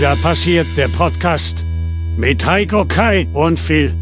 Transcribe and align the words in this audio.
Tja, 0.00 0.14
passiert 0.22 0.66
der 0.78 0.88
Podcast 0.88 1.58
mit 2.16 2.46
Heiko 2.46 2.86
Kai 2.86 3.26
und 3.34 3.60
Phil. 3.60 3.94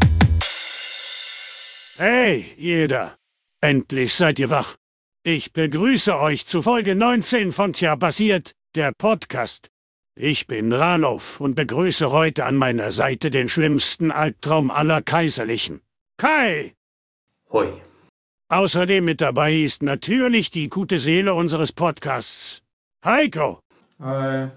Hey, 1.97 2.45
jeder. 2.57 3.17
Endlich 3.59 4.15
seid 4.15 4.39
ihr 4.39 4.49
wach. 4.49 4.77
Ich 5.23 5.51
begrüße 5.51 6.17
euch 6.17 6.45
zu 6.47 6.61
Folge 6.61 6.95
19 6.95 7.51
von 7.51 7.73
Tja, 7.73 7.97
passiert 7.97 8.55
der 8.75 8.93
Podcast. 8.93 9.71
Ich 10.15 10.47
bin 10.47 10.71
Ralof 10.71 11.41
und 11.41 11.55
begrüße 11.55 12.13
heute 12.13 12.45
an 12.45 12.55
meiner 12.55 12.91
Seite 12.91 13.29
den 13.29 13.49
schlimmsten 13.49 14.09
Albtraum 14.09 14.71
aller 14.71 15.01
Kaiserlichen. 15.01 15.81
Kai! 16.15 16.75
Hoi. 17.51 17.73
Außerdem 18.47 19.03
mit 19.03 19.19
dabei 19.19 19.53
ist 19.53 19.83
natürlich 19.83 20.49
die 20.49 20.69
gute 20.69 20.97
Seele 20.97 21.33
unseres 21.33 21.73
Podcasts. 21.73 22.61
Heiko! 23.03 23.59
Hi. 23.99 24.51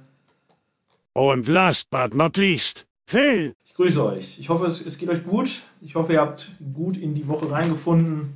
Und 1.14 1.46
last 1.46 1.90
but 1.90 2.14
not 2.14 2.38
least, 2.38 2.86
Phil! 3.06 3.54
Ich 3.66 3.74
grüße 3.74 4.02
euch. 4.06 4.38
Ich 4.38 4.48
hoffe, 4.48 4.64
es, 4.64 4.80
es 4.80 4.96
geht 4.96 5.10
euch 5.10 5.24
gut. 5.24 5.60
Ich 5.82 5.94
hoffe, 5.94 6.14
ihr 6.14 6.20
habt 6.20 6.50
gut 6.72 6.96
in 6.96 7.14
die 7.14 7.28
Woche 7.28 7.50
reingefunden. 7.50 8.34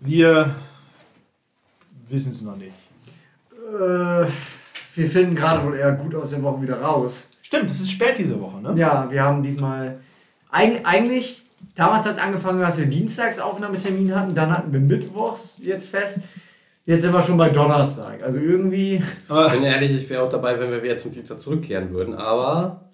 Wir 0.00 0.54
wissen 2.06 2.32
es 2.32 2.40
noch 2.40 2.56
nicht. 2.56 2.72
Äh, 3.52 4.26
wir 4.94 5.10
finden 5.10 5.34
gerade 5.34 5.62
wohl 5.66 5.76
eher 5.76 5.92
gut 5.92 6.14
aus 6.14 6.30
der 6.30 6.42
Woche 6.42 6.62
wieder 6.62 6.80
raus. 6.80 7.28
Stimmt, 7.42 7.68
es 7.68 7.80
ist 7.80 7.90
spät 7.90 8.16
diese 8.16 8.40
Woche, 8.40 8.62
ne? 8.62 8.74
Ja, 8.76 9.10
wir 9.10 9.22
haben 9.22 9.42
diesmal 9.42 10.00
eig 10.50 10.80
eigentlich, 10.84 11.42
damals 11.74 12.06
hat 12.06 12.14
es 12.14 12.18
angefangen, 12.18 12.60
dass 12.60 12.78
wir 12.78 12.86
dienstags 12.86 13.38
Aufnahmetermin 13.38 14.14
hatten, 14.14 14.34
dann 14.34 14.50
hatten 14.50 14.72
wir 14.72 14.80
mittwochs 14.80 15.58
jetzt 15.62 15.90
fest. 15.90 16.20
Jetzt 16.86 17.02
sind 17.02 17.12
wir 17.12 17.20
schon 17.20 17.36
bei 17.36 17.48
Donnerstag. 17.50 18.22
Also 18.22 18.38
irgendwie. 18.38 18.94
Ich 19.02 19.52
bin 19.52 19.64
ehrlich, 19.64 19.92
ich 19.92 20.08
wäre 20.08 20.22
auch 20.22 20.30
dabei, 20.30 20.58
wenn 20.60 20.70
wir 20.70 20.82
wieder 20.84 20.96
zum 20.96 21.10
Dienstag 21.10 21.40
zurückkehren 21.40 21.90
würden, 21.92 22.14
aber 22.14 22.88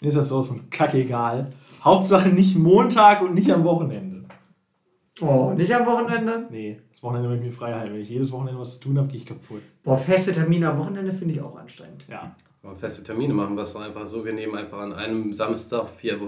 Mir 0.00 0.08
ist 0.08 0.16
das 0.16 0.28
sowas 0.28 0.46
von 0.46 0.70
kackegal. 0.70 1.48
Hauptsache 1.84 2.30
nicht 2.30 2.56
Montag 2.56 3.20
und 3.22 3.34
nicht 3.34 3.52
am 3.52 3.64
Wochenende. 3.64 4.24
Oh, 5.20 5.52
nicht 5.54 5.74
am 5.74 5.84
Wochenende? 5.84 6.46
Nee, 6.50 6.80
das 6.90 7.02
Wochenende 7.02 7.28
möchte 7.28 7.44
ich 7.44 7.50
mir 7.52 7.56
frei 7.56 7.74
halten. 7.74 7.92
Wenn 7.94 8.00
ich 8.00 8.08
jedes 8.08 8.32
Wochenende 8.32 8.60
was 8.60 8.78
zu 8.78 8.84
tun 8.88 8.98
habe, 8.98 9.08
gehe 9.08 9.18
ich 9.18 9.26
kaputt. 9.26 9.62
Boah, 9.82 9.98
feste 9.98 10.32
Termine 10.32 10.70
am 10.70 10.78
Wochenende 10.78 11.12
finde 11.12 11.34
ich 11.34 11.40
auch 11.42 11.56
anstrengend. 11.56 12.06
Ja. 12.08 12.34
wir 12.62 12.76
feste 12.76 13.02
Termine 13.02 13.34
machen 13.34 13.56
wir 13.56 13.62
es 13.62 13.72
doch 13.72 13.80
einfach 13.82 14.06
so. 14.06 14.24
Wir 14.24 14.32
nehmen 14.32 14.54
einfach 14.54 14.78
an 14.78 14.92
einem 14.94 15.34
Samstag 15.34 15.86
vier 15.98 16.18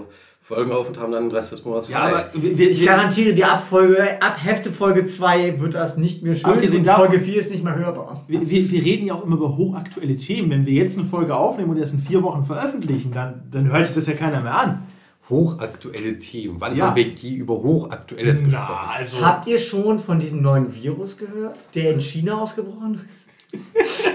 Folgen 0.53 0.71
auf 0.73 0.87
und 0.89 0.99
haben 0.99 1.11
dann 1.13 1.29
den 1.29 1.31
Rest 1.35 1.51
des 1.53 1.63
Monats 1.63 1.87
frei. 1.87 2.25
wir, 2.33 2.57
wir, 2.57 2.71
Ich 2.71 2.85
garantiere 2.85 3.33
dir, 3.33 3.49
ab, 3.51 3.63
Folge, 3.67 4.21
ab 4.21 4.35
Hefte 4.43 4.71
Folge 4.71 5.05
2 5.05 5.59
wird 5.61 5.73
das 5.75 5.95
nicht 5.97 6.23
mehr 6.23 6.35
schön. 6.35 6.51
Abgesehen 6.51 6.79
und 6.79 6.87
davon- 6.87 7.07
Folge 7.07 7.21
4 7.23 7.39
ist 7.39 7.51
nicht 7.51 7.63
mehr 7.63 7.75
hörbar. 7.75 8.23
Wir, 8.27 8.41
wir, 8.49 8.71
wir 8.71 8.83
reden 8.83 9.05
ja 9.07 9.13
auch 9.13 9.23
immer 9.25 9.37
über 9.37 9.55
hochaktuelle 9.55 10.17
Themen. 10.17 10.49
Wenn 10.51 10.65
wir 10.65 10.73
jetzt 10.73 10.97
eine 10.97 11.07
Folge 11.07 11.35
aufnehmen 11.35 11.69
und 11.69 11.77
erst 11.77 11.93
in 11.93 12.01
vier 12.01 12.21
Wochen 12.23 12.43
veröffentlichen, 12.43 13.11
dann, 13.13 13.43
dann 13.49 13.71
hört 13.71 13.85
sich 13.85 13.95
das 13.95 14.07
ja 14.07 14.13
keiner 14.13 14.41
mehr 14.41 14.57
an. 14.57 14.83
Hochaktuelle 15.29 16.19
Themen. 16.19 16.57
Wann 16.59 16.75
Ja. 16.75 16.87
haben 16.87 16.95
wir 16.97 17.07
je 17.07 17.35
über 17.35 17.53
Hochaktuelles 17.53 18.43
gesprochen? 18.43 18.89
also. 18.97 19.25
Habt 19.25 19.47
ihr 19.47 19.57
schon 19.57 19.97
von 19.99 20.19
diesem 20.19 20.41
neuen 20.41 20.75
Virus 20.75 21.17
gehört, 21.17 21.57
der 21.75 21.93
in 21.93 22.01
China 22.01 22.41
ausgebrochen 22.41 22.99
ist? 23.13 23.29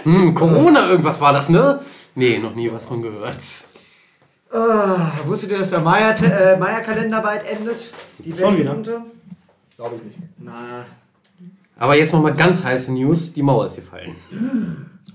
Hm, 0.04 0.34
Corona, 0.34 0.88
irgendwas 0.90 1.20
war 1.20 1.32
das, 1.32 1.48
ne? 1.48 1.80
Nee, 2.14 2.38
noch 2.38 2.54
nie 2.54 2.70
was 2.70 2.84
von 2.84 3.00
gehört. 3.00 3.38
Ah, 4.52 5.10
wusstet 5.26 5.50
ihr, 5.50 5.58
dass 5.58 5.70
der 5.70 5.80
Maya- 5.80 6.12
äh, 6.14 6.56
Maya-Kalender 6.56 7.20
bald 7.20 7.44
endet? 7.44 7.92
Die 8.18 8.32
Schon 8.32 8.56
wieder? 8.56 8.74
Glaube 9.76 9.96
ich 9.96 10.02
nicht. 10.04 10.18
Na, 10.38 10.84
Aber 11.78 11.94
jetzt 11.96 12.12
nochmal 12.12 12.34
ganz 12.34 12.64
heiße 12.64 12.92
News: 12.92 13.32
Die 13.32 13.42
Mauer 13.42 13.66
ist 13.66 13.76
gefallen. 13.76 14.16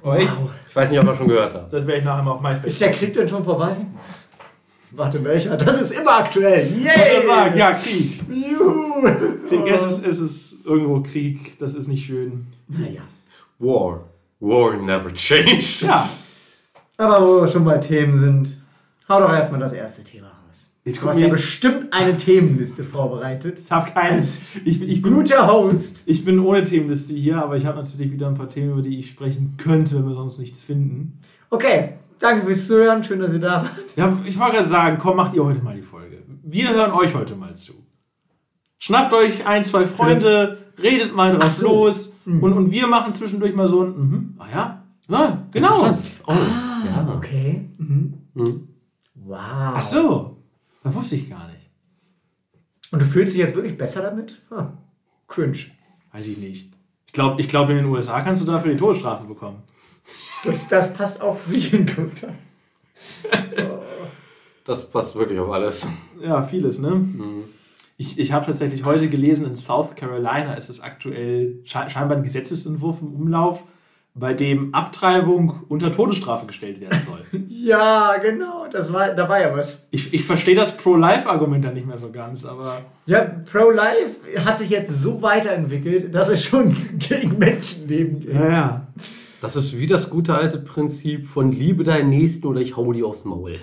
Oi, 0.04 0.28
Ich 0.70 0.76
weiß 0.76 0.90
nicht, 0.92 1.00
ob 1.00 1.06
ihr 1.08 1.14
schon 1.14 1.28
gehört 1.28 1.54
habt. 1.56 1.72
das 1.74 1.86
werde 1.88 2.00
ich 2.00 2.06
nachher 2.06 2.24
mal 2.24 2.32
auf 2.32 2.42
MySpace. 2.42 2.66
ist 2.74 2.82
der 2.82 2.92
Krieg 2.92 3.14
denn 3.14 3.28
schon 3.28 3.44
vorbei? 3.44 3.78
Warte, 4.92 5.24
welcher? 5.24 5.56
Das 5.56 5.80
ist 5.80 5.92
immer 5.92 6.18
aktuell. 6.18 6.68
Ich 6.68 6.84
würde 6.84 7.00
Yay! 7.20 7.26
sagen, 7.26 7.58
ja, 7.58 7.72
Krieg. 7.74 8.22
Juhu! 8.30 9.02
Krieg, 9.48 9.66
es 9.72 9.82
ist, 9.84 10.06
es 10.06 10.20
ist 10.20 10.66
irgendwo 10.66 11.02
Krieg, 11.02 11.58
das 11.60 11.76
ist 11.76 11.88
nicht 11.88 12.06
schön. 12.06 12.46
Naja. 12.68 13.02
War. 13.60 14.04
War 14.42 14.74
never 14.76 15.10
changes. 15.14 15.82
Ja. 15.82 16.04
Aber 16.98 17.26
wo 17.26 17.42
wir 17.42 17.48
schon 17.48 17.64
bei 17.64 17.78
Themen 17.78 18.18
sind, 18.18 18.61
hau 19.12 19.20
doch 19.20 19.34
erstmal 19.34 19.60
das 19.60 19.74
erste 19.74 20.04
Thema 20.04 20.28
raus. 20.28 20.72
Jetzt 20.84 21.02
Du 21.02 21.08
hast 21.08 21.20
ja 21.20 21.28
bestimmt 21.28 21.94
eine 21.94 22.18
Themenliste 22.18 22.84
vorbereitet. 22.84 23.60
Ich 23.60 23.72
habe 23.72 23.92
keines. 23.92 24.42
Ich, 24.66 24.82
ich, 24.82 25.02
bin, 25.02 25.14
Guter 25.14 25.48
Host. 25.52 26.04
ich 26.08 26.26
bin 26.26 26.40
ohne 26.40 26.64
Themenliste 26.64 27.14
hier, 27.14 27.38
aber 27.38 27.56
ich 27.56 27.66
habe 27.66 27.78
natürlich 27.78 28.12
wieder 28.12 28.28
ein 28.28 28.34
paar 28.34 28.50
Themen, 28.50 28.72
über 28.72 28.82
die 28.82 28.98
ich 28.98 29.10
sprechen 29.10 29.56
könnte, 29.58 29.96
wenn 29.96 30.08
wir 30.08 30.16
sonst 30.16 30.40
nichts 30.40 30.64
finden. 30.64 31.20
Okay, 31.52 31.98
danke 32.18 32.46
fürs 32.46 32.66
Zuhören. 32.66 33.04
Schön, 33.04 33.20
dass 33.20 33.32
ihr 33.32 33.40
da 33.40 33.64
wart. 33.64 33.72
Ja, 33.96 34.18
ich 34.26 34.40
wollte 34.40 34.56
gerade 34.56 34.68
sagen, 34.68 34.98
komm, 35.00 35.18
macht 35.18 35.36
ihr 35.36 35.44
heute 35.44 35.62
mal 35.62 35.76
die 35.76 35.82
Folge. 35.84 36.24
Wir 36.44 36.70
hören 36.70 36.92
euch 36.92 37.14
heute 37.14 37.36
mal 37.36 37.56
zu. 37.56 37.74
Schnappt 38.80 39.14
euch 39.14 39.46
ein, 39.46 39.64
zwei 39.64 39.86
Freunde, 39.86 40.58
redet 40.82 41.16
mal 41.16 41.36
drauf 41.36 41.50
so. 41.50 41.68
los 41.68 42.16
und, 42.26 42.54
und 42.54 42.72
wir 42.72 42.88
machen 42.88 43.14
zwischendurch 43.14 43.54
mal 43.54 43.68
so 43.70 43.84
ein, 43.84 43.90
mhm, 43.90 44.36
ah 44.40 44.46
ja, 44.52 44.84
ja 45.08 45.44
genau. 45.52 45.68
Interessant. 45.68 46.00
Oh, 46.26 46.34
ja. 46.34 47.14
Okay. 47.16 47.70
Mhm. 47.78 48.14
Mhm. 48.34 48.71
Wow. 49.32 49.38
Ach 49.40 49.82
so, 49.82 50.38
das 50.84 50.94
wusste 50.94 51.16
ich 51.16 51.30
gar 51.30 51.48
nicht. 51.48 51.70
Und 52.92 53.02
du 53.02 53.06
fühlst 53.06 53.34
dich 53.34 53.40
jetzt 53.40 53.56
wirklich 53.56 53.78
besser 53.78 54.02
damit? 54.02 54.42
Hm. 54.50 54.74
Cringe. 55.30 55.58
Weiß 56.12 56.28
ich 56.28 56.38
nicht. 56.38 56.74
Ich 57.06 57.14
glaube, 57.14 57.40
ich 57.40 57.48
glaub, 57.48 57.70
in 57.70 57.78
den 57.78 57.86
USA 57.86 58.20
kannst 58.20 58.42
du 58.42 58.46
dafür 58.46 58.74
die 58.74 58.78
Todesstrafe 58.78 59.26
bekommen. 59.26 59.64
Das, 60.44 60.68
das 60.68 60.94
passt 60.94 61.22
auch 61.22 61.40
sicher 61.42 61.78
in 61.78 61.86
Computer. 61.86 62.34
Das 64.64 64.88
passt 64.92 65.16
wirklich 65.16 65.40
auf 65.40 65.50
alles. 65.50 65.88
Ja, 66.22 66.44
vieles, 66.44 66.78
ne? 66.78 67.04
Ich, 67.98 68.20
ich 68.20 68.32
habe 68.32 68.46
tatsächlich 68.46 68.86
heute 68.86 69.10
gelesen, 69.10 69.48
in 69.48 69.56
South 69.56 69.96
Carolina 69.96 70.54
ist 70.54 70.70
es 70.70 70.80
aktuell 70.80 71.62
sche 71.64 71.90
scheinbar 71.90 72.18
ein 72.18 72.24
Gesetzesentwurf 72.24 73.02
im 73.02 73.12
Umlauf, 73.12 73.64
bei 74.14 74.34
dem 74.34 74.74
Abtreibung 74.74 75.62
unter 75.70 75.92
Todesstrafe 75.92 76.46
gestellt 76.46 76.82
werden 76.82 77.00
soll. 77.06 77.20
Ja, 77.48 78.18
genau. 78.18 78.66
Das 78.72 78.92
war, 78.92 79.14
da 79.14 79.30
war 79.30 79.40
ja 79.40 79.56
was. 79.56 79.88
ich 79.92 80.14
ich 80.14 80.26
verstehe 80.26 80.56
das 80.56 80.76
Pro-Life-Argument 80.78 81.64
da 81.64 81.72
nicht 81.72 81.86
mehr 81.86 81.98
so 81.98 82.10
ganz, 82.12 82.44
aber 82.46 82.82
Ja, 83.06 83.22
Pro-Life 83.22 84.44
hat 84.46 84.58
sich 84.58 84.70
jetzt 84.72 85.00
so 85.02 85.22
weiterentwickelt, 85.22 86.14
dass 86.14 86.28
es 86.30 86.44
schon 86.44 86.76
gegen 86.98 87.38
Menschenleben 87.38 88.20
geht. 88.20 88.34
ja, 88.34 88.50
ja. 88.50 88.88
Das 89.42 89.56
ist 89.56 89.78
wie 89.80 89.88
das 89.88 90.10
gute 90.10 90.36
alte 90.36 90.58
Prinzip 90.60 91.28
von 91.28 91.52
Liebe 91.52 91.84
deinen 91.84 92.10
Nächsten 92.10 92.46
oder 92.48 92.62
ich 92.62 92.76
hau 92.78 92.92
dir 92.94 93.06
aufs 93.08 93.26
Maul. 93.26 93.58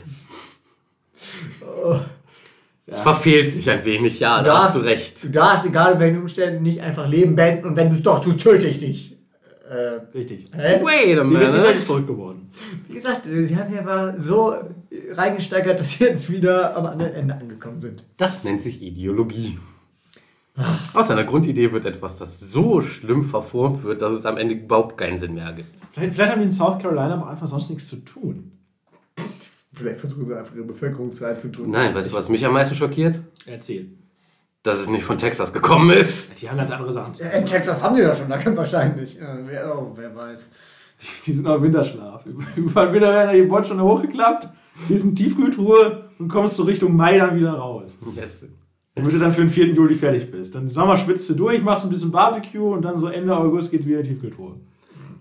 Es 2.87 3.01
verfehlt 3.01 3.53
sich 3.53 3.69
ein 3.69 3.85
wenig, 3.85 4.19
ja, 4.19 4.43
da 4.43 4.55
Das- 4.55 4.63
hast 4.65 4.77
du 4.77 4.81
recht. 4.81 5.25
Du 5.25 5.29
darfst, 5.31 5.67
egal 5.67 5.95
in 5.95 6.01
welchen 6.01 6.19
Umständen, 6.23 6.63
nicht 6.63 6.81
einfach 6.81 7.07
Leben 7.09 7.37
beenden 7.37 7.67
und 7.67 7.77
wenn 7.77 7.91
du 7.91 7.97
es 7.97 8.03
doch 8.03 8.21
tust, 8.21 8.41
töte 8.41 8.67
ich 8.67 8.79
dich. 8.79 9.18
Äh, 9.69 10.01
Richtig. 10.17 10.47
hä? 10.57 10.81
Wait 10.83 11.19
a 11.19 11.29
wird 11.29 11.43
die 11.43 11.47
minute. 11.59 11.79
zurück 11.79 12.07
geworden. 12.07 12.49
Wie 12.89 12.95
gesagt, 12.95 13.23
sie 13.25 13.55
haben 13.57 13.69
sich 13.69 13.79
einfach 13.79 14.15
so 14.17 14.55
reingesteigert, 15.13 15.79
dass 15.79 15.93
sie 15.93 16.05
jetzt 16.05 16.31
wieder 16.31 16.75
am 16.75 16.87
anderen 16.87 17.13
Ende 17.13 17.35
angekommen 17.35 17.81
sind. 17.81 18.05
Das 18.17 18.45
nennt 18.45 18.63
sich 18.63 18.81
Ideologie. 18.83 19.59
Aus 20.93 21.11
einer 21.11 21.25
Grundidee 21.25 21.71
wird 21.71 21.85
etwas, 21.85 22.17
das 22.17 22.41
so 22.41 22.81
schlimm 22.81 23.25
verformt 23.25 23.85
wird, 23.85 24.03
dass 24.03 24.13
es 24.13 24.27
am 24.27 24.39
Ende 24.39 24.55
überhaupt 24.55 24.97
keinen 24.97 25.19
Sinn 25.19 25.35
mehr 25.35 25.45
ergibt. 25.45 25.69
Vielleicht, 25.93 26.15
vielleicht 26.15 26.33
haben 26.33 26.41
die 26.41 26.47
in 26.47 26.53
South 26.53 26.79
Carolina 26.81 27.15
aber 27.15 27.29
einfach 27.31 27.47
sonst 27.47 27.69
nichts 27.69 27.89
zu 27.89 27.97
tun. 28.05 28.53
Vielleicht 29.73 30.01
versuchen 30.01 30.27
sie 30.27 30.37
einfach 30.37 30.57
ihre 30.57 30.65
Bevölkerungszahl 30.65 31.39
zu 31.39 31.53
tun. 31.53 31.71
Nein, 31.71 31.95
weißt 31.95 32.11
du, 32.11 32.17
was 32.17 32.29
mich 32.29 32.45
am 32.45 32.55
meisten 32.55 32.75
schockiert? 32.75 33.21
Erzähl. 33.47 33.91
Dass 34.69 34.81
es 34.81 34.89
nicht 34.91 35.05
von 35.05 35.17
Texas 35.17 35.51
gekommen 35.51 35.89
ist. 35.89 36.43
Die 36.43 36.51
haben 36.51 36.59
ganz 36.59 36.71
andere 36.71 36.93
Sachen. 36.93 37.15
In 37.15 37.47
Texas 37.47 37.81
haben 37.81 37.97
die 37.97 38.03
das 38.03 38.19
schon, 38.19 38.29
da 38.29 38.37
kann 38.37 38.55
wahrscheinlich. 38.55 39.19
Äh, 39.19 39.25
wer, 39.47 39.75
oh, 39.75 39.93
wer 39.97 40.15
weiß. 40.15 40.51
Die 41.25 41.33
sind 41.33 41.45
noch 41.45 41.55
im 41.55 41.63
Winterschlaf. 41.63 42.27
Überall 42.55 42.93
wieder 42.95 43.11
werden 43.11 43.35
die 43.35 43.49
Bord 43.49 43.67
schon 43.67 43.81
hochgeklappt, 43.81 44.49
die 44.91 44.99
sind 44.99 45.15
Tiefkühltruhe 45.15 46.11
und 46.19 46.29
kommst 46.29 46.59
du 46.59 46.65
Richtung 46.65 46.95
Mai 46.95 47.17
dann 47.17 47.35
wieder 47.35 47.53
raus. 47.53 47.99
Beste. 48.15 48.49
Damit 48.95 49.15
du 49.15 49.19
dann 49.19 49.33
für 49.33 49.41
den 49.41 49.49
4. 49.49 49.69
Juli 49.69 49.95
fertig 49.95 50.31
bist. 50.31 50.55
Dann 50.55 50.65
im 50.65 50.69
Sommer 50.69 50.99
schwitzt 50.99 51.31
du 51.31 51.35
durch, 51.35 51.63
machst 51.63 51.85
ein 51.85 51.91
bisschen 51.91 52.11
Barbecue 52.11 52.75
und 52.75 52.83
dann 52.83 52.99
so 52.99 53.09
Ende 53.09 53.35
August 53.35 53.71
geht's 53.71 53.87
wieder 53.87 54.01
in 54.01 54.05
die 54.05 54.11
Tiefkühltruhe. 54.11 54.57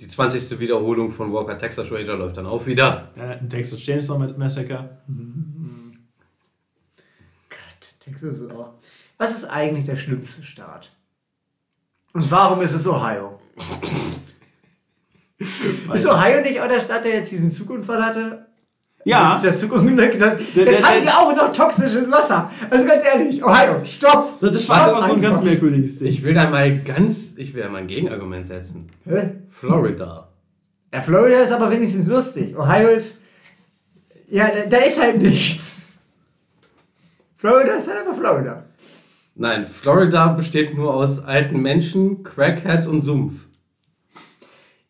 Die 0.01 0.07
20. 0.09 0.59
Wiederholung 0.59 1.11
von 1.11 1.31
Walker 1.31 1.57
Texas 1.57 1.89
Ranger 1.89 2.17
läuft 2.17 2.35
dann 2.35 2.47
auch 2.47 2.65
wieder. 2.65 3.13
Hat 3.17 3.41
ein 3.41 3.49
Texas 3.49 3.79
Chainsaw 3.79 4.17
Massacre. 4.35 4.97
Gott, 7.49 7.99
Texas 8.01 8.41
ist 8.41 8.51
auch. 8.51 8.73
Was 9.17 9.31
ist 9.33 9.45
eigentlich 9.45 9.85
der 9.85 9.95
schlimmste 9.95 10.43
Staat? 10.43 10.89
Und 12.13 12.29
warum 12.31 12.61
ist 12.61 12.73
es 12.73 12.87
Ohio? 12.87 13.39
ist 15.93 16.07
Ohio 16.07 16.41
nicht 16.41 16.59
auch 16.61 16.67
der 16.67 16.79
Staat, 16.81 17.05
der 17.05 17.13
jetzt 17.15 17.31
diesen 17.31 17.51
Zugunfall 17.51 18.03
hatte? 18.03 18.45
Ja, 19.03 19.39
das 19.41 19.59
Zugunfall? 19.59 20.17
Das, 20.17 20.37
Der- 20.55 20.65
jetzt 20.65 20.81
der- 20.81 20.89
haben 20.89 20.99
sie 21.01 21.07
auch 21.09 21.35
noch 21.35 21.51
toxisches 21.51 22.11
Wasser. 22.11 22.51
Also 22.69 22.85
ganz 22.85 23.03
ehrlich, 23.05 23.43
Ohio, 23.43 23.83
stopp! 23.85 24.39
das 24.41 24.67
war 24.67 24.83
Stopp 24.83 24.95
einfach 24.95 25.07
so 25.07 25.13
ein 25.13 25.21
ganz 25.21 25.41
merkwürdiges 25.43 25.99
Ding. 25.99 26.07
Ich 26.09 26.23
will 26.23 26.33
da 26.33 26.49
mal 26.49 26.77
ganz, 26.79 27.35
ich 27.37 27.53
will 27.53 27.63
da 27.63 27.69
mal 27.69 27.79
ein 27.79 27.87
Gegenargument 27.87 28.45
setzen. 28.47 28.89
Hä? 29.05 29.31
Florida. 29.49 30.27
Ja, 30.93 31.01
Florida 31.01 31.39
ist 31.41 31.51
aber 31.51 31.69
wenigstens 31.71 32.07
lustig. 32.07 32.57
Ohio 32.57 32.89
ist 32.89 33.23
Ja, 34.29 34.49
da, 34.49 34.65
da 34.65 34.77
ist 34.79 35.01
halt 35.01 35.19
nichts. 35.21 35.87
Florida 37.37 37.73
ist 37.73 37.87
halt 37.87 37.99
einfach 37.99 38.15
Florida. 38.17 38.63
Nein, 39.39 39.67
Florida 39.67 40.27
besteht 40.29 40.75
nur 40.75 40.93
aus 40.95 41.23
alten 41.23 41.61
Menschen, 41.61 42.23
Crackheads 42.23 42.87
und 42.87 43.03
Sumpf. 43.03 43.45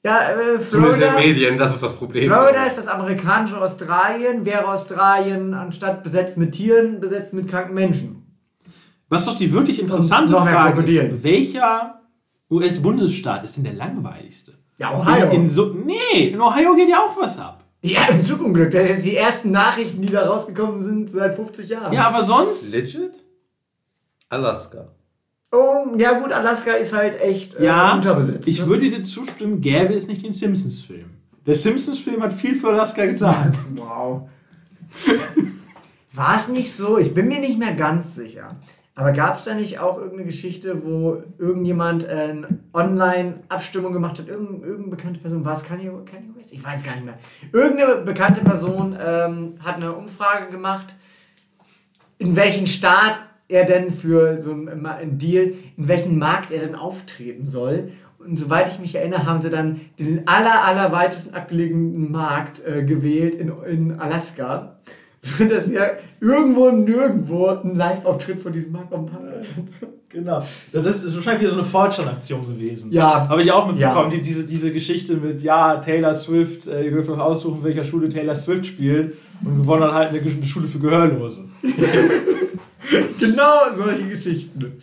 Ja, 0.04 0.32
äh, 0.32 0.60
Zumindest 0.62 0.72
in 0.74 0.80
den 0.80 0.92
Florida, 0.92 1.20
Medien, 1.20 1.58
das 1.58 1.74
ist 1.74 1.84
das 1.84 1.94
Problem. 1.94 2.32
Florida 2.32 2.64
ist 2.64 2.78
das 2.78 2.88
amerikanische 2.88 3.60
Australien, 3.60 4.46
wäre 4.46 4.68
Australien 4.68 5.54
anstatt 5.54 6.02
besetzt 6.02 6.38
mit 6.38 6.54
Tieren, 6.54 7.02
besetzt 7.02 7.34
mit 7.34 7.50
kranken 7.50 7.74
Menschen. 7.74 8.24
Was 9.10 9.26
doch 9.26 9.38
die 9.38 9.52
wirklich 9.52 9.82
interessante 9.82 10.34
Frage 10.34 10.82
ist, 10.82 11.24
welcher 11.24 12.02
US-Bundesstaat 12.50 13.44
ist 13.44 13.58
denn 13.58 13.66
der 13.66 13.74
langweiligste? 13.74 14.54
Ja, 14.80 14.98
Ohio. 14.98 15.26
In, 15.26 15.42
in 15.42 15.48
so, 15.48 15.74
nee, 15.74 16.30
in 16.30 16.40
Ohio 16.40 16.74
geht 16.76 16.88
ja 16.88 17.00
auch 17.00 17.20
was 17.20 17.38
ab. 17.40 17.66
ja, 17.82 18.06
im 18.10 18.24
Zugunglück. 18.24 18.72
Das 18.72 18.88
sind 18.88 19.04
die 19.04 19.18
ersten 19.18 19.52
Nachrichten, 19.52 20.02
die 20.02 20.12
da 20.12 20.26
rausgekommen 20.26 20.82
sind 20.82 21.10
seit 21.10 21.36
50 21.36 21.68
Jahren. 21.68 21.92
Ja, 21.94 22.08
aber 22.08 22.24
sonst? 22.24 22.72
Legit? 22.72 23.27
Alaska. 24.30 24.88
Oh, 25.52 25.96
ja 25.98 26.20
gut, 26.20 26.32
Alaska 26.34 26.74
ist 26.74 26.94
halt 26.94 27.20
echt 27.22 27.56
äh, 27.56 27.66
Ja, 27.66 27.94
unterbesetzt. 27.94 28.48
ich 28.48 28.62
ne? 28.62 28.68
würde 28.68 28.90
dir 28.90 29.02
zustimmen, 29.02 29.62
gäbe 29.62 29.94
es 29.94 30.08
nicht 30.08 30.24
den 30.24 30.34
Simpsons-Film. 30.34 31.10
Der 31.46 31.56
Simpsons-Film 31.56 32.22
hat 32.22 32.34
viel 32.34 32.56
für 32.56 32.70
Alaska 32.70 33.06
getan. 33.06 33.58
Wow. 33.76 34.30
War 36.14 36.36
es 36.36 36.48
nicht 36.48 36.74
so? 36.74 36.98
Ich 36.98 37.14
bin 37.14 37.28
mir 37.28 37.40
nicht 37.40 37.60
mehr 37.60 37.74
ganz 37.74 38.16
sicher. 38.16 38.56
Aber 38.96 39.12
gab 39.12 39.36
es 39.38 39.44
da 39.44 39.54
nicht 39.54 39.80
auch 39.80 39.98
irgendeine 39.98 40.26
Geschichte, 40.26 40.84
wo 40.84 41.22
irgendjemand 41.38 42.04
äh, 42.06 42.08
eine 42.32 42.48
Online-Abstimmung 42.74 43.94
gemacht 43.94 44.18
hat? 44.18 44.28
Irgend, 44.28 44.64
irgendeine 44.64 44.96
bekannte 44.96 45.20
Person, 45.20 45.46
war 45.46 45.54
es 45.54 45.64
Kanye, 45.64 45.92
Kanye 46.06 46.34
West? 46.36 46.52
Ich 46.52 46.64
weiß 46.66 46.84
gar 46.84 46.96
nicht 46.96 47.06
mehr. 47.06 47.20
Irgendeine 47.54 47.98
bekannte 47.98 48.42
Person 48.42 48.98
ähm, 49.00 49.60
hat 49.64 49.76
eine 49.76 49.94
Umfrage 49.94 50.50
gemacht, 50.50 50.96
in 52.18 52.36
welchen 52.36 52.66
Staat 52.66 53.20
er 53.50 53.66
denn 53.66 53.92
für 53.92 54.42
so 54.42 54.52
einen, 54.52 54.86
einen 54.86 55.18
Deal, 55.18 55.54
in 55.78 55.88
welchen 55.88 56.18
Markt 56.20 56.52
er 56.52 56.60
denn 56.60 56.76
auftreten 56.76 57.46
soll. 57.46 57.90
Und 58.20 58.38
soweit 58.38 58.68
ich 58.68 58.80
mich 58.80 58.94
erinnere, 58.96 59.26
haben 59.26 59.42
sie 59.42 59.50
dann 59.50 59.80
den 60.00 60.28
aller, 60.28 60.66
aller 60.66 60.92
weitesten 60.92 61.34
abgelegenen 61.34 62.12
Markt 62.12 62.62
äh, 62.66 62.84
gewählt 62.84 63.36
in, 63.36 63.52
in 63.70 64.00
Alaska. 64.00 64.74
So 65.20 65.44
dass 65.46 65.70
ja 65.72 65.82
irgendwo 66.22 66.70
nirgendwo 66.70 67.48
ein 67.48 67.76
Live-Auftritt 67.76 68.40
von 68.40 68.54
diesem 68.54 68.74
Markt 68.74 68.92
Parkplatz 68.92 69.50
hat. 69.58 69.90
Genau. 70.10 70.42
Das 70.72 70.86
ist, 70.86 71.04
ist 71.04 71.16
wahrscheinlich 71.16 71.42
wieder 71.42 71.52
so 71.52 71.58
eine 71.58 71.66
Fortschritt-Aktion 71.68 72.46
gewesen. 72.46 72.92
Ja. 72.94 73.28
Habe 73.28 73.42
ich 73.42 73.52
auch 73.52 73.66
mitbekommen, 73.68 74.12
Ja. 74.12 74.16
die, 74.18 74.22
diese, 74.22 74.46
diese 74.46 74.72
Geschichte 74.72 75.16
mit, 75.18 75.42
ja, 75.42 75.78
Taylor 75.78 76.14
Swift, 76.14 76.68
äh, 76.68 76.86
ihr 76.86 76.92
dürft 76.92 77.10
euch 77.10 77.20
aussuchen, 77.20 77.64
welcher 77.64 77.84
Schule 77.84 78.10
Taylor 78.10 78.36
Swift 78.36 78.68
spielt. 78.68 79.16
Und 79.44 79.58
gewonnen 79.58 79.84
hat 79.86 79.94
halt 79.94 80.10
eine, 80.12 80.20
eine 80.22 80.46
Schule 80.48 80.68
für 80.68 80.80
Gehörlose. 80.80 81.46
Genau 83.20 83.74
solche 83.74 84.04
Geschichten. 84.04 84.74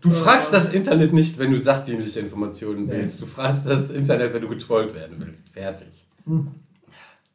Du 0.00 0.10
fragst 0.10 0.52
das 0.52 0.72
Internet 0.72 1.12
nicht, 1.12 1.38
wenn 1.38 1.50
du 1.50 1.58
sachdienliche 1.58 2.20
Informationen 2.20 2.88
willst. 2.88 3.20
Du 3.20 3.26
fragst 3.26 3.66
das 3.66 3.90
Internet, 3.90 4.32
wenn 4.32 4.42
du 4.42 4.48
getrollt 4.48 4.94
werden 4.94 5.16
willst. 5.18 5.48
Fertig. 5.52 6.06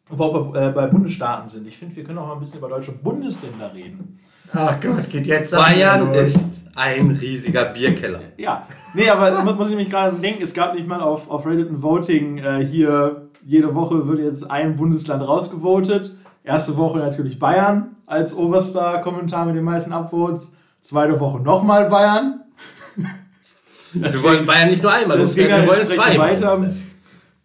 Wo 0.09 0.33
wir 0.33 0.43
bei, 0.51 0.67
äh, 0.67 0.71
bei 0.71 0.87
Bundesstaaten 0.87 1.47
sind. 1.49 1.67
Ich 1.67 1.77
finde, 1.77 1.95
wir 1.97 2.03
können 2.03 2.17
auch 2.19 2.27
mal 2.27 2.33
ein 2.35 2.39
bisschen 2.39 2.59
über 2.59 2.69
deutsche 2.69 2.93
Bundesländer 2.93 3.73
reden. 3.73 4.17
Ach 4.53 4.79
Gott, 4.79 5.09
geht 5.09 5.27
jetzt 5.27 5.51
das 5.51 5.61
Bayern 5.67 6.13
ist 6.13 6.47
ein 6.75 7.11
riesiger 7.11 7.65
Bierkeller. 7.65 8.21
Ja, 8.37 8.65
nee, 8.93 9.09
aber 9.09 9.43
mu- 9.43 9.51
muss 9.53 9.69
ich 9.69 9.75
mich 9.75 9.89
gerade 9.89 10.15
denken, 10.15 10.41
es 10.41 10.53
gab 10.53 10.73
nicht 10.73 10.87
mal 10.87 11.01
auf, 11.01 11.29
auf 11.29 11.45
Reddit 11.45 11.69
ein 11.69 11.81
Voting, 11.83 12.37
äh, 12.37 12.65
hier 12.65 13.27
jede 13.43 13.75
Woche 13.75 14.07
wird 14.07 14.19
jetzt 14.19 14.49
ein 14.49 14.77
Bundesland 14.77 15.27
rausgevotet. 15.27 16.15
Erste 16.45 16.77
Woche 16.77 16.99
natürlich 16.99 17.37
Bayern 17.39 17.96
als 18.07 18.33
oberster 18.35 18.97
Kommentar 18.99 19.45
mit 19.45 19.55
den 19.55 19.63
meisten 19.63 19.93
Upvotes. 19.93 20.55
Zweite 20.81 21.19
Woche 21.19 21.39
nochmal 21.39 21.89
Bayern. 21.89 22.41
Wir 23.93 24.23
wollen 24.23 24.45
Bayern 24.45 24.69
nicht 24.69 24.81
nur 24.81 24.91
einmal 24.91 25.17
Das 25.17 25.35
ging 25.35 25.47
wir 25.47 25.65
wollen 25.65 25.85
zwei. 25.87 26.17
weiter. 26.17 26.51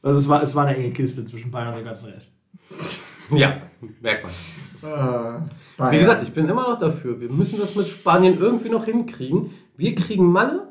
Also 0.03 0.19
es 0.19 0.29
war, 0.29 0.43
es 0.43 0.55
war 0.55 0.67
eine 0.67 0.77
enge 0.77 0.91
Kiste 0.91 1.25
zwischen 1.25 1.51
Bayern 1.53 1.69
und 1.69 1.77
dem 1.77 1.85
ganzen 1.85 2.09
Rest. 2.09 2.33
Ja, 3.31 3.63
merkt 4.03 4.25
man. 4.25 5.49
Bayern. 5.79 5.93
Wie 5.93 5.99
gesagt, 5.99 6.23
ich 6.23 6.33
bin 6.35 6.47
immer 6.49 6.69
noch 6.69 6.77
dafür. 6.79 7.19
Wir 7.19 7.31
müssen 7.31 7.59
das 7.59 7.75
mit 7.75 7.87
Spanien 7.87 8.39
irgendwie 8.39 8.69
noch 8.69 8.85
hinkriegen. 8.85 9.51
Wir 9.77 9.95
kriegen 9.95 10.31
Malle, 10.31 10.69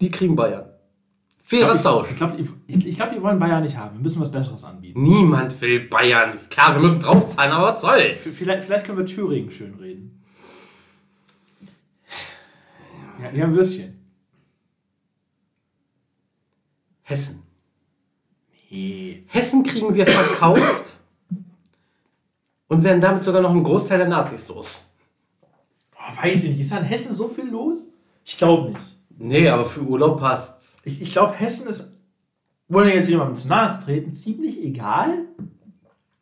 die 0.00 0.10
kriegen 0.10 0.36
Bayern. 0.36 0.66
Fairer 1.42 1.76
Tausch. 1.76 2.10
Ich 2.10 2.16
glaube, 2.16 2.36
ich, 2.68 2.86
ich 2.86 2.94
glaub, 2.96 3.10
die 3.10 3.20
wollen 3.20 3.38
Bayern 3.40 3.64
nicht 3.64 3.76
haben. 3.76 3.96
Wir 3.96 4.02
müssen 4.02 4.20
was 4.20 4.30
Besseres 4.30 4.62
anbieten. 4.62 4.81
Niemand 4.94 5.60
will 5.60 5.88
Bayern. 5.88 6.38
Klar, 6.48 6.74
wir 6.74 6.82
müssen 6.82 7.02
draufzahlen, 7.02 7.52
aber 7.52 7.74
was 7.74 7.82
soll's? 7.82 8.22
Vielleicht, 8.22 8.64
vielleicht 8.64 8.84
können 8.86 8.98
wir 8.98 9.06
Thüringen 9.06 9.50
schön 9.50 9.74
reden. 9.74 10.22
Ja, 13.22 13.30
die 13.30 13.42
haben 13.42 13.54
Würstchen. 13.54 13.98
Hessen. 17.02 17.42
Nee. 18.70 19.24
Hessen 19.28 19.62
kriegen 19.62 19.94
wir 19.94 20.06
verkauft 20.06 21.00
und 22.68 22.82
werden 22.82 23.00
damit 23.00 23.22
sogar 23.22 23.42
noch 23.42 23.50
einen 23.50 23.62
Großteil 23.62 23.98
der 23.98 24.08
Nazis 24.08 24.48
los. 24.48 24.92
Boah, 25.90 26.24
weiß 26.24 26.44
ich 26.44 26.50
nicht. 26.50 26.60
Ist 26.60 26.72
da 26.72 26.78
in 26.78 26.84
Hessen 26.84 27.14
so 27.14 27.28
viel 27.28 27.48
los? 27.48 27.88
Ich 28.24 28.38
glaube 28.38 28.70
nicht. 28.70 28.80
Nee, 29.18 29.48
aber 29.48 29.64
für 29.64 29.82
Urlaub 29.82 30.18
passt's. 30.18 30.78
Ich, 30.84 31.00
ich 31.00 31.12
glaube, 31.12 31.34
Hessen 31.34 31.68
ist, 31.68 31.91
ohne 32.72 32.94
jetzt 32.94 33.08
jemandem 33.08 33.36
zu 33.36 33.48
nahe 33.48 33.70
zu 33.70 33.84
treten, 33.84 34.14
ziemlich 34.14 34.62
egal. 34.62 35.26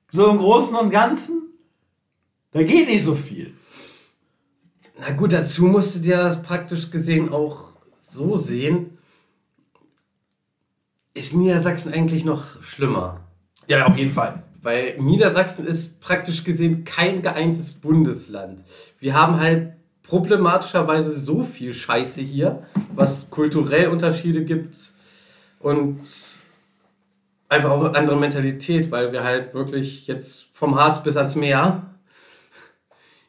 So 0.08 0.29
im 0.29 0.38
Großen 0.38 0.75
und 0.75 0.91
Ganzen. 0.91 1.43
Da 2.52 2.62
geht 2.62 2.88
nicht 2.88 3.05
so 3.05 3.14
viel. 3.14 3.55
Na 4.99 5.11
gut, 5.12 5.32
dazu 5.32 5.67
musst 5.67 5.94
du 5.94 6.00
dir 6.00 6.17
das 6.17 6.43
praktisch 6.43 6.91
gesehen 6.91 7.32
auch 7.32 7.70
so 8.02 8.37
sehen. 8.37 8.99
Ist 11.14 11.32
Niedersachsen 11.32 11.93
eigentlich 11.93 12.25
noch 12.25 12.62
schlimmer? 12.62 13.20
Ja, 13.67 13.87
auf 13.87 13.97
jeden 13.97 14.11
Fall. 14.11 14.43
Weil 14.62 15.00
Niedersachsen 15.00 15.67
ist 15.67 16.00
praktisch 16.00 16.44
gesehen 16.44 16.85
kein 16.85 17.23
geeintes 17.23 17.73
Bundesland. 17.73 18.62
Wir 18.99 19.14
haben 19.14 19.38
halt 19.38 19.73
problematischerweise 20.02 21.19
so 21.19 21.44
viel 21.44 21.73
Scheiße 21.73 22.20
hier, 22.20 22.64
was 22.94 23.31
kulturell 23.31 23.88
Unterschiede 23.88 24.44
gibt 24.44 24.76
und 25.61 26.00
einfach 27.50 27.70
auch 27.70 27.85
eine 27.85 27.99
andere 27.99 28.17
Mentalität, 28.17 28.91
weil 28.91 29.12
wir 29.12 29.23
halt 29.25 29.52
wirklich 29.52 30.07
jetzt 30.07 30.49
vom 30.57 30.76
Harz 30.76 31.02
bis 31.02 31.16
ans 31.16 31.37
Meer 31.37 31.83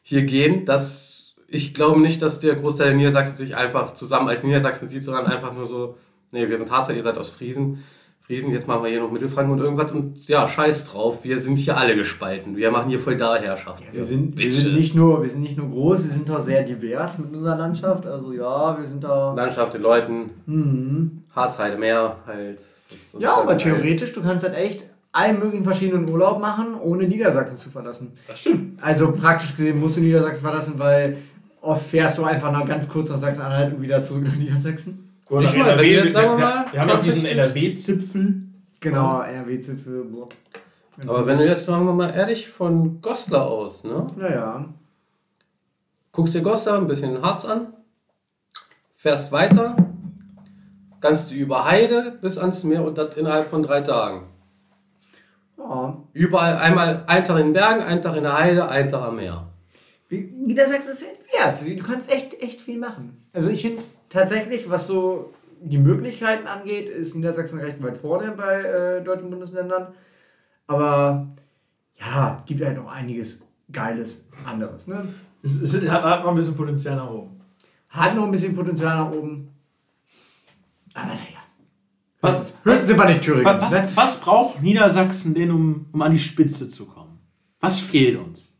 hier 0.02 0.22
gehen, 0.22 0.64
dass 0.64 1.34
ich 1.48 1.74
glaube 1.74 2.00
nicht, 2.00 2.22
dass 2.22 2.40
der 2.40 2.54
Großteil 2.54 2.88
der 2.88 2.96
Niedersachsen 2.96 3.36
sich 3.36 3.54
einfach 3.56 3.92
zusammen 3.92 4.28
als 4.28 4.42
Niedersachsen 4.42 4.88
sieht, 4.88 5.04
sondern 5.04 5.26
einfach 5.26 5.52
nur 5.52 5.66
so, 5.66 5.98
nee, 6.30 6.48
wir 6.48 6.56
sind 6.56 6.70
Harzer, 6.70 6.94
ihr 6.94 7.02
seid 7.02 7.18
aus 7.18 7.28
Friesen. 7.28 7.82
Friesen, 8.20 8.52
jetzt 8.52 8.68
machen 8.68 8.84
wir 8.84 8.90
hier 8.90 9.00
noch 9.00 9.10
Mittelfranken 9.10 9.52
und 9.52 9.58
irgendwas 9.58 9.90
und 9.92 10.26
ja, 10.28 10.46
scheiß 10.46 10.90
drauf, 10.92 11.24
wir 11.24 11.40
sind 11.40 11.56
hier 11.56 11.76
alle 11.76 11.96
gespalten. 11.96 12.56
Wir 12.56 12.70
machen 12.70 12.88
hier 12.88 13.00
Feudalherrschaft. 13.00 13.82
Wir 13.92 14.04
sind, 14.04 14.38
wir, 14.38 14.50
sind 14.50 14.74
nicht 14.74 14.94
nur, 14.94 15.20
wir 15.22 15.28
sind 15.28 15.42
nicht 15.42 15.58
nur 15.58 15.68
groß, 15.68 16.04
wir 16.04 16.10
sind 16.10 16.30
auch 16.30 16.40
sehr 16.40 16.62
divers 16.62 17.18
mit 17.18 17.32
unserer 17.34 17.56
Landschaft. 17.56 18.06
Also 18.06 18.32
ja, 18.32 18.78
wir 18.78 18.86
sind 18.86 19.02
da. 19.02 19.34
Landschaft, 19.34 19.74
den 19.74 19.82
Leuten, 19.82 20.30
Mhm. 20.46 21.24
Harzheide, 21.34 21.76
Meer 21.76 22.18
halt. 22.24 22.60
Ja, 23.18 23.36
aber 23.36 23.58
theoretisch, 23.58 24.12
du 24.12 24.22
kannst 24.22 24.46
halt 24.46 24.56
echt 24.56 24.84
allen 25.12 25.38
möglichen 25.38 25.64
verschiedenen 25.64 26.08
Urlaub 26.08 26.40
machen, 26.40 26.74
ohne 26.74 27.04
Niedersachsen 27.04 27.58
zu 27.58 27.70
verlassen. 27.70 28.12
Das 28.26 28.40
stimmt. 28.40 28.82
Also 28.82 29.12
praktisch 29.12 29.54
gesehen 29.54 29.78
musst 29.78 29.96
du 29.96 30.00
Niedersachsen 30.00 30.42
verlassen, 30.42 30.74
weil 30.78 31.18
oft 31.60 31.86
fährst 31.86 32.18
du 32.18 32.24
einfach 32.24 32.50
noch 32.50 32.66
ganz 32.66 32.88
kurz 32.88 33.10
nach 33.10 33.18
Sachsen-Anhalt 33.18 33.74
und 33.74 33.82
wieder 33.82 34.02
zurück 34.02 34.24
nach 34.24 34.36
Niedersachsen. 34.36 35.10
Oder 35.28 35.42
Nicht 35.42 35.56
mal, 35.56 35.78
wir 35.78 35.88
jetzt, 35.88 36.12
sagen 36.12 36.30
wir 36.30 36.38
mal, 36.38 36.64
wir 36.72 36.80
haben 36.80 36.88
ja 36.88 36.96
diesen 36.96 37.24
NRW-Zipfel. 37.24 38.42
Genau, 38.80 39.20
NRW-Zipfel. 39.22 40.04
Aber 41.06 41.26
wenn 41.26 41.38
du 41.38 41.44
jetzt, 41.46 41.64
sagen 41.64 41.86
wir 41.86 41.94
mal 41.94 42.10
ehrlich, 42.10 42.48
von 42.48 43.00
Goslar 43.00 43.46
aus, 43.46 43.84
ne? 43.84 44.06
Naja. 44.16 44.66
Guckst 46.10 46.34
dir 46.34 46.42
Goslar 46.42 46.78
ein 46.78 46.86
bisschen 46.86 47.22
Harz 47.22 47.44
an, 47.46 47.68
fährst 48.96 49.32
weiter, 49.32 49.76
kannst 51.02 51.30
du 51.30 51.34
über 51.34 51.66
Heide 51.66 52.16
bis 52.22 52.38
ans 52.38 52.64
Meer 52.64 52.82
und 52.84 52.96
das 52.96 53.16
innerhalb 53.16 53.50
von 53.50 53.62
drei 53.62 53.82
Tagen. 53.82 54.28
Ja. 55.58 56.02
Überall 56.12 56.56
einmal 56.56 57.04
ein 57.06 57.24
Tag 57.24 57.38
in 57.38 57.46
den 57.48 57.52
Bergen, 57.52 57.82
ein 57.82 58.00
Tag 58.02 58.16
in 58.16 58.22
der 58.24 58.38
Heide, 58.38 58.68
ein 58.68 58.88
Tag 58.88 59.02
am 59.02 59.16
Meer. 59.16 59.48
Wie- 60.08 60.32
Niedersachsen 60.34 60.92
ist 60.92 61.06
divers. 61.32 61.64
Du 61.64 61.82
kannst 61.84 62.10
echt, 62.10 62.40
echt 62.42 62.60
viel 62.60 62.78
machen. 62.78 63.16
Also 63.32 63.50
ich 63.50 63.62
finde 63.62 63.82
tatsächlich, 64.08 64.68
was 64.70 64.86
so 64.86 65.32
die 65.60 65.78
Möglichkeiten 65.78 66.46
angeht, 66.46 66.88
ist 66.88 67.14
Niedersachsen 67.14 67.60
recht 67.60 67.82
weit 67.82 67.96
vorne 67.96 68.32
bei 68.32 68.62
äh, 68.62 69.04
deutschen 69.04 69.30
Bundesländern. 69.30 69.88
Aber 70.66 71.28
ja, 71.96 72.36
gibt 72.46 72.64
halt 72.64 72.76
noch 72.76 72.90
einiges 72.90 73.46
Geiles 73.70 74.28
anderes. 74.44 74.86
Ne? 74.88 75.06
Es, 75.42 75.60
es 75.60 75.88
hat, 75.90 76.02
hat 76.02 76.22
noch 76.24 76.30
ein 76.30 76.36
bisschen 76.36 76.56
Potenzial 76.56 76.96
nach 76.96 77.10
oben. 77.10 77.40
Hat 77.90 78.14
noch 78.16 78.24
ein 78.24 78.30
bisschen 78.30 78.54
Potenzial 78.54 78.96
nach 78.96 79.12
oben. 79.12 79.48
Aber 80.94 81.08
naja. 81.08 81.42
Was, 82.20 82.54
Höchstens, 82.62 82.86
sind 82.86 82.98
wir 82.98 83.06
nicht 83.06 83.22
Thüringen. 83.22 83.44
was, 83.44 83.72
ne? 83.72 83.88
was 83.94 84.20
braucht 84.20 84.62
Niedersachsen 84.62 85.34
denn, 85.34 85.50
um, 85.50 85.86
um 85.92 86.02
an 86.02 86.12
die 86.12 86.18
Spitze 86.18 86.68
zu 86.68 86.86
kommen? 86.86 87.18
Was 87.60 87.78
fehlt 87.80 88.18
uns? 88.18 88.58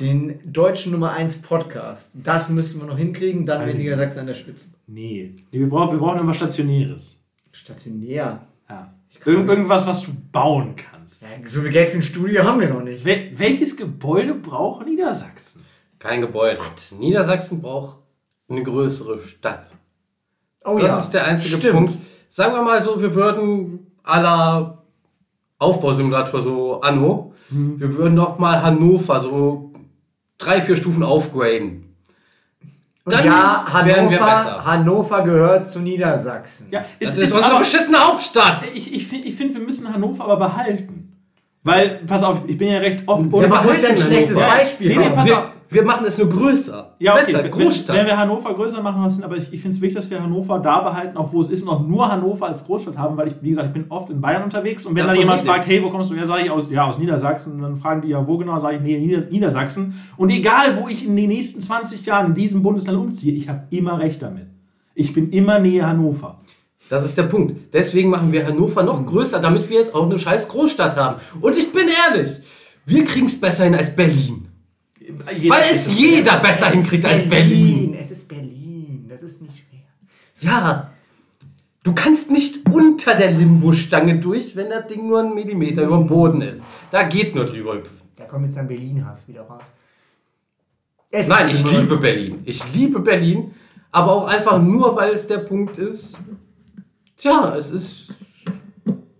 Den 0.00 0.52
deutschen 0.52 0.92
Nummer 0.92 1.12
1 1.12 1.42
Podcast. 1.42 2.12
Das 2.14 2.48
müssen 2.50 2.80
wir 2.80 2.86
noch 2.86 2.98
hinkriegen, 2.98 3.46
dann 3.46 3.62
Also- 3.62 3.76
in 3.76 3.82
Niedersachsen 3.82 4.20
an 4.20 4.26
der 4.26 4.34
Spitze. 4.34 4.70
Nee. 4.86 5.36
nee 5.50 5.58
wir, 5.58 5.68
brauchen, 5.68 5.92
wir 5.92 5.98
brauchen 5.98 6.20
immer 6.20 6.34
Stationäres. 6.34 7.26
Stationär. 7.52 8.46
Ja. 8.68 8.94
Irgend, 9.24 9.48
irgendwas, 9.48 9.86
was 9.86 10.02
du 10.02 10.12
bauen 10.30 10.76
kannst. 10.76 11.22
Ja, 11.22 11.28
so 11.46 11.62
viel 11.62 11.70
Geld 11.70 11.88
für 11.88 11.96
ein 11.98 12.02
Studio 12.02 12.44
haben 12.44 12.60
wir 12.60 12.68
noch 12.68 12.82
nicht. 12.82 13.04
Wel 13.04 13.32
welches 13.38 13.76
Gebäude 13.76 14.34
braucht 14.34 14.86
Niedersachsen? 14.86 15.64
Kein 15.98 16.20
Gebäude. 16.20 16.58
Niedersachsen 16.98 17.60
braucht 17.60 18.00
eine 18.48 18.62
größere 18.62 19.20
Stadt. 19.26 19.74
Oh 20.66 20.78
Das 20.78 21.04
ist 21.04 21.10
der 21.14 21.24
einzige 21.26 21.56
Stimmt. 21.58 21.74
Punkt. 21.74 21.98
Sagen 22.28 22.52
wir 22.54 22.62
mal 22.62 22.82
so, 22.82 23.00
wir 23.00 23.14
würden 23.14 23.90
aller 24.02 24.82
Aufbausimulator 25.58 26.40
so 26.40 26.80
Anno, 26.80 27.32
Mhm. 27.50 27.78
wir 27.80 27.94
würden 27.96 28.14
noch 28.14 28.38
mal 28.40 28.60
Hannover 28.62 29.20
so 29.20 29.72
drei, 30.36 30.60
vier 30.60 30.74
Stufen 30.76 31.02
aufgraden. 31.04 31.84
Dann 33.04 33.24
ja, 33.24 33.64
Hannover, 33.72 34.08
besser. 34.10 34.64
Hannover 34.64 35.22
gehört 35.22 35.68
zu 35.68 35.78
Niedersachsen. 35.78 36.66
Ja, 36.72 36.80
Das 36.80 37.12
es 37.12 37.18
ist, 37.18 37.32
unsere 37.34 37.58
beschissene 37.60 37.98
Hauptstadt. 37.98 38.62
Ich, 38.74 38.92
ich 38.92 39.06
finde, 39.06 39.28
ich 39.28 39.34
find, 39.36 39.54
wir 39.54 39.64
müssen 39.64 39.92
Hannover 39.94 40.24
aber 40.24 40.36
behalten. 40.36 41.12
Weil, 41.62 42.00
pass 42.06 42.24
auf, 42.24 42.40
ich 42.48 42.56
bin 42.56 42.68
ja 42.68 42.78
recht 42.78 43.06
oft. 43.06 43.24
Ja, 43.32 43.44
aber 43.44 43.68
das 43.68 43.76
ist 43.76 43.82
ja 43.84 43.88
ein 43.90 43.96
schlechtes 43.96 44.36
Hannover. 44.36 44.56
Beispiel. 44.56 44.88
Nee, 44.88 44.96
nee, 44.96 45.04
haben. 45.04 45.14
pass 45.14 45.30
auf. 45.30 45.44
Wir 45.68 45.84
machen 45.84 46.06
es 46.06 46.18
nur 46.18 46.28
größer. 46.28 46.94
Ja, 46.98 47.14
okay. 47.14 47.24
Besser, 47.26 47.44
wenn, 47.44 47.50
Großstadt. 47.50 47.96
Wenn 47.96 48.06
wir 48.06 48.16
Hannover 48.16 48.54
größer 48.54 48.82
machen, 48.82 49.02
was 49.02 49.16
Sinn, 49.16 49.24
aber 49.24 49.36
ich, 49.36 49.52
ich 49.52 49.60
finde 49.60 49.76
es 49.76 49.80
wichtig, 49.80 49.96
dass 49.96 50.10
wir 50.10 50.22
Hannover 50.22 50.58
da 50.58 50.80
behalten, 50.80 51.16
auch 51.16 51.32
wo 51.32 51.40
es 51.40 51.50
ist, 51.50 51.64
noch 51.64 51.86
nur 51.86 52.10
Hannover 52.10 52.46
als 52.46 52.64
Großstadt 52.64 52.96
haben, 52.96 53.16
weil 53.16 53.28
ich, 53.28 53.34
wie 53.40 53.50
gesagt, 53.50 53.68
ich 53.68 53.74
bin 53.74 53.86
oft 53.90 54.10
in 54.10 54.20
Bayern 54.20 54.44
unterwegs 54.44 54.86
und 54.86 54.94
wenn 54.94 55.02
Davon 55.02 55.16
da 55.16 55.20
jemand 55.20 55.46
fragt, 55.46 55.66
hey, 55.66 55.82
wo 55.82 55.90
kommst 55.90 56.10
du 56.10 56.14
her, 56.14 56.26
sage 56.26 56.44
ich 56.44 56.50
aus, 56.50 56.70
ja, 56.70 56.84
aus 56.84 56.98
Niedersachsen 56.98 57.54
und 57.54 57.62
dann 57.62 57.76
fragen 57.76 58.02
die 58.02 58.08
ja, 58.08 58.26
wo 58.26 58.36
genau, 58.36 58.58
sage 58.60 58.76
ich, 58.76 58.82
nee, 58.82 58.98
Nieder 58.98 59.22
Niedersachsen. 59.22 59.94
Und 60.16 60.30
egal, 60.30 60.78
wo 60.80 60.88
ich 60.88 61.06
in 61.06 61.16
den 61.16 61.28
nächsten 61.28 61.60
20 61.60 62.06
Jahren 62.06 62.26
in 62.26 62.34
diesem 62.34 62.62
Bundesland 62.62 62.98
umziehe, 62.98 63.34
ich 63.34 63.48
habe 63.48 63.64
immer 63.70 63.98
recht 63.98 64.22
damit. 64.22 64.46
Ich 64.94 65.12
bin 65.12 65.30
immer 65.30 65.58
nähe 65.58 65.86
Hannover. 65.86 66.38
Das 66.88 67.04
ist 67.04 67.18
der 67.18 67.24
Punkt. 67.24 67.74
Deswegen 67.74 68.10
machen 68.10 68.32
wir 68.32 68.46
Hannover 68.46 68.82
noch 68.82 69.04
größer, 69.04 69.40
damit 69.40 69.68
wir 69.68 69.80
jetzt 69.80 69.94
auch 69.94 70.04
eine 70.04 70.18
scheiß 70.18 70.48
Großstadt 70.48 70.96
haben. 70.96 71.20
Und 71.40 71.58
ich 71.58 71.72
bin 71.72 71.86
ehrlich, 72.08 72.40
wir 72.84 73.04
kriegen 73.04 73.26
es 73.26 73.40
besser 73.40 73.64
hin 73.64 73.74
als 73.74 73.94
Berlin. 73.94 74.45
Weil 75.48 75.64
es 75.72 75.96
jeder 75.96 76.38
besser 76.38 76.70
hinkriegt 76.70 77.04
als 77.04 77.28
Berlin. 77.28 77.96
Es 77.98 78.10
ist 78.10 78.28
Berlin. 78.28 79.06
Das 79.08 79.22
ist 79.22 79.40
nicht 79.42 79.54
schwer. 79.58 79.80
Ja, 80.40 80.90
du 81.82 81.94
kannst 81.94 82.30
nicht 82.30 82.68
unter 82.70 83.14
der 83.14 83.30
Limbo-Stange 83.30 84.18
durch, 84.18 84.56
wenn 84.56 84.68
das 84.68 84.86
Ding 84.88 85.06
nur 85.06 85.20
einen 85.20 85.34
Millimeter 85.34 85.84
über 85.84 85.98
dem 85.98 86.06
Boden 86.06 86.42
ist. 86.42 86.62
Da 86.90 87.04
geht 87.04 87.34
nur 87.34 87.46
drüber 87.46 87.76
hüpfen. 87.76 88.08
Da 88.16 88.24
kommt 88.24 88.46
jetzt 88.46 88.58
ein 88.58 88.68
Berlin-Hass 88.68 89.28
wieder 89.28 89.42
raus. 89.42 89.62
Es 91.10 91.28
Nein, 91.28 91.50
ich 91.50 91.64
liebe 91.70 91.96
Berlin. 91.96 92.42
Ich 92.44 92.74
liebe 92.74 93.00
Berlin, 93.00 93.54
aber 93.92 94.12
auch 94.12 94.26
einfach 94.26 94.60
nur, 94.60 94.96
weil 94.96 95.12
es 95.12 95.26
der 95.26 95.38
Punkt 95.38 95.78
ist. 95.78 96.16
Tja, 97.16 97.54
es 97.56 97.70
ist 97.70 98.14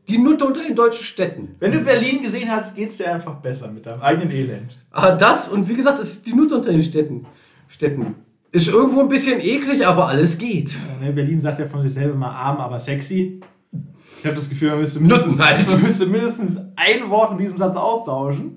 die 0.09 0.19
Nutte 0.19 0.47
unter 0.47 0.63
den 0.63 0.75
deutschen 0.75 1.05
Städten. 1.05 1.57
Wenn 1.59 1.73
du 1.73 1.81
Berlin 1.81 2.23
gesehen 2.23 2.51
hast, 2.51 2.77
geht 2.77 2.91
es 2.91 2.99
dir 2.99 3.13
einfach 3.13 3.35
besser 3.37 3.71
mit 3.71 3.87
deinem 3.87 4.03
eigenen 4.03 4.31
Elend. 4.31 4.87
Aber 4.91 5.13
das, 5.13 5.49
und 5.49 5.69
wie 5.69 5.75
gesagt, 5.75 5.99
es 5.99 6.13
ist 6.13 6.27
die 6.27 6.35
Nutte 6.35 6.57
unter 6.57 6.71
den 6.71 6.83
Städten. 6.83 7.27
Städten. 7.69 8.15
Ist 8.53 8.69
irgendwo 8.69 9.01
ein 9.01 9.09
bisschen 9.09 9.41
eklig, 9.41 9.87
aber 9.87 10.09
alles 10.09 10.39
geht. 10.39 10.71
Ja, 10.71 11.07
ne, 11.07 11.13
Berlin 11.13 11.41
sagt 11.41 11.59
ja 11.59 11.67
von 11.67 11.83
sich 11.83 11.93
selber 11.93 12.15
mal 12.15 12.31
arm, 12.31 12.59
aber 12.59 12.79
sexy. 12.79 13.41
Ich 14.19 14.25
habe 14.25 14.37
das 14.37 14.49
Gefühl, 14.49 14.71
man 14.71 14.79
müsste, 14.79 15.01
mindestens, 15.01 15.39
Nuttenseid. 15.39 15.69
man 15.69 15.83
müsste 15.83 16.07
mindestens 16.07 16.59
ein 16.77 17.11
Wort 17.11 17.33
in 17.33 17.39
diesem 17.39 17.59
Satz 17.59 17.75
austauschen. 17.75 18.55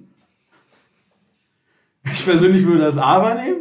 Ich 2.05 2.23
persönlich 2.23 2.65
würde 2.65 2.83
das 2.83 2.97
aber 2.97 3.35
nehmen. 3.35 3.57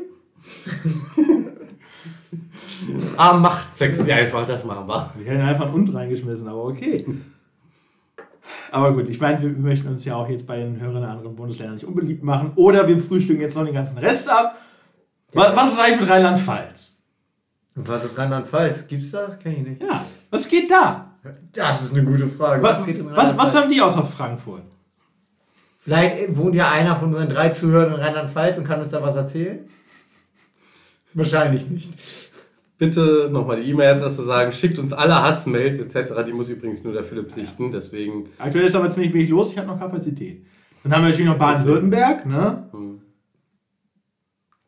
Ah, 3.17 3.35
macht 3.35 3.77
sexy 3.77 4.13
einfach, 4.13 4.47
das 4.47 4.65
machen 4.65 4.87
wir. 4.87 5.13
Wir 5.19 5.33
hätten 5.33 5.43
einfach 5.43 5.67
ein 5.67 5.73
Und 5.75 5.93
reingeschmissen, 5.93 6.49
aber 6.49 6.65
okay. 6.65 7.05
Aber 8.71 8.93
gut, 8.93 9.09
ich 9.09 9.21
meine, 9.21 9.41
wir 9.41 9.51
möchten 9.51 9.89
uns 9.89 10.05
ja 10.05 10.15
auch 10.15 10.29
jetzt 10.29 10.47
bei 10.47 10.57
den 10.57 10.81
Hörern 10.81 11.03
der 11.03 11.11
anderen 11.11 11.37
Bundesländer 11.37 11.75
nicht 11.75 11.85
unbeliebt 11.85 12.23
machen. 12.23 12.53
Oder 12.57 12.87
wir 12.87 12.99
frühstücken 12.99 13.41
jetzt 13.41 13.57
noch 13.57 13.65
den 13.65 13.75
ganzen 13.75 13.99
Rest 13.99 14.29
ab. 14.29 14.57
Was, 15.33 15.57
was 15.57 15.73
ist 15.73 15.81
eigentlich 15.81 16.01
mit 16.01 16.11
Rheinland-Pfalz? 16.11 16.97
Was 17.75 18.05
ist 18.05 18.19
Rheinland-Pfalz? 18.19 18.89
Gibt's 18.89 19.11
das? 19.11 19.39
Kenn 19.39 19.53
ich 19.53 19.67
nicht. 19.67 19.83
Ja, 19.83 20.05
was 20.31 20.49
geht 20.49 20.71
da? 20.71 21.13
Das 21.53 21.83
ist 21.83 21.95
eine 21.95 22.05
gute 22.05 22.29
Frage. 22.29 22.63
Was, 22.63 22.85
geht 22.85 22.99
in 22.99 23.15
was, 23.15 23.37
was 23.37 23.55
haben 23.55 23.71
die 23.71 23.81
außer 23.81 24.05
Frankfurt? 24.05 24.63
Vielleicht 25.79 26.37
wohnt 26.37 26.55
ja 26.55 26.71
einer 26.71 26.97
von 26.97 27.09
unseren 27.09 27.29
drei 27.29 27.49
Zuhörern 27.51 27.95
in 27.95 28.01
Rheinland-Pfalz 28.01 28.59
und 28.59 28.65
kann 28.65 28.81
uns 28.81 28.91
da 28.91 29.03
was 29.03 29.17
erzählen? 29.17 29.61
Wahrscheinlich 31.15 31.69
nicht. 31.69 32.28
Bitte 32.79 33.29
nochmal 33.33 33.61
die 33.61 33.71
E-Mail-Adresse 33.71 34.23
sagen, 34.23 34.53
schickt 34.53 34.79
uns 34.79 34.93
alle 34.93 35.21
Hassmails 35.21 35.81
etc. 35.81 36.13
Die 36.25 36.33
muss 36.33 36.49
übrigens 36.49 36.85
nur 36.85 36.93
der 36.93 37.03
Philipp 37.03 37.33
sichten, 37.33 37.73
deswegen. 37.73 38.31
Aktuell 38.39 38.67
ist 38.67 38.77
aber 38.77 38.89
ziemlich 38.89 39.13
wenig 39.13 39.31
los, 39.31 39.51
ich 39.53 39.59
habe 39.59 39.67
noch 39.67 39.81
Kapazität. 39.81 40.47
Dann 40.85 40.93
haben 40.95 41.03
wir 41.03 41.09
natürlich 41.11 41.27
noch 41.31 41.39
Baden-Württemberg, 41.39 42.25
ne? 42.25 42.69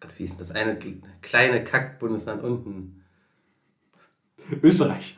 Gott, 0.00 0.10
wie 0.16 0.24
ist 0.24 0.32
denn 0.32 0.38
das 0.38 0.50
eine 0.50 0.76
kleine 1.22 1.62
Kack-Bundesland 1.62 2.42
unten? 2.42 3.04
Österreich. 4.62 5.16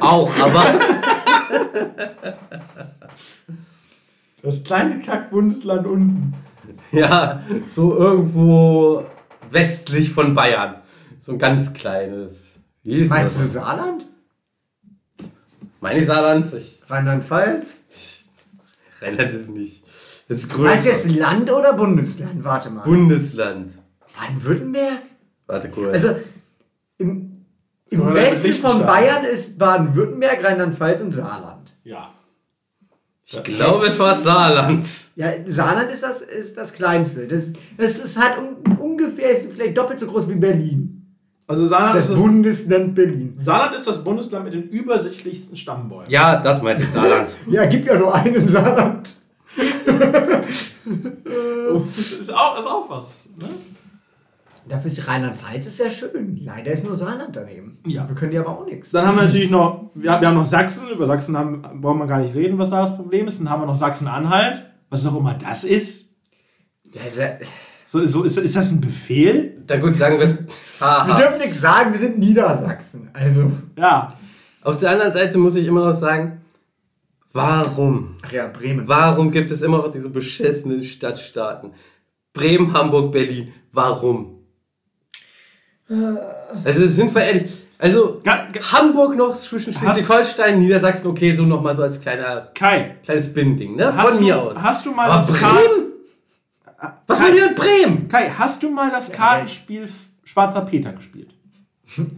Auch, 0.00 0.32
aber. 0.38 0.64
Das 4.42 4.64
kleine 4.64 4.98
Kack-Bundesland 4.98 5.86
unten. 5.86 6.32
ja, 6.90 7.44
so 7.70 7.96
irgendwo 7.96 9.04
westlich 9.52 10.10
von 10.10 10.34
Bayern. 10.34 10.81
So 11.22 11.30
ein 11.30 11.38
ganz 11.38 11.72
kleines. 11.72 12.58
Wie 12.82 13.02
ist 13.02 13.10
Meinst 13.10 13.38
du 13.38 13.42
das? 13.42 13.52
Saarland? 13.52 14.06
Meine 15.80 16.00
ich 16.00 16.06
Saarland? 16.06 16.52
Ich, 16.52 16.82
Rheinland-Pfalz? 16.88 18.28
Rheinland 19.00 19.30
ist 19.30 19.48
nicht. 19.50 19.84
Das 20.28 20.38
ist 20.38 20.58
Meinst 20.58 20.84
du 20.84 20.90
größer. 20.90 21.08
jetzt 21.08 21.16
Land 21.16 21.48
oder 21.48 21.74
Bundesland? 21.74 22.42
Warte 22.42 22.70
mal. 22.70 22.82
Bundesland. 22.82 23.70
Baden-Württemberg? 24.18 25.02
Warte 25.46 25.70
kurz. 25.70 25.94
Also 25.94 26.20
im, 26.98 27.44
im 27.90 28.00
Oder 28.00 28.14
Westen 28.14 28.52
von 28.54 28.80
Liechtenstein. 28.80 28.86
Bayern 28.86 29.24
ist 29.24 29.58
Baden-Württemberg, 29.58 30.42
Rheinland-Pfalz 30.42 31.00
und 31.02 31.12
Saarland. 31.12 31.76
Ja. 31.84 32.12
ich 33.22 33.44
glaube, 33.44 33.86
es 33.86 33.96
war 34.00 34.16
Saarland. 34.16 34.88
Ja, 35.14 35.30
Saarland 35.46 35.92
ist 35.92 36.02
das, 36.02 36.22
ist 36.22 36.56
das 36.56 36.72
kleinste. 36.72 37.28
Das, 37.28 37.52
das 37.76 37.98
ist 38.00 38.20
halt 38.20 38.38
un, 38.38 38.76
ungefähr, 38.78 39.30
ist 39.30 39.52
vielleicht 39.52 39.78
doppelt 39.78 40.00
so 40.00 40.08
groß 40.08 40.28
wie 40.28 40.34
Berlin. 40.34 40.98
Also 41.46 41.66
Saarland 41.66 41.96
Das 41.96 42.04
ist, 42.04 42.10
das, 42.10 42.18
Bundesland 42.18 42.94
Berlin. 42.94 43.34
Saarland 43.38 43.74
ist 43.74 43.86
das 43.86 44.04
Bundesland 44.04 44.44
mit 44.44 44.54
den 44.54 44.68
übersichtlichsten 44.68 45.56
Stammbäumen. 45.56 46.10
Ja, 46.10 46.36
das 46.40 46.62
meinte 46.62 46.84
ich 46.84 46.90
Saarland. 46.90 47.36
Ja, 47.48 47.66
gibt 47.66 47.86
ja 47.86 47.98
nur 47.98 48.14
einen 48.14 48.46
Saarland. 48.46 49.10
Das 51.74 51.96
ist 51.96 52.34
auch, 52.34 52.58
ist 52.58 52.66
auch 52.66 52.90
was. 52.90 53.28
Ne? 53.38 53.48
Dafür 54.68 54.86
ist 54.86 55.08
Rheinland-Pfalz 55.08 55.66
ist 55.66 55.76
sehr 55.78 55.90
schön. 55.90 56.36
Leider 56.36 56.72
ist 56.72 56.84
nur 56.84 56.94
Saarland 56.94 57.34
daneben. 57.34 57.78
Ja. 57.86 58.02
Dafür 58.02 58.16
können 58.16 58.30
die 58.30 58.38
aber 58.38 58.50
auch 58.50 58.64
nichts. 58.64 58.90
Dann 58.90 59.06
haben 59.06 59.16
wir 59.16 59.24
natürlich 59.24 59.50
noch, 59.50 59.90
wir, 59.94 60.20
wir 60.20 60.28
haben 60.28 60.36
noch 60.36 60.44
Sachsen. 60.44 60.88
Über 60.88 61.06
Sachsen 61.06 61.36
haben, 61.36 61.62
brauchen 61.80 61.98
wir 61.98 62.06
gar 62.06 62.18
nicht 62.18 62.34
reden, 62.34 62.58
was 62.58 62.70
da 62.70 62.82
das 62.82 62.94
Problem 62.96 63.26
ist. 63.26 63.40
Dann 63.40 63.50
haben 63.50 63.62
wir 63.62 63.66
noch 63.66 63.74
Sachsen-Anhalt. 63.74 64.64
Was 64.90 65.06
auch 65.06 65.16
immer 65.16 65.34
das 65.34 65.64
ist. 65.64 66.16
Ja, 66.92 67.02
ist 67.08 67.18
ja, 67.18 67.38
So, 67.92 68.06
so, 68.06 68.22
ist, 68.22 68.38
ist 68.38 68.56
das 68.56 68.70
ein 68.70 68.80
Befehl? 68.80 69.62
Dann 69.66 69.82
gut, 69.82 69.94
sagen 69.96 70.18
wir 70.18 70.24
es. 70.24 70.38
wir 70.80 71.14
dürfen 71.14 71.38
nichts 71.38 71.60
sagen, 71.60 71.92
wir 71.92 72.00
sind 72.00 72.18
Niedersachsen. 72.18 73.10
Also, 73.12 73.52
Ja. 73.76 74.16
Auf 74.62 74.78
der 74.78 74.92
anderen 74.92 75.12
Seite 75.12 75.36
muss 75.36 75.56
ich 75.56 75.66
immer 75.66 75.84
noch 75.90 75.94
sagen, 76.00 76.40
warum? 77.34 78.16
ach 78.22 78.32
ja, 78.32 78.46
Bremen. 78.46 78.88
Warum 78.88 79.30
gibt 79.30 79.50
es 79.50 79.60
immer 79.60 79.76
noch 79.76 79.90
diese 79.90 80.08
beschissenen 80.08 80.82
Stadtstaaten? 80.82 81.72
Bremen, 82.32 82.72
Hamburg, 82.72 83.12
Berlin. 83.12 83.52
Warum? 83.72 84.38
Also 86.64 86.86
sind 86.86 87.14
wir 87.14 87.22
ehrlich, 87.24 87.44
also 87.78 88.20
Ga- 88.24 88.48
ga- 88.50 88.72
Hamburg 88.72 89.16
noch 89.16 89.36
zwischen 89.36 89.74
Schleswig-Holstein, 89.74 90.60
Niedersachsen, 90.60 91.08
okay, 91.08 91.34
so 91.34 91.42
nochmal 91.42 91.76
so 91.76 91.82
als 91.82 92.00
kleiner, 92.00 92.48
Kai, 92.54 92.96
kleines 93.04 93.34
Binnending, 93.34 93.76
ne? 93.76 93.92
Von 93.92 94.14
du, 94.16 94.24
mir 94.24 94.40
aus. 94.40 94.56
hast 94.56 94.86
du 94.86 94.92
mal 94.92 95.10
Aber 95.10 95.16
das 95.26 95.30
Bremen? 95.38 95.91
Was 97.06 97.20
wollen 97.20 97.34
die 97.34 97.40
mit 97.42 97.54
Bremen? 97.56 98.08
Kai, 98.08 98.28
hast 98.30 98.62
du 98.62 98.70
mal 98.70 98.90
das 98.90 99.12
Kartenspiel 99.12 99.88
Schwarzer 100.24 100.62
Peter 100.62 100.92
gespielt? 100.92 101.30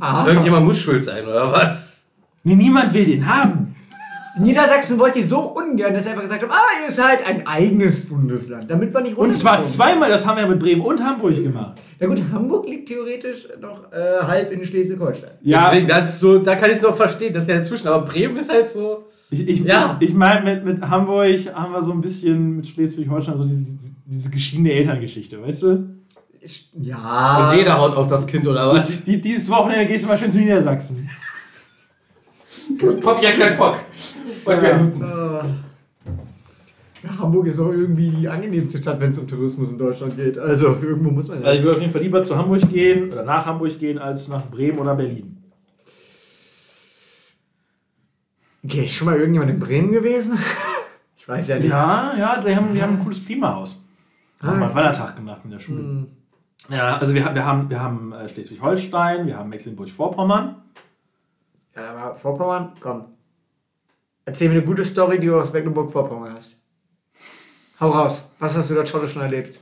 Ah, 0.01 0.27
Irgendjemand 0.27 0.65
muss 0.67 0.79
schuld 0.79 1.05
sein, 1.05 1.27
oder 1.27 1.53
was? 1.53 2.09
Nee, 2.45 2.55
niemand 2.55 2.93
will 2.95 3.05
den 3.05 3.27
haben. 3.27 3.75
Niedersachsen 4.37 4.99
wollte 4.99 5.23
so 5.23 5.39
ungern, 5.41 5.95
dass 5.95 6.05
sie 6.05 6.11
einfach 6.11 6.23
gesagt 6.23 6.43
haben, 6.43 6.51
ah, 6.51 6.85
ihr 6.85 6.93
seid 6.93 7.25
ein 7.27 7.47
eigenes 7.47 8.07
Bundesland, 8.07 8.69
damit 8.69 8.93
wir 8.93 9.01
nicht 9.01 9.17
Und 9.17 9.33
zwar 9.33 9.63
zweimal, 9.63 10.11
das 10.11 10.27
haben 10.27 10.39
wir 10.39 10.47
mit 10.47 10.59
Bremen 10.59 10.83
und 10.83 11.01
Hamburg 11.05 11.37
gemacht. 11.37 11.81
Na 12.01 12.07
gut, 12.09 12.21
Hamburg 12.33 12.67
liegt 12.67 12.89
theoretisch 12.89 13.47
noch 13.61 13.93
äh, 13.93 14.23
halb 14.23 14.51
in 14.51 14.65
Schleswig-Holstein. 14.65 15.31
Ja, 15.43 15.67
Deswegen, 15.71 15.87
das 15.87 16.09
ist 16.15 16.21
so, 16.21 16.39
da 16.39 16.57
kann 16.57 16.69
ich 16.71 16.79
es 16.79 16.83
noch 16.83 16.97
verstehen, 16.97 17.33
das 17.33 17.45
ist 17.45 17.49
ja 17.49 17.57
dazwischen, 17.59 17.87
aber 17.87 18.05
Bremen 18.05 18.37
ist 18.37 18.51
halt 18.53 18.69
so. 18.69 19.05
Ich, 19.31 19.49
ich, 19.49 19.61
Ja. 19.61 19.97
ich 20.01 20.15
meine, 20.15 20.55
mit, 20.55 20.65
mit 20.65 20.83
Hamburg 20.89 21.55
haben 21.55 21.73
wir 21.73 21.83
so 21.83 21.93
ein 21.93 22.01
bisschen 22.01 22.57
mit 22.57 22.67
Schleswig-Holstein 22.67 23.37
so 23.37 23.45
diese, 23.45 23.77
diese 24.07 24.31
geschiedene 24.31 24.73
Elterngeschichte, 24.73 25.43
weißt 25.43 25.63
du? 25.65 25.89
Ja. 26.81 27.51
Und 27.51 27.59
jeder 27.59 27.79
haut 27.79 27.97
auf 27.97 28.07
das 28.07 28.27
Kind 28.27 28.47
oder 28.47 28.67
was? 28.67 28.75
Also, 28.75 29.05
die, 29.07 29.21
dieses 29.21 29.49
Wochenende 29.51 29.87
gehst 29.87 30.05
du 30.05 30.09
mal 30.09 30.19
schön 30.19 30.31
zu 30.31 30.39
Niedersachsen. 30.39 31.09
Hab 33.05 33.23
ja 33.23 33.31
keinen 33.31 33.57
Bock. 33.57 33.77
Und 34.47 34.63
wir 34.63 35.45
ja, 37.05 37.19
Hamburg 37.19 37.47
ist 37.47 37.61
auch 37.61 37.71
irgendwie 37.71 38.09
die 38.09 38.29
angenehmste 38.29 38.79
Stadt, 38.79 38.99
wenn 39.01 39.11
es 39.11 39.19
um 39.19 39.29
Tourismus 39.29 39.71
in 39.73 39.79
Deutschland 39.79 40.17
geht. 40.17 40.39
Also 40.39 40.69
irgendwo 40.69 41.11
muss 41.11 41.29
man 41.29 41.43
ja. 41.43 41.47
Also 41.47 41.59
ich 41.59 41.65
würde 41.65 41.77
auf 41.77 41.81
jeden 41.83 41.93
Fall 41.93 42.03
lieber 42.03 42.23
zu 42.23 42.37
Hamburg 42.37 42.67
gehen 42.71 43.13
oder 43.13 43.25
nach 43.25 43.45
Hamburg 43.45 43.79
gehen, 43.79 43.99
als 43.99 44.29
nach 44.29 44.47
Bremen 44.47 44.79
oder 44.79 44.95
Berlin. 44.95 45.44
Okay, 48.65 48.85
ist 48.85 48.95
schon 48.95 49.07
mal 49.07 49.17
irgendjemand 49.17 49.51
in 49.51 49.61
Bremen 49.61 49.93
gewesen? 49.93 50.39
ich 51.17 51.29
weiß 51.29 51.49
ja 51.49 51.57
nicht. 51.59 51.69
Ja, 51.69 52.15
ja, 52.17 52.41
die 52.41 52.57
haben, 52.57 52.75
die 52.75 52.83
haben 52.83 52.95
ein 52.95 52.99
cooles 52.99 53.25
Klimahaus. 53.25 53.85
Ah. 54.41 54.47
Haben 54.47 54.61
mal 54.61 54.67
einen 54.67 54.75
Wandertag 54.75 55.17
gemacht 55.17 55.43
in 55.45 55.51
der 55.51 55.59
Schule. 55.59 56.07
Ja, 56.71 56.97
also 56.97 57.13
wir, 57.13 57.35
wir 57.35 57.45
haben, 57.45 57.69
wir 57.69 57.83
haben 57.83 58.13
äh, 58.13 58.29
Schleswig-Holstein, 58.29 59.27
wir 59.27 59.37
haben 59.37 59.51
Mecklenburg-Vorpommern. 59.51 60.63
Ja, 61.77 61.91
aber 61.91 62.17
Vorpommern, 62.17 62.73
komm. 62.81 63.05
Erzähl 64.25 64.49
mir 64.49 64.55
eine 64.55 64.65
gute 64.65 64.85
Story, 64.85 65.21
die 65.21 65.27
du 65.27 65.39
aus 65.39 65.53
Mecklenburg-Vorpommern 65.53 66.33
hast. 66.33 66.63
Hau 67.81 67.91
raus. 67.91 68.31
Was 68.39 68.57
hast 68.57 68.71
du 68.71 68.83
Tolles 68.85 69.13
schon 69.13 69.23
erlebt? 69.23 69.61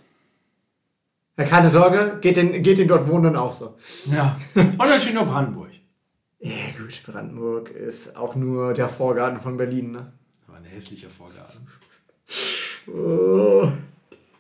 Ja, 1.37 1.45
keine 1.45 1.71
Sorge, 1.71 2.19
geht 2.21 2.37
den, 2.37 2.63
geht 2.63 2.79
den 2.79 2.87
dort 2.87 3.09
Wohnenden 3.09 3.37
auch 3.37 3.53
so. 3.53 3.75
Ja. 4.13 4.37
Und 4.55 4.79
natürlich 4.79 5.15
nur 5.15 5.25
Brandenburg. 5.25 5.71
Ja, 6.45 6.51
gut, 6.77 7.01
Brandenburg 7.07 7.71
ist 7.71 8.17
auch 8.17 8.35
nur 8.35 8.75
der 8.75 8.89
Vorgarten 8.89 9.41
von 9.41 9.57
Berlin, 9.57 9.93
ne? 9.93 10.13
Aber 10.49 10.57
ein 10.57 10.65
hässlicher 10.65 11.09
Vorgarten. 11.09 11.67
Oh, 12.93 13.69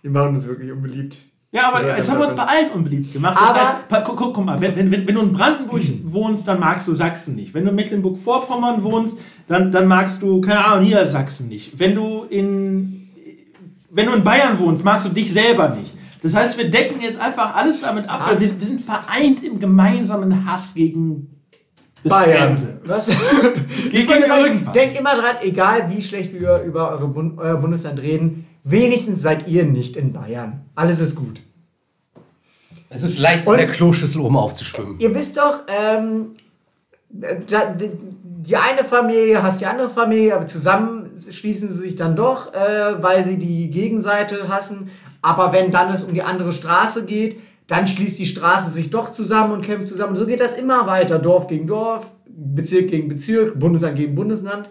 die 0.03 0.09
machen 0.09 0.35
uns 0.35 0.47
wirklich 0.47 0.73
unbeliebt. 0.73 1.19
Ja, 1.53 1.69
aber 1.69 1.87
Ja, 1.87 1.97
jetzt 1.99 2.07
ja, 2.09 2.15
haben 2.15 2.21
wir 2.21 2.27
uns 2.29 2.37
ja. 2.37 2.45
bei 2.45 2.51
allen 2.51 2.71
unbeliebt 2.73 3.13
gemacht. 3.13 3.37
Das 3.39 3.51
Aber- 3.51 3.61
heißt, 3.61 4.05
guck, 4.07 4.17
guck, 4.17 4.35
guck 4.35 4.45
mal, 4.45 4.61
wenn, 4.61 4.75
wenn, 4.75 4.91
wenn 5.07 5.15
du 5.15 5.21
in 5.21 5.33
Brandenburg 5.33 5.83
wohnst, 6.05 6.49
dann 6.49 6.59
magst 6.59 6.89
du 6.89 6.95
Sachsen 6.95 7.37
nicht. 7.37 7.53
Wenn 7.55 7.65
du 7.65 7.71
in 7.71 7.77
Mecklenburg-Vorpommern 7.77 8.83
wohnst, 8.83 9.21
dann, 9.47 9.71
dann 9.71 9.87
magst 9.87 10.23
du, 10.23 10.41
keine 10.41 10.65
Ahnung, 10.65 10.85
Niedersachsen 10.85 11.49
nicht. 11.49 11.79
Wenn 11.79 11.95
du 11.95 12.25
in, 12.25 13.11
wenn 13.91 14.07
du 14.07 14.13
in 14.15 14.25
Bayern 14.25 14.59
wohnst, 14.59 14.83
magst 14.85 15.07
du 15.07 15.11
dich 15.13 15.31
selber 15.33 15.69
nicht. 15.69 15.95
Das 16.23 16.35
heißt, 16.35 16.57
wir 16.57 16.71
decken 16.71 17.01
jetzt 17.03 17.21
einfach 17.21 17.55
alles 17.55 17.81
damit 17.83 18.09
ab, 18.09 18.23
weil 18.29 18.41
wir, 18.41 18.59
wir 18.59 18.67
sind 18.67 18.81
vereint 18.81 19.43
im 19.45 19.61
gemeinsamen 19.61 20.51
Hass 20.51 20.73
gegen 20.75 21.32
Bayern. 22.05 22.81
Was? 22.85 23.07
Gegen 23.91 24.11
irgendwas. 24.11 24.73
Denkt 24.73 24.99
immer 24.99 25.15
dran, 25.15 25.37
egal 25.43 25.91
wie 25.91 26.03
schlecht 26.03 26.33
wir 26.39 26.63
über 26.63 26.91
eure 26.91 27.09
Bund 27.09 27.39
euer 27.39 27.57
Bundesland 27.57 28.01
reden, 28.01 28.47
wenigstens 28.65 29.23
seid 29.23 29.49
ihr 29.49 29.65
nicht 29.65 29.97
in 29.97 30.13
Bayern. 30.13 30.63
Alles 30.75 31.01
ist 31.01 31.15
gut. 31.17 31.41
Es 32.89 33.03
ist 33.03 33.19
leicht, 33.19 33.47
Und- 33.47 33.55
in 33.55 33.61
der 33.61 33.69
Kloschüssel 33.69 34.21
oben 34.21 34.37
aufzuschwimmen. 34.37 34.99
Ihr 34.99 35.15
wisst 35.15 35.37
doch, 35.39 35.61
ähm, 35.69 36.33
da, 37.11 37.67
die, 37.73 37.91
die 38.23 38.57
eine 38.57 38.85
Familie 38.85 39.43
hasst 39.43 39.61
die 39.61 39.67
andere 39.67 39.89
Familie, 39.89 40.35
aber 40.35 40.47
zusammen 40.47 41.11
schließen 41.31 41.69
sie 41.69 41.79
sich 41.79 41.97
dann 41.97 42.17
doch, 42.17 42.53
äh, 42.55 43.03
weil 43.03 43.23
sie 43.25 43.39
die 43.39 43.71
Gegenseite 43.71 44.49
hassen. 44.49 44.91
Aber 45.23 45.53
wenn 45.53 45.71
dann 45.71 45.93
es 45.93 46.03
um 46.05 46.13
die 46.15 46.23
andere 46.23 46.53
Straße 46.53 47.07
geht, 47.07 47.39
dann 47.73 47.87
schließt 47.87 48.19
die 48.19 48.27
Straße 48.27 48.71
sich 48.71 48.91
doch 48.91 49.13
zusammen 49.15 49.53
und 49.55 49.63
kämpft 49.65 49.89
zusammen. 49.89 50.15
So 50.15 50.27
geht 50.27 50.41
das 50.41 50.53
immer 50.59 50.87
weiter. 50.87 51.19
Dorf 51.19 51.47
gegen 51.49 51.67
Dorf, 51.67 52.13
Bezirk 52.29 52.89
gegen 52.89 53.09
Bezirk, 53.09 53.59
Bundesland 53.59 53.97
gegen 53.97 54.15
Bundesland. 54.15 54.69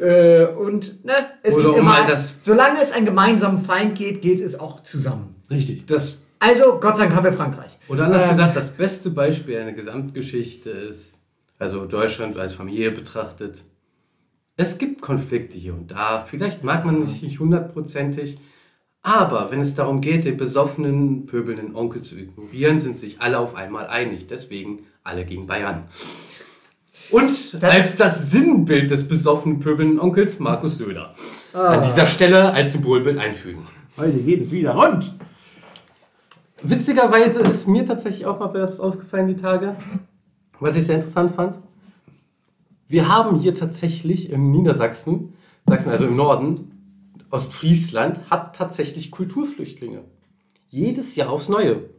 Äh, 0.00 0.46
und 0.46 1.04
ne, 1.04 1.12
es 1.42 1.54
Oder 1.56 1.64
geht 1.66 1.72
um 1.74 1.78
immer, 1.80 1.90
mal 2.00 2.06
das- 2.06 2.38
solange 2.42 2.80
es 2.80 2.90
einen 2.92 3.06
gemeinsamen 3.06 3.58
Feind 3.58 3.96
geht, 3.96 4.22
geht 4.22 4.40
es 4.40 4.58
auch 4.58 4.82
zusammen. 4.82 5.36
Richtig. 5.50 5.86
Das, 5.86 6.24
Also, 6.40 6.78
Gott 6.80 6.96
sei 6.96 7.04
Dank 7.04 7.14
haben 7.16 7.24
wir 7.24 7.32
Frankreich. 7.32 7.78
oder 7.88 8.04
anders 8.06 8.24
Ähm, 8.24 8.30
gesagt, 8.30 8.56
das 8.56 8.70
beste 8.70 9.10
Beispiel 9.10 9.56
einer 9.58 9.72
Gesamtgeschichte 9.72 10.70
ist, 10.70 11.20
also 11.58 11.84
Deutschland 11.86 12.36
als 12.38 12.54
Familie 12.54 12.90
betrachtet, 12.90 13.62
es 14.56 14.78
gibt 14.78 15.00
Konflikte 15.00 15.58
hier 15.58 15.74
und 15.74 15.90
da. 15.92 16.24
Vielleicht 16.28 16.64
mag 16.64 16.84
man 16.84 17.00
nicht 17.00 17.38
hundertprozentig, 17.38 18.38
aber 19.04 19.50
wenn 19.50 19.60
es 19.60 19.74
darum 19.74 20.00
geht, 20.00 20.24
den 20.24 20.38
besoffenen, 20.38 21.26
pöbelnden 21.26 21.76
Onkel 21.76 22.00
zu 22.00 22.16
ignorieren, 22.16 22.80
sind 22.80 22.98
sich 22.98 23.20
alle 23.20 23.38
auf 23.38 23.54
einmal 23.54 23.86
einig. 23.86 24.28
Deswegen 24.28 24.86
alle 25.04 25.26
gegen 25.26 25.46
Bayern. 25.46 25.84
Und 27.10 27.58
als 27.62 27.96
das 27.96 28.30
Sinnbild 28.30 28.90
des 28.90 29.06
besoffenen, 29.06 29.60
pöbelnden 29.60 30.00
Onkels 30.00 30.38
Markus 30.40 30.78
Söder. 30.78 31.14
An 31.52 31.82
dieser 31.82 32.06
Stelle 32.06 32.50
als 32.54 32.72
Symbolbild 32.72 33.18
einfügen. 33.18 33.66
Heute 33.98 34.18
geht 34.20 34.40
es 34.40 34.50
wieder 34.52 34.72
rund. 34.72 35.14
Witzigerweise 36.62 37.40
ist 37.40 37.68
mir 37.68 37.84
tatsächlich 37.84 38.24
auch 38.24 38.40
mal 38.40 38.54
was 38.54 38.80
aufgefallen 38.80 39.28
die 39.28 39.36
Tage, 39.36 39.76
was 40.60 40.76
ich 40.76 40.86
sehr 40.86 40.94
interessant 40.94 41.32
fand. 41.32 41.58
Wir 42.88 43.06
haben 43.06 43.38
hier 43.38 43.54
tatsächlich 43.54 44.32
in 44.32 44.50
Niedersachsen, 44.50 45.34
Sachsen, 45.66 45.90
also 45.90 46.06
im 46.06 46.16
Norden, 46.16 46.73
Ostfriesland, 47.34 48.20
hat 48.30 48.56
tatsächlich 48.56 49.10
Kulturflüchtlinge. 49.10 50.04
Jedes 50.68 51.16
Jahr 51.16 51.30
aufs 51.30 51.48
Neue. 51.48 51.90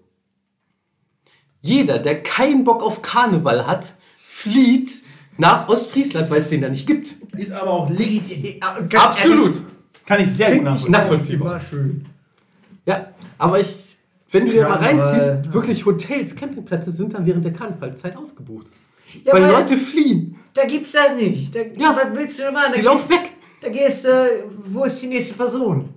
Jeder, 1.62 2.00
der 2.00 2.24
keinen 2.24 2.64
Bock 2.64 2.82
auf 2.82 3.02
Karneval 3.02 3.68
hat, 3.68 3.96
flieht 4.18 4.90
nach 5.38 5.68
Ostfriesland, 5.68 6.30
weil 6.30 6.40
es 6.40 6.50
den 6.50 6.62
da 6.62 6.70
nicht 6.70 6.88
gibt. 6.88 7.08
Ist 7.38 7.52
aber 7.52 7.72
auch 7.72 7.90
legitim. 7.90 8.44
Äh, 8.46 8.60
ganz 8.90 9.06
Absolut. 9.06 9.62
Kann 10.06 10.22
ich 10.22 10.28
sehr 10.30 10.56
gut 10.58 10.90
nachvollziehen. 10.90 11.42
Immer 11.42 11.60
schön. 11.60 12.06
Ja, 12.86 13.12
aber 13.38 13.60
ich, 13.60 13.98
wenn 14.32 14.46
du 14.46 14.52
dir 14.52 14.68
mal 14.70 14.78
reinziehst, 14.78 15.52
wirklich 15.52 15.86
Hotels, 15.86 16.36
Campingplätze 16.36 16.92
sind 16.92 17.14
dann 17.14 17.26
während 17.26 17.44
der 17.44 17.54
Karnevalzeit 17.54 18.16
ausgebucht. 18.16 18.68
Ja, 19.24 19.34
weil 19.34 19.44
weil- 19.44 19.52
Leute 19.52 19.78
fliehen. 19.78 20.38
Da 20.54 20.66
gibt's 20.66 20.94
das 20.94 21.16
nicht. 21.16 21.54
Da, 21.54 21.60
Ja. 21.78 21.96
Was 21.96 22.18
willst 22.18 22.40
du 22.40 22.44
denn 22.44 22.54
machen? 22.54 22.72
Da 22.74 22.80
Die 22.80 22.86
laufen 22.86 23.10
weg. 23.10 23.32
Da 23.66 23.72
gehst 23.72 24.06
du, 24.06 24.44
wo 24.66 24.84
ist 24.84 25.02
die 25.02 25.08
nächste 25.08 25.34
Person? 25.34 25.90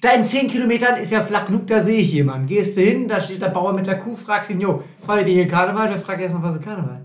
Da 0.00 0.10
in 0.14 0.24
10 0.24 0.48
Kilometern 0.48 0.96
ist 0.96 1.12
ja 1.12 1.22
flach 1.22 1.46
genug, 1.46 1.64
da 1.68 1.80
sehe 1.80 2.00
ich 2.00 2.12
jemanden. 2.12 2.48
Gehst 2.48 2.76
du 2.76 2.80
hin, 2.80 3.06
da 3.06 3.20
steht 3.20 3.40
der 3.40 3.50
Bauer 3.50 3.72
mit 3.72 3.86
der 3.86 4.00
Kuh, 4.00 4.16
fragst 4.16 4.50
ihn, 4.50 4.60
jo, 4.60 4.82
feiert 5.06 5.28
ihr 5.28 5.34
hier 5.34 5.46
Karneval? 5.48 5.88
Der 5.88 6.00
fragt 6.00 6.20
erstmal, 6.20 6.42
was 6.42 6.56
ist 6.56 6.64
Karneval? 6.64 7.02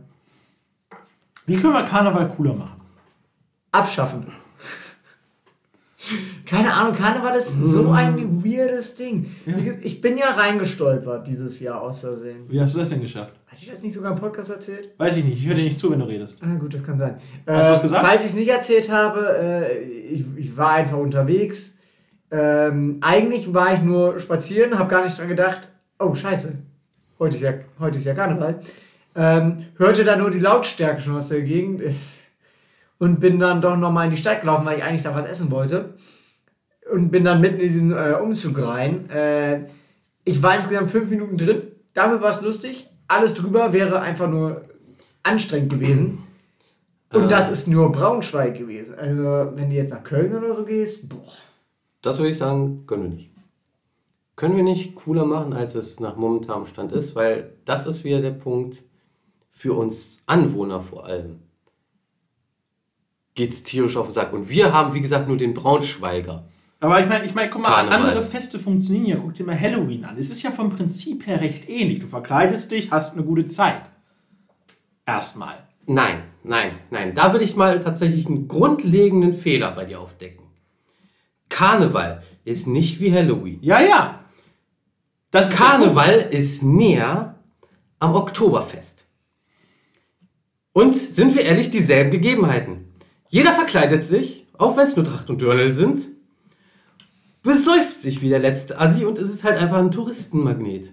Wie 1.46 1.58
können 1.58 1.74
wir 1.74 1.84
Karneval 1.84 2.28
cooler 2.28 2.56
machen? 2.56 2.82
Abschaffen. 3.72 4.34
Keine 6.46 6.74
Ahnung, 6.74 6.96
Karneval 6.96 7.38
ist 7.38 7.52
so 7.62 7.92
ein 7.92 8.44
weirdes 8.44 8.96
Ding. 8.96 9.30
Gesagt, 9.46 9.80
Ich 9.84 10.00
bin 10.00 10.18
ja 10.18 10.30
reingestolpert 10.32 11.28
dieses 11.28 11.60
Jahr 11.60 11.82
aus 11.82 12.02
Versehen. 12.02 12.46
Wie 12.48 12.60
hast 12.62 12.74
du 12.76 12.80
das 12.80 12.90
denn 12.90 13.02
geschafft? 13.02 13.34
Hatte 13.48 13.62
ich 13.64 13.70
das 13.70 13.82
nicht 13.82 13.94
sogar 13.94 14.14
im 14.14 14.18
Podcast 14.18 14.50
erzählt? 14.50 14.92
Weiß 14.98 15.18
ich 15.18 15.26
nicht. 15.26 15.40
Ich 15.40 15.48
höre 15.48 15.56
dir 15.56 15.64
nicht 15.64 15.78
zu, 15.78 15.92
wenn 15.92 16.00
du 16.00 16.06
redest. 16.06 16.40
Ah, 16.42 16.56
gut, 16.56 16.74
das 16.74 16.84
kann 16.84 16.98
sein. 16.98 17.18
Hast 17.46 17.68
du 17.68 17.72
was 17.72 17.82
gesagt? 17.82 18.06
Falls 18.06 18.24
ich 18.24 18.30
es 18.32 18.36
nicht 18.38 18.48
erzählt 18.48 18.90
habe, 18.90 19.38
äh, 19.38 19.80
ich, 19.80 20.24
ich 20.38 20.56
war 20.56 20.72
einfach 20.72 20.98
unterwegs. 20.98 21.80
Ähm, 22.32 22.98
eigentlich 23.02 23.54
war 23.54 23.74
ich 23.74 23.82
nur 23.82 24.20
spazieren, 24.20 24.78
habe 24.80 24.90
gar 24.90 25.04
nicht 25.04 25.18
dran 25.20 25.28
gedacht, 25.28 25.70
oh 26.00 26.14
scheiße, 26.14 26.60
heute 27.18 27.36
ist 27.36 27.42
ja, 27.42 27.54
heute 27.80 27.98
ist 27.98 28.06
ja 28.06 28.14
Karneval. 28.14 28.62
Ähm, 29.16 29.66
hörte 29.78 30.04
da 30.04 30.16
nur 30.16 30.30
die 30.32 30.40
Lautstärke 30.40 31.02
schon 31.02 31.16
aus 31.16 31.28
der 31.30 31.42
Gegend 31.42 31.82
und 33.00 33.20
bin 33.20 33.40
dann 33.40 33.62
doch 33.62 33.76
nochmal 33.76 34.06
in 34.06 34.12
die 34.12 34.18
Stadt 34.18 34.42
gelaufen, 34.42 34.66
weil 34.66 34.78
ich 34.78 34.84
eigentlich 34.84 35.04
da 35.04 35.16
was 35.16 35.26
essen 35.26 35.50
wollte. 35.50 35.96
Und 36.92 37.12
bin 37.12 37.24
dann 37.24 37.42
mitten 37.42 37.60
in 37.60 37.72
diesen 37.72 37.92
äh, 37.92 38.18
Umzug 38.22 38.62
rein. 38.62 39.10
Äh, 39.10 39.66
ich 40.26 40.44
war 40.44 40.56
insgesamt 40.56 40.92
fünf 40.92 41.10
Minuten 41.10 41.38
drin. 41.38 41.62
Dafür 41.94 42.22
war 42.22 42.30
es 42.30 42.42
lustig. 42.42 42.90
Alles 43.08 43.34
drüber 43.34 43.74
wäre 43.74 44.02
einfach 44.02 44.30
nur 44.30 44.64
anstrengend 45.24 45.72
gewesen. 45.72 46.20
Und 47.12 47.32
das 47.32 47.50
ist 47.50 47.68
nur 47.68 47.92
Braunschweig 47.92 48.58
gewesen. 48.58 48.96
Also, 48.96 49.52
wenn 49.56 49.70
du 49.70 49.76
jetzt 49.76 49.92
nach 49.92 50.04
Köln 50.04 50.36
oder 50.36 50.54
so 50.54 50.64
gehst, 50.64 51.10
boah. 51.10 51.32
Das 52.02 52.20
würde 52.20 52.30
ich 52.32 52.38
sagen, 52.38 52.86
können 52.86 53.04
wir 53.04 53.10
nicht. 53.10 53.32
Können 54.36 54.56
wir 54.56 54.64
nicht 54.64 54.96
cooler 54.96 55.26
machen, 55.26 55.54
als 55.54 55.76
es 55.76 56.00
nach 56.00 56.16
momentanem 56.16 56.66
Stand 56.66 56.92
ist, 56.92 57.16
weil 57.16 57.54
das 57.66 57.88
ist 57.88 58.04
wieder 58.04 58.22
der 58.22 58.32
Punkt 58.32 58.84
für 59.52 59.74
uns 59.74 60.24
Anwohner 60.28 60.82
vor 60.82 61.06
allem. 61.06 61.40
Geht's 63.36 63.64
tierisch 63.64 63.96
auf 63.98 64.08
den 64.08 64.14
Sack. 64.14 64.34
Und 64.34 64.50
wir 64.50 64.74
haben, 64.74 64.94
wie 64.94 65.02
gesagt, 65.02 65.28
nur 65.28 65.38
den 65.38 65.54
Braunschweiger. 65.54 66.48
Aber 66.82 67.00
ich 67.00 67.08
meine, 67.08 67.26
ich 67.26 67.34
mein, 67.34 67.50
guck 67.50 67.64
mal, 67.64 67.70
Karneval. 67.70 68.00
andere 68.00 68.24
Feste 68.24 68.58
funktionieren 68.58 69.06
ja. 69.06 69.16
Guck 69.18 69.34
dir 69.34 69.46
mal 69.46 69.60
Halloween 69.60 70.06
an. 70.06 70.18
Es 70.18 70.30
ist 70.30 70.44
ja 70.44 70.52
vom 70.52 70.76
Prinzip 70.76 71.28
her 71.28 71.42
recht 71.42 71.68
ähnlich. 71.70 72.00
Du 72.00 72.08
verkleidest 72.08 72.72
dich, 72.72 72.92
hast 72.92 73.14
eine 73.14 73.24
gute 73.24 73.46
Zeit. 73.48 73.82
Erstmal. 75.06 75.56
Nein, 75.86 76.22
nein, 76.44 76.72
nein. 76.92 77.16
Da 77.16 77.34
will 77.34 77.42
ich 77.42 77.56
mal 77.56 77.80
tatsächlich 77.80 78.28
einen 78.28 78.48
grundlegenden 78.48 79.34
Fehler 79.34 79.72
bei 79.72 79.86
dir 79.86 80.00
aufdecken. 80.00 80.46
Karneval 81.50 82.22
ist 82.46 82.68
nicht 82.68 83.00
wie 83.00 83.12
Halloween. 83.12 83.60
Ja, 83.62 83.82
ja. 83.82 84.24
Das 85.32 85.50
ist 85.50 85.58
Karneval 85.58 86.30
ist 86.32 86.64
näher 86.64 87.40
am 88.00 88.16
Oktoberfest. 88.16 89.08
Und 90.72 90.96
sind 90.96 91.36
wir 91.36 91.42
ehrlich, 91.42 91.72
dieselben 91.72 92.12
Gegebenheiten. 92.12 92.79
Jeder 93.30 93.54
verkleidet 93.54 94.04
sich, 94.04 94.48
auch 94.58 94.76
wenn 94.76 94.86
es 94.86 94.96
nur 94.96 95.06
Tracht 95.06 95.30
und 95.30 95.42
Dirndl 95.42 95.72
sind, 95.72 96.08
besäuft 97.44 97.98
sich 98.02 98.22
wie 98.22 98.30
der 98.30 98.40
letzte 98.40 98.80
Assi 98.80 99.06
und 99.06 99.18
es 99.18 99.30
ist 99.30 99.44
halt 99.44 99.58
einfach 99.58 99.78
ein 99.78 99.92
Touristenmagnet. 99.92 100.92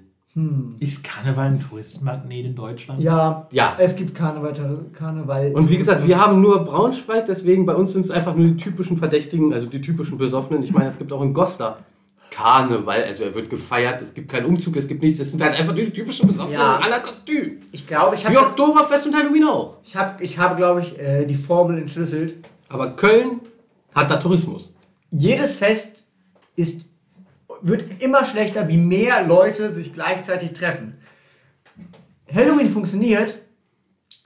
Ist 0.81 1.03
Karneval 1.03 1.47
ein 1.47 1.61
Touristenmagnet 1.67 2.45
in 2.45 2.55
Deutschland? 2.55 3.01
Ja, 3.01 3.49
Ja. 3.53 3.75
es 3.79 3.97
gibt 3.97 4.15
Karneval. 4.15 4.53
Karneval 4.93 5.53
Und 5.55 5.71
wie 5.71 5.79
gesagt, 5.79 6.07
wir 6.07 6.21
haben 6.21 6.43
nur 6.43 6.63
Braunschweig, 6.63 7.25
deswegen 7.25 7.65
bei 7.65 7.75
uns 7.75 7.95
sind 7.95 8.05
es 8.05 8.11
einfach 8.11 8.37
nur 8.37 8.47
die 8.49 8.57
typischen 8.59 8.99
Verdächtigen, 8.99 9.55
also 9.55 9.67
die 9.67 9.81
typischen 9.81 10.19
Besoffenen. 10.19 10.63
Ich 10.63 10.73
meine, 10.73 10.91
es 10.91 10.99
gibt 10.99 11.11
auch 11.15 11.23
in 11.23 11.33
Goslar 11.33 11.79
Karneval, 12.37 13.03
also 13.03 13.25
er 13.25 13.35
wird 13.35 13.49
gefeiert, 13.49 14.03
es 14.03 14.13
gibt 14.13 14.31
keinen 14.31 14.45
Umzug, 14.45 14.77
es 14.77 14.87
gibt 14.87 15.01
nichts, 15.03 15.19
es 15.21 15.31
sind 15.31 15.43
halt 15.43 15.59
einfach 15.59 15.75
die 15.75 15.89
typischen 15.91 16.27
Besoffenen 16.27 16.59
Ja. 16.61 16.77
aller 16.77 17.01
Kostüm. 17.01 17.63
Ich 17.73 17.87
glaube, 17.87 18.15
ich 18.15 18.27
habe 18.27 18.35
Wie 18.35 18.39
Oktoberfest 18.39 19.07
und 19.07 19.17
Halloween 19.17 19.45
auch. 19.45 19.79
ich 19.83 19.97
hab, 19.97 20.21
ich 20.21 20.37
habe, 20.39 20.57
glaube 20.57 20.83
ich, 20.83 20.99
äh, 20.99 21.25
die 21.25 21.35
Formel 21.35 21.79
entschlüsselt. 21.79 22.35
Aber 22.69 22.95
Köln 22.95 23.41
hat 23.95 24.11
da 24.11 24.17
Tourismus. 24.17 24.71
Jedes 25.11 25.57
Fest 25.57 26.05
ist, 26.57 26.89
wird 27.63 28.03
immer 28.03 28.23
schlechter, 28.27 28.69
wie 28.69 28.77
mehr 28.77 29.27
Leute 29.27 29.71
sich 29.71 29.95
gleichzeitig 29.95 30.53
treffen. 30.53 30.99
Halloween 32.35 32.69
funktioniert, 32.71 33.41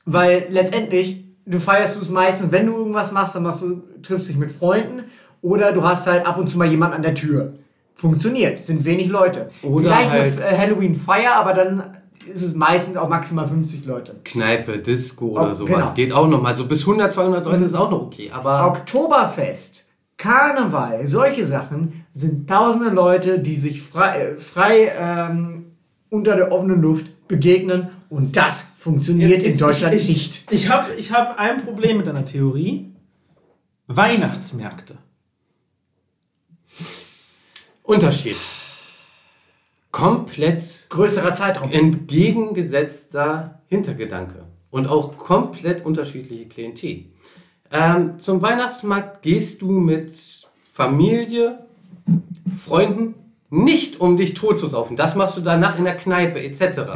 weil 0.05 0.47
letztendlich 0.51 1.25
du 1.47 1.61
feierst 1.61 1.95
du 1.95 2.01
es 2.01 2.09
meistens, 2.09 2.51
wenn 2.51 2.67
du 2.67 2.75
irgendwas 2.75 3.13
machst, 3.13 3.37
dann 3.37 3.45
machst 3.45 3.63
du, 3.63 3.83
triffst 4.03 4.29
dich 4.29 4.37
mit 4.37 4.51
Freunden 4.51 5.05
oder 5.43 5.71
du 5.71 5.85
hast 5.85 6.09
halt 6.09 6.27
ab 6.27 6.39
und 6.39 6.49
zu 6.49 6.59
mal 6.59 6.69
jemanden 6.69 6.97
an 6.97 7.03
der 7.03 7.15
Tür. 7.15 7.55
Funktioniert, 8.01 8.65
sind 8.65 8.85
wenig 8.87 9.09
Leute. 9.09 9.49
Oder 9.63 9.91
Vielleicht 9.91 10.11
halt- 10.11 10.43
eine 10.43 10.57
äh, 10.57 10.59
Halloween-Feier, 10.59 11.35
aber 11.35 11.53
dann 11.53 11.83
ist 12.33 12.41
es 12.43 12.55
meistens 12.55 12.97
auch 12.97 13.09
maximal 13.11 13.47
50 13.47 13.85
Leute. 13.85 14.17
Kneipe, 14.25 14.79
Disco 14.79 15.27
oder 15.29 15.51
Oh, 15.51 15.55
sowas 15.55 15.77
genau. 15.83 15.93
geht 15.95 16.13
auch 16.13 16.27
noch 16.27 16.41
mal. 16.41 16.57
So 16.57 16.65
bis 16.67 16.81
100, 16.87 17.13
200 17.13 17.45
Leute 17.45 17.65
ist 17.65 17.75
auch 17.75 17.91
noch 17.91 18.01
okay. 18.03 18.31
Aber 18.33 18.67
Oktoberfest, 18.69 19.91
Karneval, 20.17 21.07
solche 21.07 21.45
Sachen 21.45 22.05
sind 22.15 22.49
tausende 22.49 22.89
Leute, 22.91 23.39
die 23.39 23.55
sich 23.57 23.83
frei, 23.83 24.19
äh, 24.21 24.37
frei 24.37 24.93
ähm, 24.99 25.73
unter 26.09 26.37
der 26.37 26.53
offenen 26.53 26.81
Luft 26.81 27.29
begegnen 27.29 27.91
und 28.09 28.37
das 28.37 28.73
funktioniert 28.79 29.43
in 29.43 29.51
Jetzt- 29.51 29.61
Deutschland 29.61 29.95
ich, 29.95 30.09
nicht. 30.09 30.51
Ich 30.53 30.71
habe 30.71 30.87
ich 30.97 31.13
hab 31.13 31.39
ein 31.39 31.63
Problem 31.65 31.99
mit 31.99 32.07
deiner 32.07 32.25
Theorie. 32.25 32.87
Weihnachtsmärkte. 33.89 34.95
Unterschied. 37.91 38.37
Komplett 39.91 40.87
Größerer 40.91 41.35
Zeitraum. 41.35 41.73
entgegengesetzter 41.73 43.63
Hintergedanke 43.67 44.45
und 44.71 44.87
auch 44.87 45.19
komplett 45.19 45.85
unterschiedliche 45.85 46.47
Klientel. 46.47 47.07
Ähm, 47.73 48.21
zum 48.21 48.43
Weihnachtsmarkt 48.43 49.23
gehst 49.23 49.63
du 49.63 49.73
mit 49.73 50.13
Familie, 50.73 51.67
Freunden, 52.57 53.17
nicht 53.49 54.01
um 54.01 54.17
dich 54.17 54.35
tot 54.35 54.61
zu 54.61 54.69
saufen. 54.69 54.97
Das 54.97 55.17
machst 55.17 55.37
du 55.37 55.41
danach 55.41 55.77
in 55.77 55.83
der 55.83 55.97
Kneipe 55.97 56.41
etc. 56.41 56.93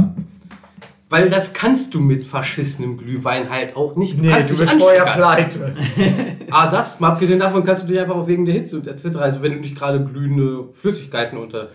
Weil 1.14 1.30
das 1.30 1.52
kannst 1.52 1.94
du 1.94 2.00
mit 2.00 2.24
verschissenem 2.24 2.96
Glühwein 2.96 3.48
halt 3.48 3.76
auch 3.76 3.94
nicht. 3.94 4.18
Du 4.18 4.28
kannst 4.28 4.50
dich 4.50 4.68
ansteckern. 4.68 5.14
pleite. 5.14 5.74
Ah, 6.50 6.68
das, 6.68 7.00
mal 7.00 7.08
abgesehen 7.08 7.40
davon 7.40 7.64
kannst 7.64 7.82
du 7.82 7.86
dich 7.86 7.98
einfach 7.98 8.14
auch 8.14 8.26
wegen 8.28 8.44
der 8.44 8.54
Hitze 8.54 8.76
und 8.76 8.86
etc. 8.86 9.16
Also 9.18 9.42
wenn 9.42 9.52
du 9.52 9.58
nicht 9.58 9.76
gerade 9.76 10.04
glühende 10.04 10.72
Flüssigkeiten 10.72 11.38
unter 11.38 11.70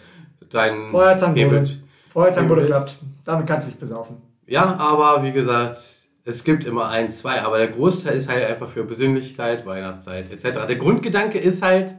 deinen 0.49 0.91
Feuerzangenbowle 0.91 1.67
Hebel 2.15 2.65
klappt. 2.65 2.97
Damit 3.25 3.47
kannst 3.47 3.67
du 3.67 3.71
dich 3.71 3.79
besaufen. 3.79 4.17
Ja, 4.45 4.77
aber 4.77 5.23
wie 5.23 5.31
gesagt, 5.31 5.77
es 6.25 6.43
gibt 6.43 6.65
immer 6.65 6.89
ein, 6.89 7.09
zwei, 7.11 7.41
aber 7.41 7.57
der 7.57 7.69
Großteil 7.69 8.15
ist 8.15 8.29
halt 8.29 8.45
einfach 8.45 8.67
für 8.69 8.83
Besinnlichkeit, 8.83 9.65
Weihnachtszeit 9.65 10.31
etc. 10.31 10.65
Der 10.67 10.75
Grundgedanke 10.75 11.39
ist 11.39 11.61
halt, 11.61 11.95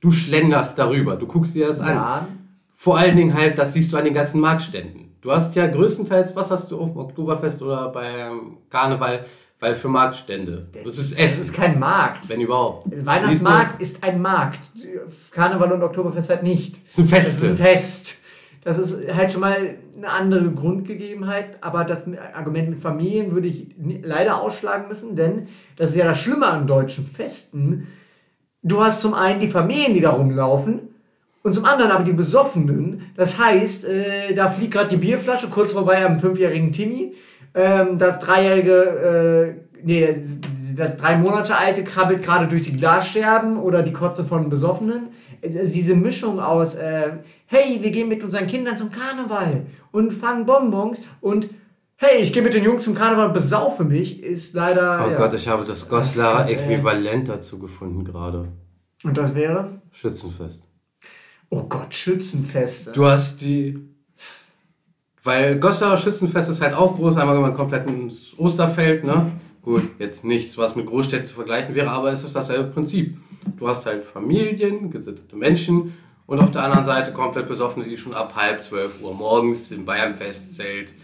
du 0.00 0.10
schlenderst 0.10 0.78
darüber, 0.78 1.16
du 1.16 1.26
guckst 1.26 1.54
dir 1.54 1.68
das 1.68 1.80
an. 1.80 1.94
Ja. 1.94 2.28
Vor 2.74 2.96
allen 2.96 3.16
Dingen 3.16 3.34
halt, 3.34 3.58
das 3.58 3.74
siehst 3.74 3.92
du 3.92 3.96
an 3.96 4.04
den 4.04 4.14
ganzen 4.14 4.40
Marktständen. 4.40 5.07
Du 5.28 5.34
hast 5.34 5.54
ja 5.56 5.66
größtenteils, 5.66 6.34
was 6.34 6.50
hast 6.50 6.70
du 6.70 6.80
auf 6.80 6.92
dem 6.92 7.00
Oktoberfest 7.00 7.60
oder 7.60 7.90
beim 7.90 8.56
Karneval, 8.70 9.26
weil 9.60 9.74
für 9.74 9.88
Marktstände. 9.88 10.66
Das, 10.72 10.86
ist 10.86 11.12
Es 11.12 11.18
Essen, 11.18 11.44
ist 11.44 11.52
kein 11.52 11.78
Markt. 11.78 12.26
wenn 12.30 12.40
überhaupt. 12.40 12.86
Weihnachtsmarkt 13.04 13.82
ist 13.82 14.02
ein 14.02 14.22
Markt. 14.22 14.60
Karneval 15.32 15.72
und 15.72 15.82
Oktoberfest 15.82 16.30
halt 16.30 16.44
nicht. 16.44 16.76
Siehst 16.90 17.12
du? 17.12 17.14
Das 17.14 17.40
sind 17.40 17.42
Das 17.42 17.42
ist 17.42 17.50
ein 17.50 17.56
Fest. 17.58 18.14
Das 18.64 18.78
ist 18.78 19.14
halt 19.14 19.30
schon 19.30 19.42
mal 19.42 19.74
eine 19.98 20.08
andere 20.08 20.50
Grundgegebenheit, 20.50 21.62
aber 21.62 21.84
das 21.84 22.04
Argument 22.32 22.70
mit 22.70 22.78
Familien 22.78 23.30
würde 23.32 23.48
ich 23.48 23.74
leider 24.00 24.40
ausschlagen 24.40 24.88
müssen, 24.88 25.14
denn 25.14 25.46
das 25.76 25.90
ist 25.90 25.96
ja 25.96 26.06
das 26.06 26.18
Schlimme 26.18 26.46
an 26.46 26.66
deutschen 26.66 27.06
Festen. 27.06 27.86
Du 28.62 28.80
hast 28.80 29.02
zum 29.02 29.12
einen 29.12 29.40
die 29.40 29.48
Familien, 29.48 29.92
die 29.92 30.00
da 30.00 30.08
rumlaufen, 30.08 30.88
und 31.48 31.54
zum 31.54 31.64
anderen 31.64 31.90
aber 31.90 32.04
die 32.04 32.12
Besoffenen. 32.12 33.10
Das 33.16 33.38
heißt, 33.38 33.86
äh, 33.86 34.34
da 34.34 34.48
fliegt 34.48 34.74
gerade 34.74 34.88
die 34.88 34.98
Bierflasche 34.98 35.48
kurz 35.48 35.72
vorbei 35.72 36.04
am 36.04 36.20
fünfjährigen 36.20 36.72
Timmy. 36.72 37.14
Ähm, 37.54 37.96
das 37.96 38.18
dreijährige, 38.18 39.56
äh, 39.72 39.82
nee, 39.82 40.14
das 40.76 40.98
drei 40.98 41.16
Monate 41.16 41.56
alte 41.56 41.84
krabbelt 41.84 42.22
gerade 42.22 42.48
durch 42.48 42.60
die 42.62 42.76
Glasscherben 42.76 43.56
oder 43.56 43.82
die 43.82 43.94
Kotze 43.94 44.24
von 44.24 44.50
Besoffenen. 44.50 45.08
Es 45.40 45.54
ist 45.54 45.74
diese 45.74 45.96
Mischung 45.96 46.38
aus, 46.38 46.74
äh, 46.74 47.12
hey, 47.46 47.78
wir 47.80 47.92
gehen 47.92 48.10
mit 48.10 48.22
unseren 48.22 48.46
Kindern 48.46 48.76
zum 48.76 48.90
Karneval 48.90 49.64
und 49.90 50.12
fangen 50.12 50.44
Bonbons 50.44 51.00
und 51.22 51.48
hey, 51.96 52.18
ich 52.18 52.34
gehe 52.34 52.42
mit 52.42 52.52
den 52.52 52.62
Jungs 52.62 52.84
zum 52.84 52.94
Karneval 52.94 53.28
und 53.28 53.32
besaufe 53.32 53.84
mich, 53.84 54.22
ist 54.22 54.54
leider. 54.54 55.02
Oh 55.02 55.10
ja. 55.12 55.16
Gott, 55.16 55.32
ich 55.32 55.48
habe 55.48 55.64
das 55.64 55.88
Goslarer 55.88 56.42
Gott, 56.42 56.52
ey. 56.52 56.74
Äquivalent 56.74 57.30
dazu 57.30 57.58
gefunden 57.58 58.04
gerade. 58.04 58.48
Und 59.02 59.16
das 59.16 59.34
wäre? 59.34 59.80
Schützenfest. 59.90 60.67
Oh 61.50 61.62
Gott, 61.62 61.94
Schützenfeste. 61.94 62.92
Du 62.92 63.06
hast 63.06 63.40
die. 63.40 63.78
Weil 65.22 65.58
Goslarer 65.58 65.96
Schützenfest 65.96 66.50
ist 66.50 66.60
halt 66.60 66.74
auch 66.74 66.96
groß, 66.96 67.16
einmal 67.16 67.42
ein 67.44 67.54
komplettes 67.54 68.38
Osterfeld, 68.38 69.04
ne? 69.04 69.32
Gut, 69.62 69.90
jetzt 69.98 70.24
nichts, 70.24 70.56
was 70.56 70.76
mit 70.76 70.86
Großstädten 70.86 71.26
zu 71.26 71.34
vergleichen 71.34 71.74
wäre, 71.74 71.90
aber 71.90 72.12
es 72.12 72.24
ist 72.24 72.34
dasselbe 72.34 72.70
Prinzip. 72.70 73.18
Du 73.58 73.68
hast 73.68 73.84
halt 73.84 74.04
Familien, 74.04 74.90
gesittete 74.90 75.36
Menschen 75.36 75.94
und 76.26 76.38
auf 76.38 76.50
der 76.50 76.62
anderen 76.62 76.84
Seite 76.84 77.12
komplett 77.12 77.48
Besoffene, 77.48 77.84
die 77.84 77.98
schon 77.98 78.14
ab 78.14 78.34
halb 78.36 78.62
zwölf 78.62 79.02
Uhr 79.02 79.12
morgens 79.12 79.70
im 79.70 79.84
Bayernfestzelt 79.84 80.94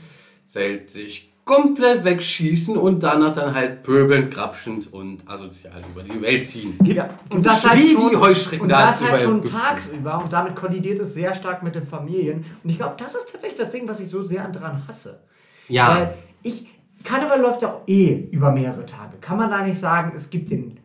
Zelt 0.54 0.88
sich 0.88 1.33
komplett 1.44 2.04
wegschießen 2.04 2.76
und 2.76 3.02
danach 3.02 3.34
dann 3.34 3.54
halt 3.54 3.82
pöbelnd, 3.82 4.30
grapschend 4.32 4.92
und 4.92 5.28
asozial 5.28 5.80
über 5.92 6.02
die 6.02 6.20
Welt 6.22 6.48
ziehen. 6.48 6.78
Ja, 6.82 7.10
und 7.30 7.44
das 7.44 7.64
Wie 7.64 7.68
halt 7.68 7.80
die 7.80 7.92
schon, 7.92 8.20
Heuschrecken 8.20 8.62
und 8.62 8.68
da 8.68 8.86
das 8.86 9.08
halt 9.08 9.20
schon 9.20 9.44
tagsüber 9.44 10.22
und 10.22 10.32
damit 10.32 10.56
kollidiert 10.56 10.98
es 11.00 11.14
sehr 11.14 11.34
stark 11.34 11.62
mit 11.62 11.74
den 11.74 11.86
Familien. 11.86 12.44
Und 12.62 12.70
ich 12.70 12.78
glaube, 12.78 12.94
das 12.98 13.14
ist 13.14 13.30
tatsächlich 13.30 13.60
das 13.60 13.70
Ding, 13.70 13.86
was 13.86 14.00
ich 14.00 14.08
so 14.08 14.24
sehr 14.24 14.48
daran 14.48 14.86
hasse. 14.88 15.22
Ja. 15.68 15.94
Weil 15.94 16.14
ich, 16.42 16.66
Karneval 17.02 17.40
läuft 17.40 17.60
ja 17.62 17.74
auch 17.74 17.82
eh 17.86 18.26
über 18.30 18.50
mehrere 18.50 18.86
Tage. 18.86 19.18
Kann 19.20 19.36
man 19.36 19.50
da 19.50 19.62
nicht 19.62 19.78
sagen, 19.78 20.12
es 20.14 20.30
gibt 20.30 20.50
den 20.50 20.80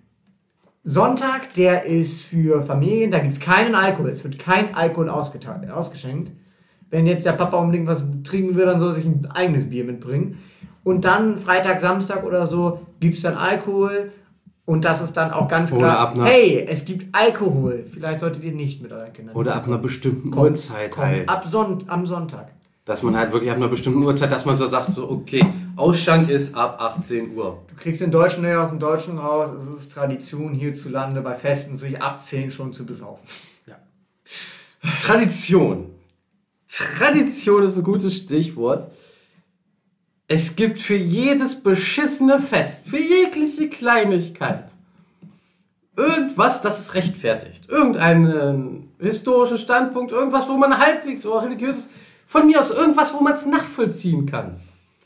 Sonntag, 0.83 1.53
der 1.53 1.85
ist 1.85 2.21
für 2.21 2.63
Familien, 2.63 3.11
da 3.11 3.19
gibt 3.19 3.33
es 3.33 3.39
keinen 3.39 3.75
Alkohol. 3.75 4.09
Es 4.09 4.23
wird 4.23 4.39
kein 4.39 4.75
Alkohol 4.75 5.09
ausgeschenkt. 5.09 6.31
Wenn 6.89 7.05
jetzt 7.07 7.25
der 7.25 7.33
Papa 7.33 7.57
unbedingt 7.57 7.87
was 7.87 8.05
trinken 8.23 8.55
will, 8.55 8.65
dann 8.65 8.79
soll 8.79 8.89
er 8.89 8.93
sich 8.93 9.05
ein 9.05 9.27
eigenes 9.31 9.69
Bier 9.69 9.83
mitbringen. 9.83 10.37
Und 10.83 11.05
dann 11.05 11.37
Freitag, 11.37 11.79
Samstag 11.79 12.23
oder 12.23 12.47
so 12.47 12.79
gibt 12.99 13.15
es 13.17 13.21
dann 13.21 13.35
Alkohol. 13.35 14.11
Und 14.65 14.85
das 14.85 15.01
ist 15.01 15.13
dann 15.17 15.31
auch 15.31 15.47
ganz 15.47 15.71
klar, 15.71 16.13
hey, 16.25 16.65
es 16.69 16.85
gibt 16.85 17.07
Alkohol. 17.15 17.85
Vielleicht 17.91 18.19
solltet 18.19 18.43
ihr 18.43 18.51
nicht 18.51 18.81
mit 18.83 18.91
euren 18.91 19.11
Kindern. 19.13 19.35
Oder 19.35 19.55
ab 19.55 19.65
einer 19.67 19.79
bestimmten 19.79 20.29
Kommt- 20.29 20.51
Uhrzeit 20.51 20.91
kommt 20.91 21.07
halt. 21.07 21.29
Ab 21.29 21.45
Son 21.49 21.83
am 21.87 22.05
Sonntag. 22.05 22.49
Dass 22.85 23.03
man 23.03 23.15
halt 23.15 23.31
wirklich 23.33 23.51
ab 23.51 23.57
einer 23.57 23.67
bestimmten 23.67 24.01
Uhrzeit, 24.03 24.31
dass 24.31 24.45
man 24.45 24.57
so 24.57 24.67
sagt, 24.67 24.93
so, 24.93 25.09
okay, 25.09 25.43
Ausschank 25.75 26.29
ist 26.29 26.55
ab 26.55 26.77
18 26.81 27.35
Uhr. 27.35 27.63
Du 27.67 27.75
kriegst 27.75 28.01
den 28.01 28.09
Deutschen 28.11 28.43
ja 28.43 28.63
aus 28.63 28.69
dem 28.69 28.79
Deutschen 28.79 29.17
raus. 29.19 29.49
Es 29.55 29.67
ist 29.67 29.93
Tradition 29.93 30.53
hierzulande 30.53 31.21
bei 31.21 31.35
Festen, 31.35 31.77
sich 31.77 32.01
ab 32.01 32.19
10 32.21 32.49
schon 32.51 32.73
zu 32.73 32.85
besaufen. 32.85 33.25
Tradition. 35.01 35.87
Tradition 36.69 37.63
ist 37.63 37.77
ein 37.77 37.83
gutes 37.83 38.15
Stichwort. 38.15 38.91
Es 40.27 40.55
gibt 40.55 40.79
für 40.79 40.95
jedes 40.95 41.61
beschissene 41.61 42.39
Fest, 42.39 42.87
für 42.87 42.99
jegliche 42.99 43.67
Kleinigkeit, 43.67 44.71
irgendwas, 45.95 46.61
das 46.61 46.79
es 46.79 46.93
rechtfertigt. 46.93 47.67
Irgendeinen 47.67 48.91
historischen 48.99 49.57
Standpunkt, 49.57 50.11
irgendwas, 50.11 50.47
wo 50.47 50.55
man 50.55 50.77
halbwegs 50.77 51.25
oder 51.25 51.43
religiös 51.45 51.77
ist. 51.79 51.89
Von 52.27 52.45
mir 52.45 52.59
aus 52.59 52.69
irgendwas, 52.69 53.11
wo 53.15 53.21
man 53.21 53.33
es 53.33 53.47
nachvollziehen 53.47 54.27
kann. 54.27 54.59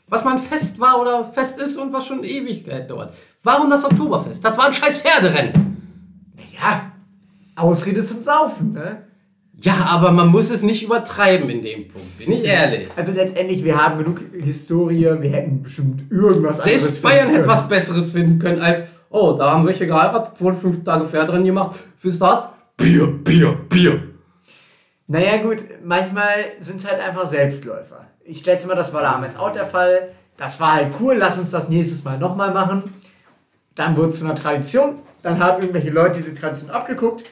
Was 0.08 0.24
man 0.24 0.38
fest 0.38 0.78
war 0.78 1.00
oder 1.00 1.32
fest 1.32 1.58
ist 1.58 1.78
und 1.78 1.90
was 1.90 2.06
schon 2.06 2.22
Ewigkeit 2.22 2.90
dauert. 2.90 3.14
Warum 3.42 3.70
das 3.70 3.84
Oktoberfest? 3.84 4.44
Das 4.44 4.58
war 4.58 4.66
ein 4.66 4.74
scheiß 4.74 4.98
Pferderennen. 4.98 6.34
Ja, 6.52 6.92
Ausrede 7.56 8.04
zum 8.04 8.22
Saufen, 8.22 8.74
ne? 8.74 9.06
Ja, 9.60 9.86
aber 9.90 10.10
man 10.10 10.28
muss 10.28 10.50
es 10.50 10.62
nicht 10.62 10.82
übertreiben 10.82 11.48
in 11.48 11.62
dem 11.62 11.88
Punkt, 11.88 12.18
bin 12.18 12.32
ich 12.32 12.44
ehrlich. 12.44 12.88
Also 12.96 13.12
letztendlich, 13.12 13.64
wir 13.64 13.82
haben 13.82 13.98
genug 13.98 14.20
Historie, 14.38 15.04
wir 15.20 15.30
hätten 15.30 15.62
bestimmt 15.62 16.10
irgendwas 16.10 16.64
Selbst 16.64 16.84
anderes 16.84 17.02
Bayern 17.02 17.18
finden 17.26 17.36
hätte 17.36 17.48
was 17.48 17.68
Besseres 17.68 18.10
finden 18.10 18.38
können 18.38 18.60
als 18.60 18.84
Oh, 19.16 19.32
da 19.38 19.52
haben 19.52 19.64
welche 19.64 19.86
geheiratet, 19.86 20.40
wurde 20.40 20.56
fünf 20.56 20.82
Tage 20.82 21.06
Pferd 21.06 21.28
drin 21.28 21.44
gemacht. 21.44 21.78
Für 21.98 22.12
Start, 22.12 22.52
Bier, 22.76 23.06
Bier, 23.06 23.56
Bier. 23.68 24.02
Naja, 25.06 25.36
gut, 25.40 25.62
manchmal 25.84 26.46
sind 26.58 26.80
es 26.80 26.90
halt 26.90 27.00
einfach 27.00 27.24
Selbstläufer. 27.24 28.06
Ich 28.24 28.40
schätze 28.40 28.66
mal, 28.66 28.74
das 28.74 28.92
war 28.92 29.02
damals 29.02 29.36
auch 29.36 29.52
der 29.52 29.66
Fall. 29.66 30.08
Das 30.36 30.58
war 30.58 30.74
halt 30.74 30.94
cool, 30.98 31.14
lass 31.16 31.38
uns 31.38 31.52
das 31.52 31.68
nächstes 31.68 32.02
Mal 32.02 32.18
nochmal 32.18 32.52
machen. 32.52 32.82
Dann 33.76 33.96
wurde 33.96 34.10
es 34.10 34.18
zu 34.18 34.24
einer 34.24 34.34
Tradition. 34.34 34.96
Dann 35.22 35.38
haben 35.38 35.62
irgendwelche 35.62 35.90
Leute 35.90 36.18
diese 36.18 36.34
Tradition 36.34 36.70
abgeguckt. 36.70 37.24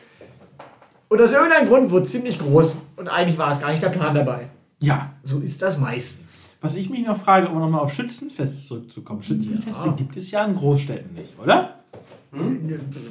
Und 1.13 1.21
aus 1.21 1.35
irgendeinem 1.35 1.69
Grund 1.69 1.91
wurde 1.91 2.07
es 2.07 2.11
ziemlich 2.11 2.39
groß. 2.39 2.79
Und 2.97 3.07
eigentlich 3.07 3.37
war 3.37 3.53
es 3.53 3.61
gar 3.61 3.71
nicht 3.71 3.83
der 3.83 3.91
Plan 3.91 4.15
dabei. 4.15 4.49
Ja. 4.81 5.13
So 5.23 5.41
ist 5.41 5.61
das 5.61 5.77
meistens. 5.77 6.57
Was 6.63 6.75
ich 6.75 6.89
mich 6.89 7.05
noch 7.05 7.21
frage, 7.21 7.51
um 7.51 7.59
nochmal 7.59 7.83
auf 7.83 7.93
Schützenfeste 7.93 8.67
zurückzukommen. 8.67 9.23
Schützenfeste 9.23 9.89
Ja. 9.89 9.93
gibt 9.93 10.17
es 10.17 10.31
ja 10.31 10.43
in 10.47 10.55
Großstädten 10.57 11.13
nicht, 11.13 11.39
oder? 11.39 11.81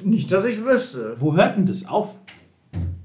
Nicht, 0.03 0.31
dass 0.31 0.45
ich 0.45 0.65
wüsste. 0.65 1.15
Wo 1.19 1.35
hört 1.35 1.57
denn 1.57 1.67
das 1.67 1.87
auf? 1.87 2.15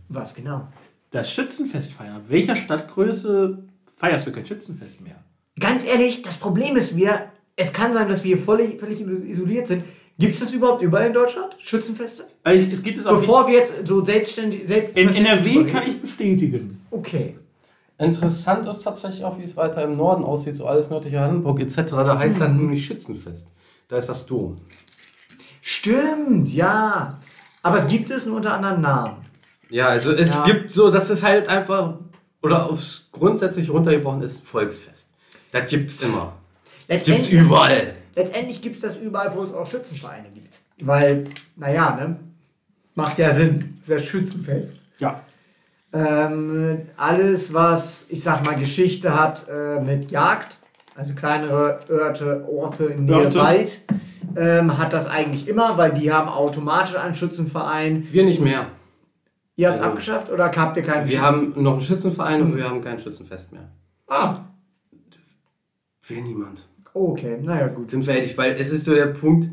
Was 0.09 0.35
genau? 0.35 0.67
Das 1.11 1.31
Schützenfest 1.31 1.93
feiern. 1.93 2.17
Ab 2.17 2.23
welcher 2.29 2.57
Stadtgröße 2.57 3.65
feierst 3.99 4.27
du 4.27 4.33
kein 4.33 4.47
Schützenfest 4.47 5.03
mehr? 5.03 5.23
Ganz 5.61 5.85
ehrlich, 5.85 6.23
das 6.23 6.39
Problem 6.39 6.75
ist, 6.75 6.97
wir, 6.97 7.27
es 7.55 7.75
kann 7.75 7.93
sein, 7.93 8.09
dass 8.09 8.25
wir 8.25 8.39
völlig, 8.39 8.81
völlig 8.81 9.03
isoliert 9.03 9.69
sind. 9.69 9.85
Gibt 10.19 10.33
es 10.35 10.41
das 10.41 10.53
überhaupt 10.53 10.81
überall 10.83 11.09
in 11.09 11.13
Deutschland? 11.13 11.55
Schützenfeste? 11.59 12.25
Also 12.43 12.67
es 12.73 12.83
gibt 12.83 12.97
es 12.99 13.07
auf 13.07 13.21
Bevor 13.21 13.47
wir 13.47 13.55
jetzt 13.59 13.73
so 13.85 14.03
selbstständig. 14.05 14.67
selbst 14.67 14.97
in 14.97 15.15
NRW 15.15 15.65
kann 15.71 15.83
ich 15.87 16.01
bestätigen. 16.01 16.81
Okay. 16.91 17.39
Interessant 17.99 18.67
ist 18.67 18.81
tatsächlich 18.83 19.25
auch, 19.25 19.39
wie 19.39 19.45
es 19.45 19.57
weiter 19.57 19.83
im 19.83 19.97
Norden 19.97 20.25
aussieht, 20.25 20.57
so 20.57 20.67
alles 20.67 20.89
nördliche 20.91 21.21
Hamburg 21.21 21.61
etc. 21.61 21.77
Da 21.91 22.19
heißt 22.19 22.41
das 22.41 22.53
nämlich 22.53 22.85
Schützenfest. 22.87 23.49
Da 23.89 23.97
ist 23.99 24.09
das 24.09 24.25
Dom. 24.27 24.57
Stimmt, 25.61 26.49
ja. 26.53 27.19
Aber 27.63 27.79
es 27.79 27.89
gibt 27.89 28.11
es 28.11 28.27
nur 28.27 28.37
unter 28.37 28.53
anderen 28.55 28.81
Namen. 28.81 29.17
Ja, 29.71 29.87
also 29.87 30.13
es 30.13 30.35
Ja. 30.35 30.45
gibt 30.45 30.71
so, 30.71 30.91
das 30.91 31.11
ist 31.11 31.23
halt 31.23 31.49
einfach, 31.49 31.95
oder 32.43 32.71
aufs 32.71 33.09
grundsätzlich 33.13 33.69
runtergebrochen 33.71 34.23
ist 34.23 34.47
Volksfest. 34.47 35.11
Das 35.51 35.69
gibt's 35.71 36.01
immer. 36.01 36.35
Gibt's 36.89 37.07
Letztendlich, 37.09 37.33
überall. 37.33 37.95
Letztendlich 38.17 38.61
gibt 38.61 38.75
es 38.75 38.83
das 38.83 38.99
überall, 38.99 39.33
wo 39.37 39.43
es 39.43 39.55
auch 39.55 39.67
Schützenvereine 39.67 40.29
gibt. 40.35 40.59
Weil, 40.81 41.29
naja, 41.57 41.95
ne? 41.95 42.17
Macht 42.97 43.19
ja 43.19 43.33
Sinn. 43.33 43.79
Ist 43.81 43.89
ja 43.89 44.01
Schützenfest. 44.01 44.79
Ja. 44.99 45.21
Ähm, 45.93 46.89
alles, 46.97 47.55
was, 47.55 48.07
ich 48.09 48.23
sag 48.23 48.45
mal, 48.45 48.57
Geschichte 48.57 49.15
hat 49.15 49.47
äh, 49.49 49.81
mit 49.81 50.11
Jagd, 50.11 50.59
also 50.95 51.15
kleinere 51.15 51.81
Orte, 51.89 52.45
Orte 52.49 52.85
in 52.87 53.05
Nähe 53.05 53.27
Orte. 53.27 53.39
Wald, 53.39 53.83
ähm, 54.37 54.77
hat 54.77 54.93
das 54.93 55.07
eigentlich 55.07 55.47
immer, 55.49 55.79
weil 55.79 55.93
die 55.93 56.13
haben 56.13 56.29
automatisch 56.29 56.97
einen 56.97 57.15
Schützenverein. 57.15 58.07
Wir 58.11 58.25
nicht 58.25 58.41
mehr. 58.41 58.67
Ihr 59.57 59.69
habt 59.69 59.77
es 59.77 59.83
Also, 59.83 59.93
abgeschafft 59.93 60.31
oder 60.31 60.51
habt 60.55 60.77
ihr 60.77 60.83
keinen? 60.83 61.09
Wir 61.09 61.23
haben 61.23 61.55
noch 61.63 61.75
einen 61.75 61.81
Schützenverein 61.83 62.43
und 62.43 62.57
wir 62.57 62.69
haben 62.69 62.83
kein 62.83 62.99
Schützenfest 62.99 63.53
mehr. 63.53 63.69
Ah, 64.09 64.41
Will 66.09 66.23
niemand. 66.23 66.65
Okay, 66.97 67.39
naja, 67.43 67.69
gut. 67.69 67.91
Sind 67.91 68.07
wir 68.07 68.15
ehrlich, 68.15 68.37
weil 68.37 68.53
es 68.53 68.71
ist 68.71 68.85
so 68.85 68.95
der 68.95 69.07
Punkt, 69.07 69.51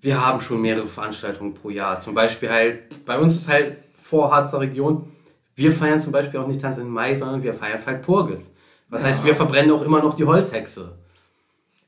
wir 0.00 0.24
haben 0.24 0.40
schon 0.40 0.60
mehrere 0.60 0.86
Veranstaltungen 0.86 1.54
pro 1.54 1.70
Jahr. 1.70 2.00
Zum 2.00 2.14
Beispiel 2.14 2.50
halt, 2.50 3.04
bei 3.04 3.18
uns 3.18 3.34
ist 3.34 3.48
halt 3.48 3.78
vor 3.94 4.30
Harzer 4.30 4.60
Region, 4.60 5.10
wir 5.56 5.72
feiern 5.72 6.00
zum 6.00 6.12
Beispiel 6.12 6.38
auch 6.38 6.46
nicht 6.46 6.60
Tanz 6.60 6.78
im 6.78 6.88
Mai, 6.88 7.16
sondern 7.16 7.42
wir 7.42 7.52
feiern 7.54 7.80
halt 7.84 8.02
Purges. 8.02 8.52
Das 8.90 9.04
heißt, 9.04 9.24
wir 9.24 9.34
verbrennen 9.34 9.70
auch 9.72 9.82
immer 9.82 10.00
noch 10.02 10.14
die 10.14 10.24
Holzhexe. 10.24 10.92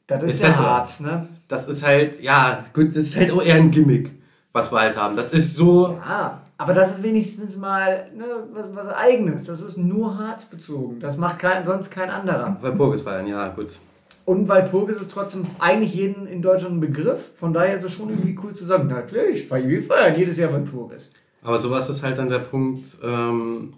Das 0.06 0.22
ist 0.24 0.42
ja 0.42 0.58
Harz, 0.58 1.00
ne? 1.00 1.28
Das 1.46 1.68
ist 1.68 1.86
halt, 1.86 2.20
ja, 2.20 2.64
gut, 2.74 2.88
das 2.88 2.96
ist 2.96 3.16
halt 3.16 3.30
auch 3.30 3.42
eher 3.42 3.54
ein 3.54 3.70
Gimmick, 3.70 4.10
was 4.52 4.72
wir 4.72 4.80
halt 4.80 4.96
haben. 4.96 5.14
Das 5.14 5.32
ist 5.32 5.54
so, 5.54 5.98
Ah, 6.04 6.38
aber 6.58 6.74
das 6.74 6.90
ist 6.98 7.02
wenigstens 7.02 7.56
mal 7.56 8.10
ne, 8.14 8.24
was, 8.50 8.74
was 8.74 8.88
Eigenes. 8.88 9.44
Das 9.44 9.62
ist 9.62 9.78
nur 9.78 10.18
harzbezogen. 10.18 11.00
Das 11.00 11.16
macht 11.16 11.38
kein, 11.38 11.64
sonst 11.64 11.90
kein 11.90 12.10
anderer. 12.10 12.56
bei 12.60 12.70
Purges 12.72 13.02
feiern, 13.02 13.26
ja, 13.28 13.48
gut. 13.48 13.78
Und 14.24 14.48
weil 14.48 14.64
Purges 14.64 15.00
ist 15.00 15.10
trotzdem 15.10 15.44
eigentlich 15.58 15.94
jeden 15.94 16.26
in 16.26 16.42
Deutschland 16.42 16.76
ein 16.76 16.80
Begriff. 16.80 17.32
Von 17.34 17.52
daher 17.52 17.76
ist 17.76 17.84
es 17.84 17.92
schon 17.92 18.10
irgendwie 18.10 18.38
cool 18.42 18.54
zu 18.54 18.64
sagen, 18.64 18.88
na 18.88 19.02
klar, 19.02 19.24
ich 19.30 19.46
feier, 19.46 19.66
wir 19.66 19.82
feiern 19.82 20.16
jedes 20.16 20.36
Jahr 20.36 20.50
bei 20.52 20.60
Purges. 20.60 21.10
Aber 21.42 21.58
sowas 21.58 21.88
ist 21.88 22.02
halt 22.02 22.18
dann 22.18 22.28
der 22.28 22.40
Punkt, 22.40 22.98
ähm, 23.02 23.72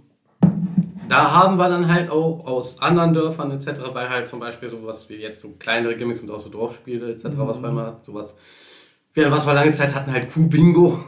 da 1.09 1.31
haben 1.31 1.57
wir 1.57 1.69
dann 1.69 1.93
halt 1.93 2.11
auch 2.11 2.47
aus 2.47 2.81
anderen 2.81 3.15
Dörfern 3.15 3.51
etc., 3.53 3.81
weil 3.93 4.09
halt 4.09 4.29
zum 4.29 4.41
Beispiel 4.41 4.69
sowas 4.69 5.07
wie 5.09 5.17
jetzt 5.17 5.41
so 5.41 5.51
kleinere 5.59 5.97
Gimmicks 5.97 6.21
und 6.21 6.31
auch 6.31 6.41
so 6.41 6.49
Dorfspiele 6.49 7.13
etc., 7.13 7.25
was 7.37 7.61
man 7.61 7.71
immer 7.71 8.01
sowas, 8.03 8.35
ja, 9.15 9.31
was 9.31 9.47
wir 9.47 9.55
lange 9.55 9.73
Zeit 9.73 9.95
hatten, 9.95 10.13
halt 10.13 10.33
Kuh-Bingo, 10.33 10.99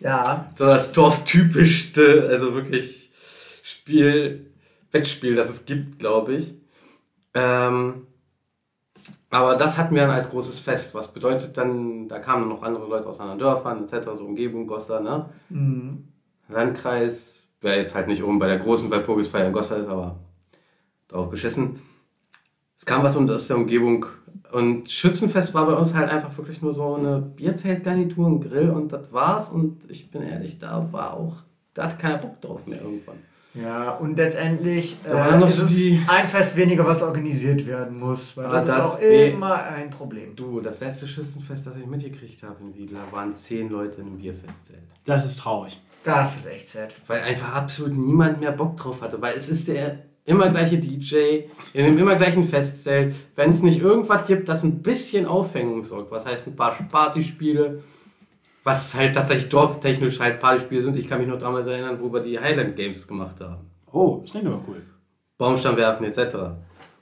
Ja, 0.00 0.52
so 0.58 0.66
das 0.66 0.92
dorftypischste, 0.92 2.28
also 2.28 2.54
wirklich 2.54 3.10
Spiel, 3.62 4.46
Wettspiel, 4.90 5.36
das 5.36 5.48
es 5.48 5.64
gibt, 5.64 6.00
glaube 6.00 6.34
ich. 6.34 6.54
Ähm, 7.34 8.06
aber 9.32 9.56
das 9.56 9.78
hatten 9.78 9.94
wir 9.94 10.02
dann 10.02 10.10
als 10.10 10.28
großes 10.28 10.58
Fest, 10.58 10.94
was 10.94 11.08
bedeutet 11.08 11.56
dann, 11.56 12.06
da 12.06 12.18
kamen 12.18 12.50
noch 12.50 12.62
andere 12.62 12.86
Leute 12.86 13.08
aus 13.08 13.18
anderen 13.18 13.38
Dörfern 13.38 13.84
etc., 13.84 14.10
so 14.14 14.24
Umgebung, 14.24 14.66
Goslar, 14.66 15.00
ne? 15.00 15.26
Landkreis, 16.48 17.48
wäre 17.62 17.78
jetzt 17.78 17.94
halt 17.94 18.08
nicht 18.08 18.22
oben 18.22 18.38
bei 18.38 18.46
der 18.46 18.58
großen 18.58 18.90
Walpurgisfeier 18.90 19.46
in 19.46 19.54
Goslar 19.54 19.80
ist, 19.80 19.88
aber 19.88 20.18
drauf 21.08 21.30
geschissen. 21.30 21.80
Es 22.76 22.84
kam 22.84 23.02
was 23.02 23.16
aus 23.16 23.46
der 23.46 23.56
Umgebung 23.56 24.04
und 24.52 24.90
Schützenfest 24.90 25.54
war 25.54 25.64
bei 25.64 25.72
uns 25.72 25.94
halt 25.94 26.10
einfach 26.10 26.36
wirklich 26.36 26.60
nur 26.60 26.74
so 26.74 26.96
eine 26.96 27.22
Bierzeltgarnitur, 27.22 28.26
ein 28.26 28.40
Grill 28.40 28.68
und 28.68 28.92
das 28.92 29.12
war's 29.12 29.48
und 29.48 29.90
ich 29.90 30.10
bin 30.10 30.20
ehrlich, 30.20 30.58
da 30.58 30.92
war 30.92 31.14
auch, 31.14 31.36
da 31.72 31.84
hatte 31.84 31.96
keiner 31.96 32.18
Bock 32.18 32.38
drauf 32.42 32.66
mehr 32.66 32.82
irgendwann. 32.82 33.16
Ja, 33.54 33.90
und 33.96 34.16
letztendlich 34.16 34.96
äh, 35.04 35.46
ist 35.46 35.56
so 35.56 35.64
es 35.64 35.76
die- 35.76 36.00
ein 36.06 36.26
Fest 36.26 36.56
weniger, 36.56 36.86
was 36.86 37.02
organisiert 37.02 37.66
werden 37.66 37.98
muss. 37.98 38.36
Weil 38.36 38.46
Ah, 38.46 38.52
das, 38.52 38.66
das 38.66 38.76
ist 38.76 38.82
auch 38.94 39.00
immer 39.00 39.62
ein 39.64 39.90
Problem. 39.90 40.34
Du, 40.34 40.60
das 40.60 40.80
letzte 40.80 41.06
Schützenfest, 41.06 41.66
das 41.66 41.76
ich 41.76 41.86
mitgekriegt 41.86 42.42
habe 42.42 42.56
in 42.62 42.74
Wiedler, 42.74 43.00
waren 43.10 43.34
zehn 43.36 43.68
Leute 43.68 44.00
in 44.00 44.06
einem 44.06 44.18
Bierfestzelt. 44.18 44.80
Das 45.04 45.24
ist 45.26 45.38
traurig. 45.40 45.80
Das 46.04 46.36
ist 46.36 46.46
echt 46.46 46.68
sad. 46.68 46.94
Weil 47.06 47.20
einfach 47.20 47.54
absolut 47.54 47.94
niemand 47.94 48.40
mehr 48.40 48.52
Bock 48.52 48.76
drauf 48.76 49.02
hatte. 49.02 49.20
Weil 49.20 49.36
es 49.36 49.48
ist 49.48 49.68
der 49.68 49.98
immer 50.24 50.48
gleiche 50.48 50.78
DJ 50.78 51.42
in 51.74 51.84
dem 51.86 51.98
immer 51.98 52.14
gleichen 52.16 52.44
Festzelt. 52.44 53.14
Wenn 53.36 53.50
es 53.50 53.62
nicht 53.62 53.80
irgendwas 53.80 54.26
gibt, 54.26 54.48
das 54.48 54.62
ein 54.62 54.82
bisschen 54.82 55.26
Aufhängung 55.26 55.82
sorgt, 55.84 56.10
was 56.10 56.24
heißt 56.24 56.46
ein 56.46 56.56
paar 56.56 56.72
Partyspiele, 56.90 57.82
was 58.64 58.94
halt 58.94 59.14
tatsächlich 59.14 59.48
dorftechnisch 59.48 60.20
halt 60.20 60.40
Partyspiele 60.40 60.82
sind. 60.82 60.96
Ich 60.96 61.08
kann 61.08 61.18
mich 61.18 61.28
noch 61.28 61.38
damals 61.38 61.66
erinnern, 61.66 61.98
wo 62.00 62.12
wir 62.12 62.20
die 62.20 62.38
Highland 62.38 62.76
Games 62.76 63.06
gemacht 63.06 63.40
haben. 63.40 63.66
Oh, 63.92 64.20
das 64.22 64.30
klingt 64.30 64.46
aber 64.46 64.60
cool. 64.68 64.82
Baumstamm 65.36 65.76
werfen 65.76 66.04
etc. 66.04 66.36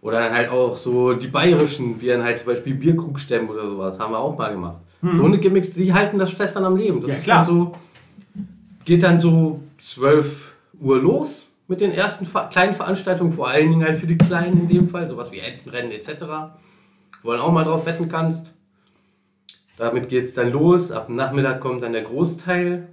Oder 0.01 0.21
dann 0.21 0.33
halt 0.33 0.51
auch 0.51 0.77
so 0.77 1.13
die 1.13 1.27
bayerischen, 1.27 2.01
wie 2.01 2.07
dann 2.07 2.23
halt 2.23 2.39
zum 2.39 2.47
Beispiel 2.47 2.75
Bierkrug 2.75 3.21
stemmen 3.21 3.51
oder 3.51 3.69
sowas, 3.69 3.99
haben 3.99 4.13
wir 4.13 4.19
auch 4.19 4.37
mal 4.37 4.51
gemacht. 4.51 4.83
So 5.03 5.25
eine 5.25 5.39
Gimmicks, 5.39 5.73
die 5.73 5.93
halten 5.95 6.19
das 6.19 6.33
Fest 6.33 6.57
dann 6.57 6.65
am 6.65 6.77
Leben. 6.77 7.01
Das. 7.01 7.11
Ja, 7.11 7.17
ist 7.17 7.25
klar. 7.25 7.45
dann 7.45 7.47
so, 7.47 7.73
geht 8.85 9.03
dann 9.03 9.19
so 9.21 9.61
12 9.83 10.55
Uhr 10.81 11.01
los 11.01 11.57
mit 11.69 11.81
den 11.81 11.93
ersten 11.93 12.27
kleinen 12.51 12.75
Veranstaltungen, 12.75 13.33
vor 13.33 13.49
allen 13.49 13.71
Dingen 13.71 13.85
halt 13.85 13.99
für 13.99 14.07
die 14.07 14.19
Kleinen 14.19 14.63
in 14.63 14.69
dem 14.69 14.89
Fall, 14.89 15.07
sowas 15.09 15.31
wie 15.31 15.39
Entenrennen 15.39 15.93
etc. 15.93 16.25
Wo 17.23 17.33
dann 17.33 17.41
auch 17.41 17.53
mal 17.53 17.65
drauf 17.65 17.87
wetten 17.87 18.09
kannst. 18.09 18.55
Damit 19.81 20.11
geht 20.11 20.27
es 20.27 20.35
dann 20.35 20.53
los. 20.53 20.93
Ab 20.93 21.09
Nachmittag 21.09 21.59
kommt 21.59 21.83
dann 21.83 21.95
der 21.95 22.03
Großteil. 22.03 22.87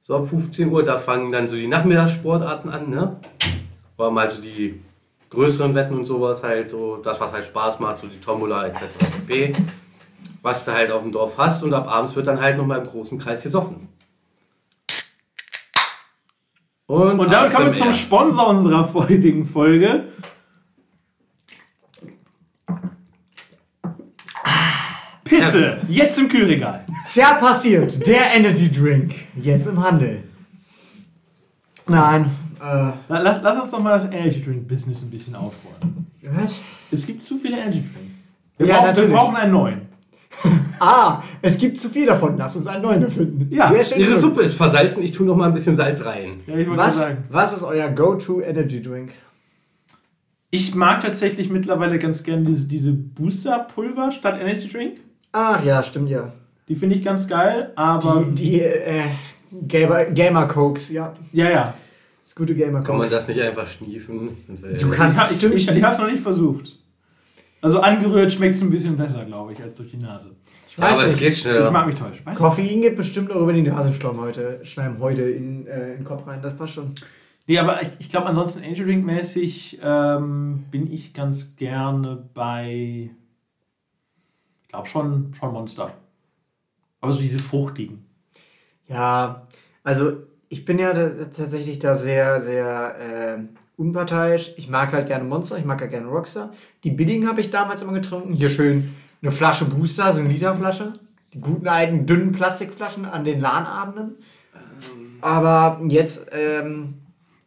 So 0.00 0.16
ab 0.16 0.26
15 0.26 0.72
Uhr, 0.72 0.82
da 0.82 0.96
fangen 0.96 1.30
dann 1.32 1.46
so 1.46 1.54
die 1.54 1.66
Nachmittagssportarten 1.66 2.70
an, 2.70 2.88
ne? 2.88 3.20
War 3.98 4.10
mal 4.10 4.30
so 4.30 4.40
die 4.40 4.80
größeren 5.28 5.74
Wetten 5.74 5.98
und 5.98 6.06
sowas 6.06 6.42
halt 6.42 6.70
so, 6.70 6.96
das 6.96 7.20
was 7.20 7.34
halt 7.34 7.44
Spaß 7.44 7.78
macht, 7.80 8.00
so 8.00 8.06
die 8.06 8.18
Tombola 8.18 8.68
etc. 8.68 8.80
pp. 9.26 9.52
Was 10.40 10.64
du 10.64 10.72
halt 10.72 10.90
auf 10.90 11.02
dem 11.02 11.12
Dorf 11.12 11.36
hast 11.36 11.62
und 11.62 11.74
ab 11.74 11.86
abends 11.86 12.16
wird 12.16 12.26
dann 12.26 12.40
halt 12.40 12.56
nochmal 12.56 12.78
im 12.78 12.86
großen 12.86 13.18
Kreis 13.18 13.42
gesoffen. 13.42 13.88
Und, 16.86 17.20
Und 17.20 17.30
damit 17.30 17.52
kommen 17.52 17.66
wir 17.66 17.72
zum. 17.72 17.92
Sponsor 17.92 18.48
unserer 18.48 18.90
heutigen 18.94 19.44
Folge. 19.44 20.04
Pisse, 25.30 25.78
jetzt 25.88 26.18
im 26.18 26.28
Kühlregal. 26.28 26.84
Sehr 27.06 27.34
passiert. 27.36 28.06
Der 28.06 28.34
Energy 28.34 28.70
Drink. 28.70 29.14
Jetzt 29.40 29.66
im 29.66 29.82
Handel. 29.82 30.24
Nein. 31.88 32.30
Äh, 32.62 32.92
Lass, 33.08 33.40
lass 33.42 33.62
uns 33.62 33.70
doch 33.70 33.80
mal 33.80 33.98
das 33.98 34.04
Energy 34.10 34.42
Drink 34.44 34.68
Business 34.68 35.02
ein 35.02 35.10
bisschen 35.10 35.34
aufräumen. 35.34 36.06
was? 36.22 36.62
Es 36.90 37.06
gibt 37.06 37.22
zu 37.22 37.38
viele 37.38 37.56
Energy 37.58 37.82
Drinks. 37.94 38.26
Wir, 38.58 38.66
Ja, 38.66 38.74
brauchen, 38.74 38.82
wir 38.84 38.88
natürlich. 38.92 39.12
brauchen 39.14 39.36
einen 39.36 39.52
neuen. 39.52 39.80
Ah, 40.82 41.22
es 41.42 41.58
gibt 41.58 41.78
zu 41.78 41.90
viel 41.90 42.06
davon. 42.06 42.38
Lass 42.38 42.56
uns 42.56 42.66
einen 42.66 42.82
neuen 42.82 43.02
erfinden. 43.02 43.46
Ja, 43.54 43.70
Sehr 43.70 43.84
schön. 43.84 43.98
Ihre 43.98 44.14
gesagt. 44.14 44.22
Suppe 44.22 44.40
ist 44.40 44.54
versalzen, 44.54 45.02
ich 45.02 45.12
tue 45.12 45.26
noch 45.26 45.36
mal 45.36 45.48
ein 45.48 45.52
bisschen 45.52 45.76
Salz 45.76 46.02
rein. 46.06 46.40
Ja, 46.46 46.54
Was, 46.74 46.98
sagen. 47.00 47.24
was 47.28 47.52
ist 47.52 47.62
euer 47.64 47.90
Go-To 47.90 48.40
Energy 48.40 48.80
Drink? 48.80 49.12
Ich 50.50 50.74
mag 50.74 51.02
tatsächlich 51.02 51.50
mittlerweile 51.50 51.98
ganz 51.98 52.22
gerne 52.22 52.44
diese, 52.46 52.66
diese 52.66 52.92
Booster-Pulver 52.94 54.10
statt 54.10 54.38
Energy 54.40 54.68
Drink. 54.68 55.00
Ach 55.32 55.64
ja, 55.64 55.82
stimmt 55.82 56.10
ja. 56.10 56.32
Die 56.68 56.74
finde 56.74 56.94
ich 56.96 57.04
ganz 57.04 57.26
geil, 57.26 57.72
aber. 57.76 58.24
Die, 58.30 58.34
die 58.34 58.60
äh, 58.60 59.02
Gamer, 59.66 60.04
Gamer 60.06 60.46
Cokes, 60.46 60.90
ja. 60.90 61.12
ja, 61.32 61.50
ja. 61.50 61.74
Das 62.24 62.34
gute 62.36 62.54
Gamer 62.54 62.80
Kann 62.80 62.96
man 62.96 63.06
Cokes. 63.06 63.10
das 63.10 63.28
nicht 63.28 63.40
einfach 63.40 63.66
schniefen? 63.66 64.36
Du 64.78 64.88
kannst- 64.90 65.18
Ich, 65.18 65.30
ich, 65.32 65.36
stimmt 65.38 65.54
ich, 65.54 65.66
nicht. 65.66 65.76
ich 65.78 65.82
habe 65.82 65.94
es 65.94 66.00
noch 66.00 66.10
nicht 66.10 66.22
versucht. 66.22 66.76
Also 67.62 67.80
angerührt 67.80 68.32
schmeckt 68.32 68.54
es 68.54 68.62
ein 68.62 68.70
bisschen 68.70 68.96
besser, 68.96 69.24
glaube 69.24 69.52
ich, 69.52 69.60
als 69.62 69.74
durch 69.76 69.90
die 69.90 69.96
Nase. 69.98 70.30
Ich 70.68 70.76
Ja, 70.76 70.84
weiß 70.84 70.98
aber 70.98 71.06
es 71.06 71.12
nicht. 71.12 71.20
geht 71.20 71.32
Ich 71.32 71.40
schneller. 71.40 71.70
mag 71.70 71.86
mich 71.86 71.96
täuschen. 71.96 72.24
Weißt 72.24 72.38
du? 72.40 72.44
Koffein 72.44 72.80
geht 72.80 72.96
bestimmt 72.96 73.30
auch 73.32 73.42
über 73.42 73.52
die 73.52 73.62
Nasenschleim 73.62 74.18
heute, 74.20 74.60
Schleim 74.64 74.98
heute 75.00 75.22
in, 75.22 75.66
äh, 75.66 75.90
in 75.90 75.96
den 75.98 76.04
Kopf 76.04 76.26
rein. 76.26 76.40
Das 76.40 76.56
passt 76.56 76.74
schon. 76.74 76.92
Nee, 77.46 77.58
aber 77.58 77.82
ich, 77.82 77.88
ich 77.98 78.08
glaube, 78.08 78.26
ansonsten 78.28 78.62
Angel 78.64 78.86
Drink 78.86 79.04
mäßig 79.04 79.80
ähm, 79.82 80.64
bin 80.70 80.90
ich 80.90 81.12
ganz 81.12 81.56
gerne 81.56 82.22
bei. 82.32 83.10
Ich 84.70 84.72
glaube 84.72 84.86
schon, 84.86 85.34
schon 85.34 85.52
Monster. 85.52 85.92
Aber 87.00 87.12
so 87.12 87.20
diese 87.20 87.40
fruchtigen. 87.40 88.06
Ja, 88.86 89.48
also 89.82 90.12
ich 90.48 90.64
bin 90.64 90.78
ja 90.78 90.92
da, 90.92 91.08
tatsächlich 91.24 91.80
da 91.80 91.96
sehr, 91.96 92.40
sehr 92.40 92.94
äh, 93.00 93.38
unparteiisch. 93.76 94.52
Ich 94.58 94.68
mag 94.68 94.92
halt 94.92 95.08
gerne 95.08 95.24
Monster, 95.24 95.58
ich 95.58 95.64
mag 95.64 95.80
halt 95.80 95.90
gerne 95.90 96.06
Rockstar. 96.06 96.52
Die 96.84 96.92
billigen 96.92 97.26
habe 97.26 97.40
ich 97.40 97.50
damals 97.50 97.82
immer 97.82 97.94
getrunken. 97.94 98.32
Hier 98.32 98.48
schön 98.48 98.94
eine 99.20 99.32
Flasche 99.32 99.64
Booster, 99.64 100.12
so 100.12 100.20
eine 100.20 100.28
Literflasche. 100.28 100.92
Die 101.34 101.40
guten 101.40 101.66
alten, 101.66 102.06
dünnen 102.06 102.30
Plastikflaschen 102.30 103.06
an 103.06 103.24
den 103.24 103.40
LAN-Abenden. 103.40 104.18
Aber 105.20 105.80
jetzt 105.88 106.30
ähm, 106.30 106.94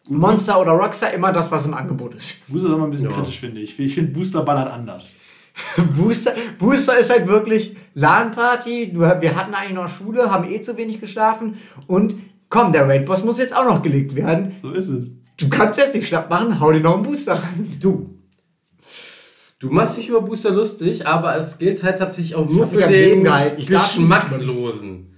Monster 0.10 0.60
oder 0.60 0.72
Rockstar, 0.74 1.14
immer 1.14 1.32
das, 1.32 1.50
was 1.50 1.66
im 1.68 1.74
Angebot 1.74 2.16
ist. 2.16 2.46
Booster 2.50 2.68
ist 2.68 2.74
aber 2.74 2.84
ein 2.84 2.90
bisschen 2.90 3.10
Ja. 3.10 3.16
kritisch, 3.16 3.40
finde 3.40 3.62
ich. 3.62 3.80
Ich 3.80 3.94
finde 3.94 4.12
Booster 4.12 4.42
ballert 4.44 4.70
anders. 4.70 5.16
Booster, 5.96 6.34
Booster 6.58 6.98
ist 6.98 7.10
halt 7.10 7.28
wirklich 7.28 7.76
LAN-Party. 7.94 8.94
Wir 8.96 9.36
hatten 9.36 9.54
eigentlich 9.54 9.76
noch 9.76 9.88
Schule, 9.88 10.32
haben 10.32 10.50
eh 10.50 10.62
zu 10.62 10.78
wenig 10.78 11.00
geschlafen. 11.00 11.58
Und 11.88 12.16
komm, 12.50 12.74
der 12.74 12.88
Raid-Boss 12.88 13.24
muss 13.24 13.38
jetzt 13.38 13.56
auch 13.56 13.66
noch 13.66 13.82
gelegt 13.82 14.16
werden. 14.16 14.52
So 14.60 14.72
ist 14.72 14.90
es. 14.90 15.16
Du 15.38 15.50
kannst 15.50 15.80
jetzt 15.80 15.96
nicht 15.96 16.08
schlapp 16.08 16.30
machen, 16.30 16.60
hau 16.60 16.72
dir 16.72 16.80
noch 16.80 16.96
einen 16.96 17.04
Booster 17.04 17.34
rein. 17.34 17.78
Du. 17.80 18.20
Du 19.60 19.70
machst 19.70 19.98
dich 19.98 20.10
über 20.10 20.22
Booster 20.22 20.52
lustig, 20.52 21.08
aber 21.08 21.38
es 21.38 21.58
gilt 21.58 21.84
halt 21.84 21.98
tatsächlich 21.98 22.36
auch 22.36 22.50
nur 22.50 22.68
für 22.68 22.86
den 22.86 23.24
Geschmacklosen. 23.56 25.18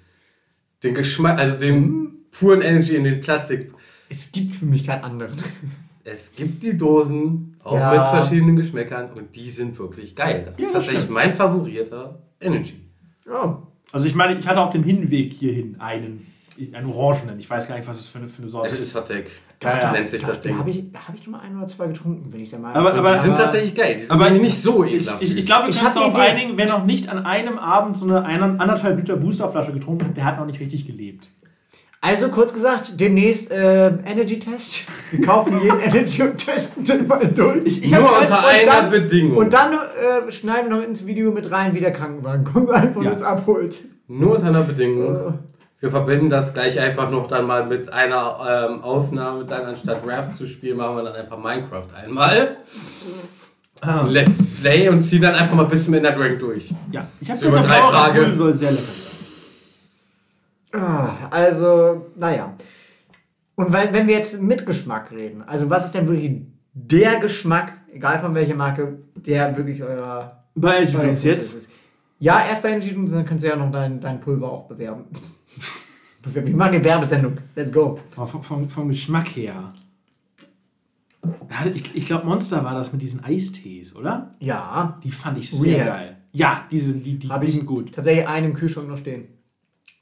Den 0.84 0.94
Geschmack, 0.94 1.40
also 1.40 1.56
den 1.56 2.26
puren 2.30 2.62
Energy 2.62 2.96
in 2.96 3.04
den 3.04 3.22
Plastik. 3.22 3.72
Es 4.08 4.32
gibt 4.32 4.52
für 4.52 4.66
mich 4.66 4.86
keinen 4.86 5.04
anderen. 5.04 5.34
Es 6.08 6.32
gibt 6.36 6.62
die 6.64 6.78
Dosen, 6.78 7.56
auch 7.64 7.74
Ja. 7.76 7.90
mit 7.92 8.08
verschiedenen 8.22 8.56
Geschmäckern, 8.56 9.10
und 9.16 9.36
die 9.36 9.50
sind 9.50 9.78
wirklich 9.80 10.16
geil. 10.16 10.44
Das 10.46 10.54
ist 10.54 10.60
Ja, 10.60 10.66
das 10.66 10.74
tatsächlich 10.74 11.02
stimmt. 11.02 11.16
mein 11.16 11.34
favorierter 11.34 12.20
Energy. 12.40 12.76
Oh. 13.28 13.56
Also 13.92 14.08
ich 14.08 14.14
meine, 14.14 14.38
ich 14.38 14.48
hatte 14.48 14.62
auf 14.62 14.70
dem 14.70 14.84
Hinweg 14.84 15.34
hierhin 15.34 15.76
einen, 15.80 16.28
einen 16.74 16.94
Orangenen. 16.94 17.40
Ich 17.40 17.50
weiß 17.50 17.68
gar 17.68 17.76
nicht, 17.78 17.88
was 17.88 18.00
es 18.00 18.08
für 18.08 18.20
eine, 18.20 18.28
für 18.28 18.44
eine 18.44 18.48
Sorte 18.52 18.70
Das 18.70 18.80
ist 18.80 18.88
ist. 18.88 18.94
Satek. 18.94 19.32
Ja, 19.64 19.80
ja. 19.80 19.92
nennt 19.94 20.08
sich 20.08 20.22
das 20.22 20.42
Da 20.42 20.50
Ding. 20.50 20.60
habe 20.60 20.70
ich, 20.70 20.84
da 20.92 21.08
hab 21.08 21.16
ich 21.16 21.24
schon 21.24 21.32
mal 21.32 21.40
ein 21.40 21.58
oder 21.58 21.66
zwei 21.68 21.88
getrunken, 21.88 22.30
bin 22.30 22.40
ich 22.42 22.50
der 22.52 22.60
Meinung. 22.60 22.78
Aber- 22.78 22.94
aber- 22.94 23.14
die 23.14 23.18
sind 23.20 23.32
aber- 23.32 23.42
tatsächlich 23.44 23.74
geil. 23.74 23.96
Die 23.96 24.04
sind 24.04 24.12
aber 24.12 24.30
nicht 24.30 24.56
so 24.62 24.84
Ich, 24.84 24.94
ekelhaft. 24.96 25.24
ich, 25.24 25.36
ich 25.38 25.46
glaube, 25.48 25.64
wir 25.64 25.70
Ich 25.72 25.78
uns 25.82 25.86
hab 25.90 25.96
eine 26.04 26.12
darauf 26.14 26.20
einigen, 26.30 26.58
wer 26.58 26.68
noch 26.68 26.86
nicht 26.86 27.10
an 27.10 27.26
einem 27.26 27.58
Abend 27.58 27.96
so 27.96 28.06
eine 28.06 28.24
eine- 28.26 28.60
anderthalb 28.60 28.98
Liter 28.98 29.16
Boosterflasche 29.16 29.72
getrunken 29.72 30.06
hat, 30.06 30.18
der 30.18 30.26
hat 30.26 30.38
noch 30.38 30.46
nicht 30.46 30.60
richtig 30.60 30.86
gelebt. 30.86 31.30
Also 32.06 32.30
kurz 32.30 32.54
gesagt, 32.54 33.00
demnächst 33.00 33.52
äh, 33.52 33.88
Energy-Test. 33.88 34.86
Wir 35.12 35.26
kaufen 35.26 35.60
jeden 35.62 35.80
Energy 35.80 36.22
und 36.24 36.38
testen 36.38 36.84
den 36.84 37.08
mal 37.08 37.26
durch. 37.26 37.66
Ich 37.84 37.92
Nur 37.92 38.02
unter 38.02 38.38
und 38.40 38.46
einer 38.46 38.66
dann- 38.82 38.92
Bedingung. 38.92 39.38
Und 39.38 39.54
dann 39.54 39.74
äh, 39.74 40.32
schneiden 40.32 40.70
wir 40.70 40.78
noch 40.78 40.84
ins 40.84 41.06
Video 41.06 41.32
mit 41.32 41.50
rein, 41.50 41.74
wie 41.74 41.80
der 41.80 41.92
Krankenwagen 41.92 42.44
kommt, 42.44 42.70
einfach 42.70 43.02
Ja. 43.02 43.12
uns 43.12 43.24
abholt. 43.24 43.76
Nur 44.08 44.36
unter 44.36 44.48
einer 44.48 44.62
Bedingung. 44.62 45.16
Äh. 45.16 45.32
Wir 45.80 45.90
verbinden 45.90 46.30
das 46.30 46.54
gleich 46.54 46.80
einfach 46.80 47.10
noch 47.10 47.28
dann 47.28 47.46
mal 47.48 47.66
mit 47.66 47.92
einer 47.92 48.68
ähm, 48.70 48.82
Aufnahme. 48.84 49.46
Dann 49.46 49.66
anstatt 49.66 50.06
Raft 50.08 50.36
zu 50.38 50.46
spielen, 50.48 50.78
machen 50.78 50.98
wir 50.98 51.04
dann 51.04 51.16
einfach 51.16 51.38
Minecraft 51.38 51.88
einmal. 52.04 52.58
Ah. 53.82 54.06
Let's 54.08 54.42
Play 54.62 54.90
und 54.90 55.02
ziehen 55.02 55.22
dann 55.22 55.36
einfach 55.36 55.54
mal 55.56 55.64
ein 55.64 55.70
bisschen 55.70 55.92
mit 55.94 56.04
der 56.04 56.12
Drink 56.14 56.40
durch. 56.40 56.72
Ja, 56.92 57.06
ich 57.20 57.30
habe 57.30 57.40
So 57.40 57.48
über 57.50 57.60
drei 57.60 57.80
Tage. 57.80 58.32
soll 58.34 58.54
sehr 58.54 58.72
lecker 58.72 58.84
sein. 58.84 59.15
Ah, 60.76 61.28
Also, 61.32 62.08
naja. 62.16 62.54
Und 63.56 63.72
wenn, 63.72 63.94
wenn 63.94 64.08
wir 64.08 64.16
jetzt 64.16 64.42
mit 64.42 64.66
Geschmack 64.66 65.12
reden, 65.12 65.42
also 65.44 65.70
was 65.70 65.86
ist 65.86 65.96
denn 65.96 66.08
wirklich 66.08 66.42
der 66.74 67.20
Geschmack, 67.20 67.74
egal 67.94 68.20
von 68.20 68.34
welcher 68.34 68.56
Marke, 68.56 69.00
der 69.16 69.56
wirklich 69.56 69.82
eurer 69.82 70.44
Bei 70.56 70.78
Energy 70.78 70.98
euer 70.98 71.04
Drinks 71.04 71.24
jetzt. 71.24 71.54
ist? 71.56 71.70
Ja, 72.20 72.46
erst 72.48 72.64
bei 72.64 72.72
Energy 72.72 72.94
Drinks, 72.94 73.12
dann 73.12 73.26
kannst 73.26 73.46
du 73.46 73.50
ja 73.50 73.56
noch 73.56 73.72
dein, 73.72 74.02
dein 74.02 74.20
Pulver 74.20 74.52
auch 74.52 74.68
bewerben. 74.68 75.06
Wir 76.26 76.42
machen 76.56 76.74
eine 76.76 76.84
Werbesendung. 76.84 77.38
Let's 77.56 77.72
go. 77.72 78.00
Aber 78.16 78.26
vom, 78.28 78.42
vom, 78.42 78.68
vom 78.70 78.88
Geschmack 78.90 79.28
her. 79.36 79.74
Ich, 81.74 81.96
ich 81.96 82.06
glaube, 82.08 82.26
Monster 82.26 82.64
war 82.64 82.74
das 82.74 82.92
mit 82.92 83.02
diesen 83.02 83.24
Eistees, 83.24 83.96
oder? 83.96 84.32
Ja, 84.40 85.00
Die 85.04 85.12
fand 85.12 85.38
ich 85.38 85.50
sehr 85.50 85.78
Rehab. 85.86 85.94
geil. 85.98 86.18
Ja, 86.32 86.66
die 86.70 86.80
sind, 86.80 87.06
die, 87.06 87.18
die, 87.18 87.30
die 87.42 87.52
sind 87.52 87.66
gut. 87.66 87.94
tatsächlich 87.94 88.28
einen 88.28 88.48
im 88.48 88.54
Kühlschrank 88.54 88.88
noch 88.88 88.98
stehen. 88.98 89.28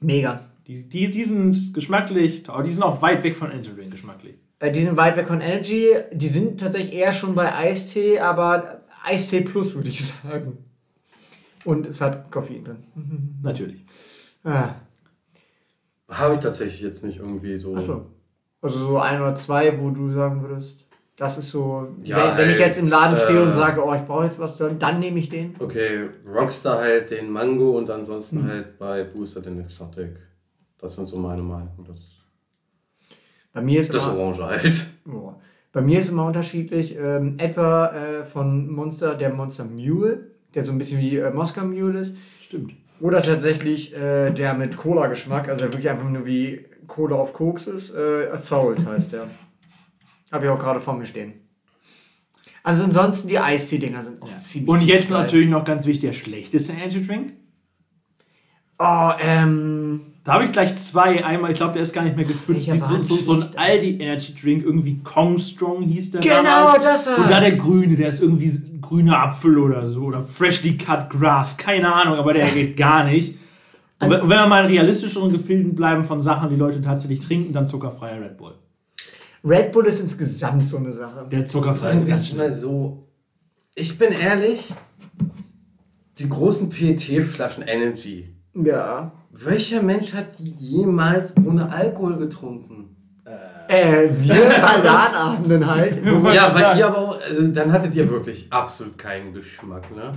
Mega. 0.00 0.40
Die, 0.66 0.88
die, 0.88 1.10
die 1.10 1.24
sind 1.24 1.74
geschmacklich, 1.74 2.48
aber 2.48 2.62
die 2.62 2.72
sind 2.72 2.82
auch 2.82 3.02
weit 3.02 3.22
weg 3.22 3.36
von 3.36 3.50
Angel 3.50 3.74
Drink 3.74 3.90
geschmacklich. 3.90 4.36
Äh, 4.60 4.72
die 4.72 4.82
sind 4.82 4.96
weit 4.96 5.16
weg 5.16 5.28
von 5.28 5.40
Energy. 5.40 5.88
Die 6.12 6.28
sind 6.28 6.58
tatsächlich 6.60 6.94
eher 6.94 7.12
schon 7.12 7.34
bei 7.34 7.54
Eistee, 7.54 8.18
aber 8.18 8.80
Eistee 9.04 9.42
Plus 9.42 9.74
würde 9.74 9.88
ich 9.90 10.04
sagen. 10.22 10.58
Und 11.64 11.86
es 11.86 12.00
hat 12.00 12.30
Koffein 12.30 12.64
drin. 12.64 12.84
Natürlich. 13.42 13.84
Ah. 14.42 14.74
Habe 16.10 16.34
ich 16.34 16.40
tatsächlich 16.40 16.82
jetzt 16.82 17.04
nicht 17.04 17.18
irgendwie 17.18 17.56
so. 17.56 17.74
Achso. 17.76 18.06
Also 18.62 18.78
so 18.78 18.98
ein 18.98 19.20
oder 19.20 19.34
zwei, 19.34 19.78
wo 19.78 19.90
du 19.90 20.10
sagen 20.12 20.42
würdest, 20.42 20.86
das 21.16 21.36
ist 21.38 21.50
so, 21.50 21.88
Ja, 22.02 22.36
wenn, 22.36 22.44
wenn 22.46 22.50
ich 22.54 22.58
jetzt 22.58 22.78
im 22.78 22.88
Laden 22.88 23.16
stehe 23.16 23.42
und 23.42 23.50
äh, 23.50 23.52
sage, 23.52 23.84
oh, 23.84 23.94
ich 23.94 24.02
brauche 24.02 24.24
jetzt 24.24 24.38
was, 24.38 24.56
dann, 24.56 24.78
dann 24.78 24.98
nehme 25.00 25.18
ich 25.18 25.28
den. 25.28 25.54
Okay, 25.58 26.08
Rockstar 26.26 26.78
halt 26.78 27.10
den 27.10 27.30
Mango 27.30 27.76
und 27.76 27.90
ansonsten 27.90 28.42
Hm. 28.42 28.48
halt 28.48 28.78
bei 28.78 29.04
Booster 29.04 29.42
den 29.42 29.60
Exotic. 29.60 30.16
Das 30.84 30.96
sind 30.96 31.06
so 31.06 31.16
meine 31.16 31.40
Meinungen. 31.40 31.82
Das, 31.88 31.98
Bei 33.54 33.62
mir 33.62 33.80
ist 33.80 33.94
das 33.94 34.04
immer, 34.04 34.18
Orange 34.18 34.42
halt. 34.44 34.86
oh, 35.10 35.32
bei 35.72 35.80
mir 35.80 35.98
ist 35.98 36.10
immer 36.10 36.26
unterschiedlich. 36.26 36.94
Ähm, 36.94 37.38
etwa 37.38 37.86
äh, 37.88 38.24
von 38.26 38.70
Monster 38.70 39.14
der 39.14 39.32
Monster 39.32 39.64
Mule, 39.64 40.32
der 40.52 40.62
so 40.62 40.72
ein 40.72 40.78
bisschen 40.78 41.00
wie 41.00 41.16
äh, 41.16 41.30
Moskau 41.32 41.64
Mule 41.64 42.00
ist. 42.00 42.18
Stimmt. 42.42 42.74
Oder 43.00 43.22
tatsächlich 43.22 43.96
äh, 43.96 44.30
der 44.30 44.52
mit 44.52 44.76
Cola-Geschmack, 44.76 45.48
also 45.48 45.62
der 45.62 45.72
wirklich 45.72 45.88
einfach 45.88 46.06
nur 46.06 46.26
wie 46.26 46.66
Cola 46.86 47.16
auf 47.16 47.32
Koks 47.32 47.66
ist. 47.66 47.94
Äh, 47.94 48.28
Assault 48.30 48.84
heißt 48.84 49.14
der. 49.14 49.26
Habe 50.32 50.44
ich 50.44 50.50
auch 50.50 50.58
gerade 50.58 50.80
vor 50.80 50.92
mir 50.98 51.06
stehen. 51.06 51.32
Also 52.62 52.84
ansonsten 52.84 53.28
die 53.28 53.38
Eistee-Dinger 53.38 54.02
sind 54.02 54.20
auch 54.20 54.38
ziemlich 54.38 54.68
Und 54.68 54.78
ziemlich 54.80 54.96
jetzt 54.96 55.08
geil. 55.10 55.22
natürlich 55.22 55.48
noch 55.48 55.64
ganz 55.64 55.86
wichtig, 55.86 56.10
der 56.10 56.12
schlechteste 56.12 56.74
Angel 56.74 57.06
Drink. 57.06 57.32
Oh, 58.78 59.12
ähm. 59.18 60.10
Da 60.24 60.32
habe 60.34 60.44
ich 60.44 60.52
gleich 60.52 60.74
zwei. 60.76 61.22
Einmal, 61.22 61.50
ich 61.50 61.58
glaube, 61.58 61.74
der 61.74 61.82
ist 61.82 61.92
gar 61.92 62.02
nicht 62.02 62.16
mehr 62.16 62.24
gefüllt. 62.24 62.58
So, 62.60 62.98
so, 63.00 63.16
so 63.16 63.32
ein? 63.34 63.46
Aldi 63.56 63.98
Energy 64.00 64.34
Drink, 64.34 64.64
irgendwie 64.64 64.98
Kong 65.02 65.38
Strong 65.38 65.82
hieß 65.82 66.12
der. 66.12 66.20
Genau, 66.22 66.42
damals. 66.42 66.82
das 66.82 67.06
war- 67.08 67.18
Und 67.18 67.30
da 67.30 67.40
der 67.40 67.52
grüne, 67.56 67.94
der 67.96 68.08
ist 68.08 68.22
irgendwie 68.22 68.50
grüner 68.80 69.18
Apfel 69.22 69.58
oder 69.58 69.86
so. 69.88 70.02
Oder 70.04 70.22
freshly 70.22 70.78
cut 70.78 71.10
grass. 71.10 71.56
Keine 71.58 71.92
Ahnung, 71.94 72.16
aber 72.16 72.32
der 72.32 72.50
geht 72.50 72.76
gar 72.76 73.04
nicht. 73.04 73.36
Und 74.00 74.10
wenn 74.10 74.26
wir 74.28 74.46
mal 74.46 74.64
in 74.64 74.70
realistischeren 74.70 75.30
Gefilden 75.30 75.74
bleiben 75.74 76.04
von 76.04 76.20
Sachen, 76.22 76.48
die 76.50 76.56
Leute 76.56 76.80
tatsächlich 76.80 77.20
trinken, 77.20 77.52
dann 77.52 77.66
zuckerfreier 77.66 78.20
Red 78.22 78.36
Bull. 78.38 78.54
Red 79.44 79.72
Bull 79.72 79.86
ist 79.86 80.00
insgesamt 80.00 80.66
so 80.68 80.78
eine 80.78 80.90
Sache. 80.92 81.26
Der 81.30 81.44
zuckerfrei 81.44 81.92
ist 81.92 82.08
ganz 82.08 82.32
mal 82.32 82.50
so. 82.52 83.06
Ich 83.74 83.98
bin 83.98 84.10
ehrlich, 84.12 84.72
die 86.18 86.28
großen 86.28 86.70
PET-Flaschen 86.70 87.64
Energy. 87.64 88.34
Ja. 88.54 89.12
Welcher 89.36 89.82
Mensch 89.82 90.14
hat 90.14 90.38
die 90.38 90.44
jemals 90.44 91.32
ohne 91.44 91.70
Alkohol 91.70 92.16
getrunken? 92.16 92.96
Äh, 93.68 94.08
wir 94.10 94.34
bei 94.34 94.76
LAN-Abenden 94.82 95.66
halt. 95.66 95.98
Ja, 96.34 96.54
weil 96.54 96.78
ihr 96.78 96.86
aber 96.86 96.98
auch, 96.98 97.20
also 97.20 97.48
dann 97.48 97.72
hattet 97.72 97.94
ihr 97.94 98.08
wirklich 98.08 98.46
absolut 98.50 98.98
keinen 98.98 99.32
Geschmack, 99.32 99.94
ne? 99.94 100.12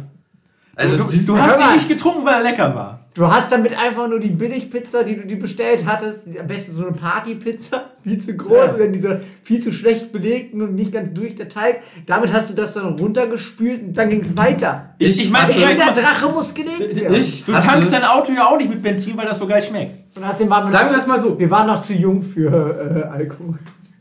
Also, 0.80 0.98
Du, 0.98 1.04
die- 1.06 1.26
du 1.26 1.38
hast 1.38 1.58
sie 1.58 1.74
nicht 1.74 1.90
getrunken, 1.90 2.24
weil 2.26 2.36
er 2.36 2.44
lecker 2.44 2.74
war. 2.76 3.00
Du 3.16 3.26
hast 3.28 3.52
damit 3.52 3.76
einfach 3.76 4.08
nur 4.08 4.20
die 4.20 4.30
Billigpizza, 4.30 5.02
die 5.02 5.16
du 5.16 5.26
dir 5.26 5.40
bestellt 5.40 5.86
hattest, 5.88 6.28
am 6.40 6.46
besten 6.46 6.76
so 6.76 6.84
eine 6.86 6.92
Partypizza, 6.96 7.86
viel 8.04 8.20
zu 8.20 8.38
groß, 8.38 8.56
Ja. 8.56 8.64
und 8.74 8.80
dann 8.80 8.94
diese 8.94 9.22
viel 9.42 9.60
zu 9.60 9.72
schlecht 9.72 10.12
belegten 10.12 10.62
und 10.62 10.76
nicht 10.76 10.92
ganz 10.92 11.12
durch 11.16 11.34
der 11.34 11.50
Teig. 11.50 11.82
Damit 12.06 12.32
hast 12.32 12.52
du 12.52 12.54
das 12.54 12.76
dann 12.76 12.94
runtergespült 13.00 13.82
und 13.82 13.94
dann 13.98 14.10
ging 14.10 14.22
es 14.22 14.38
weiter. 14.38 14.92
Ich, 15.00 15.20
ich 15.20 15.32
meine, 15.32 15.52
Der, 15.52 15.94
Drache 15.94 16.32
muss 16.32 16.54
gelegt 16.54 16.96
werden. 16.96 17.16
ich 17.16 17.44
du 17.44 17.54
tankst 17.54 17.92
dein 17.92 18.04
Auto 18.04 18.32
ja 18.32 18.46
auch 18.48 18.58
nicht 18.58 18.70
mit 18.70 18.84
Benzin, 18.84 19.18
weil 19.18 19.26
das 19.26 19.40
so 19.40 19.48
geil 19.48 19.64
schmeckt. 19.64 20.16
Und 20.16 20.24
außerdem 20.24 20.50
waren 20.52 20.66
wir 20.68 20.72
Sagen 20.72 20.86
noch 20.86 20.92
wir 20.94 21.00
es 21.00 21.08
mal 21.08 21.20
so. 21.22 21.40
Wir 21.40 21.50
waren 21.50 21.66
noch 21.66 21.82
zu 21.82 21.94
jung 21.94 22.22
für 22.22 22.52
äh, 22.52 23.18
Alkohol. 23.18 23.56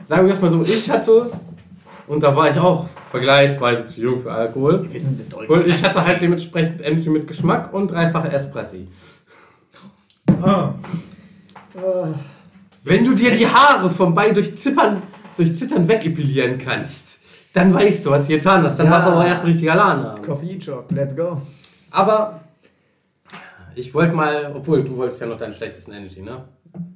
Sagen 0.07 0.27
wir 0.27 0.35
es 0.35 0.43
mal 0.43 0.51
so, 0.51 0.63
ich 0.63 0.91
hatte, 0.91 1.33
und 2.07 2.23
da 2.23 2.37
war 2.37 2.51
ich 2.51 2.59
auch 2.59 2.85
vergleichsweise 3.11 3.87
zu 3.87 4.01
jung 4.01 4.21
für 4.21 4.33
Alkohol, 4.33 4.87
Wir 4.93 5.01
sind 5.01 5.21
in 5.21 5.29
Deutschland. 5.29 5.65
und 5.65 5.69
ich 5.69 5.83
hatte 5.85 6.05
halt 6.05 6.21
dementsprechend 6.23 6.81
Energy 6.85 7.09
mit 7.11 7.27
Geschmack 7.27 7.73
und 7.73 7.91
dreifache 7.91 8.31
Espressi. 8.33 8.89
Wenn 12.85 13.05
du 13.05 13.15
dir 13.15 13.31
die 13.33 13.47
Haare 13.47 13.91
vom 13.91 14.15
Bein 14.15 14.35
durch 14.35 14.57
Zippern, 14.57 15.03
durch 15.37 15.55
Zittern 15.57 15.89
wegepilieren 15.89 16.59
kannst, 16.59 17.21
dann 17.53 17.73
weißt 17.75 18.07
du, 18.07 18.11
was 18.11 18.27
du 18.27 18.35
getan 18.35 18.63
hast. 18.65 18.79
Dann 18.79 18.87
Ja. 18.87 18.93
warst 18.93 19.07
du 19.07 19.13
aber 19.13 19.27
erst 19.27 19.43
ein 19.43 19.49
richtiger 19.49 19.75
Lahn. 19.75 20.21
Koffeinschock, 20.23 20.91
let's 20.93 21.17
go. 21.17 21.41
Aber 21.91 22.41
ich 23.75 23.93
wollte 23.95 24.15
mal, 24.15 24.53
obwohl 24.55 24.85
du 24.85 24.97
wolltest 24.97 25.21
ja 25.21 25.27
noch 25.27 25.39
deinen 25.39 25.53
schlechtesten 25.53 25.93
Energy, 25.93 26.23
ne? 26.23 26.45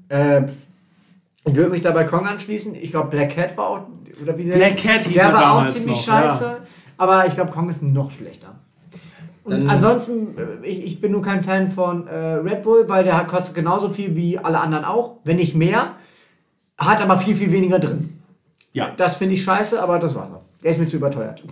Äh, 0.09 0.43
ich 1.45 1.55
würde 1.55 1.71
mich 1.71 1.83
da 1.83 1.91
bei 1.93 2.05
Kong 2.05 2.27
anschließen. 2.27 2.75
Ich 2.75 2.91
glaube, 2.91 3.09
Black 3.11 3.31
Cat 3.35 3.57
war 3.57 3.67
auch. 3.69 3.81
Oder 4.23 4.37
wie 4.39 4.45
der 4.45 4.57
Black 4.57 4.77
Cat 4.77 5.03
hieß 5.05 5.13
Der 5.15 5.25
er 5.25 5.33
war 5.35 5.53
auch 5.55 5.69
ziemlich 5.69 5.97
noch, 5.97 6.05
scheiße. 6.05 6.57
Aber 6.97 7.27
ich 7.27 7.35
glaube, 7.35 7.51
Kong 7.51 7.69
ist 7.71 7.83
noch 7.83 8.11
schlechter. 8.11 8.59
Und 9.45 9.53
Dann- 9.53 9.69
ansonsten, 9.71 10.37
äh, 10.39 10.67
ich, 10.67 10.85
ich 10.85 11.01
bin 11.01 11.13
nur 11.13 11.23
kein 11.23 11.41
Fan 11.41 11.69
von 11.69 12.07
äh, 12.07 12.15
Red 12.17 12.63
Bull, 12.63 12.89
weil 12.89 13.05
der 13.05 13.17
hat- 13.17 13.29
kostet 13.29 13.55
genauso 13.55 13.89
viel 13.89 14.15
wie 14.17 14.39
alle 14.39 14.61
anderen 14.61 14.85
auch, 14.85 15.17
wenn 15.25 15.37
nicht 15.37 15.55
mehr. 15.55 15.95
Hat 16.77 17.01
aber 17.01 17.19
viel, 17.19 17.37
viel 17.37 17.51
weniger 17.53 17.79
drin. 17.79 18.21
Ja. 18.73 18.93
Das 18.97 19.17
finde 19.17 19.35
ich 19.35 19.43
scheiße, 19.43 19.83
aber 19.83 19.99
das 19.99 20.15
war's. 20.15 20.29
Der 20.63 20.71
ist 20.73 20.79
mir 20.79 20.87
zu 20.87 20.97
überteuert. 20.97 21.43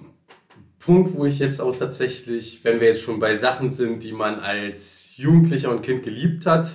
Punkt, 0.79 1.17
wo 1.17 1.25
ich 1.27 1.39
jetzt 1.39 1.61
auch 1.61 1.75
tatsächlich, 1.77 2.61
wenn 2.63 2.81
wir 2.81 2.89
jetzt 2.89 3.03
schon 3.03 3.19
bei 3.19 3.37
Sachen 3.37 3.73
sind, 3.73 4.03
die 4.05 4.13
man 4.13 4.39
als 4.41 5.17
Jugendlicher 5.17 5.71
und 5.71 5.83
Kind 5.83 6.03
geliebt 6.03 6.47
hat 6.47 6.69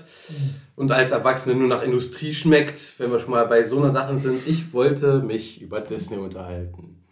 und 0.75 0.91
als 0.91 1.11
Erwachsene 1.11 1.55
nur 1.55 1.67
nach 1.67 1.83
Industrie 1.83 2.33
schmeckt, 2.33 2.95
wenn 2.97 3.11
wir 3.11 3.19
schon 3.19 3.31
mal 3.31 3.45
bei 3.45 3.67
so 3.67 3.77
einer 3.77 3.91
Sache 3.91 4.17
sind, 4.17 4.47
ich 4.47 4.73
wollte 4.73 5.19
mich 5.21 5.61
über 5.61 5.81
Disney 5.81 6.17
unterhalten. 6.17 7.03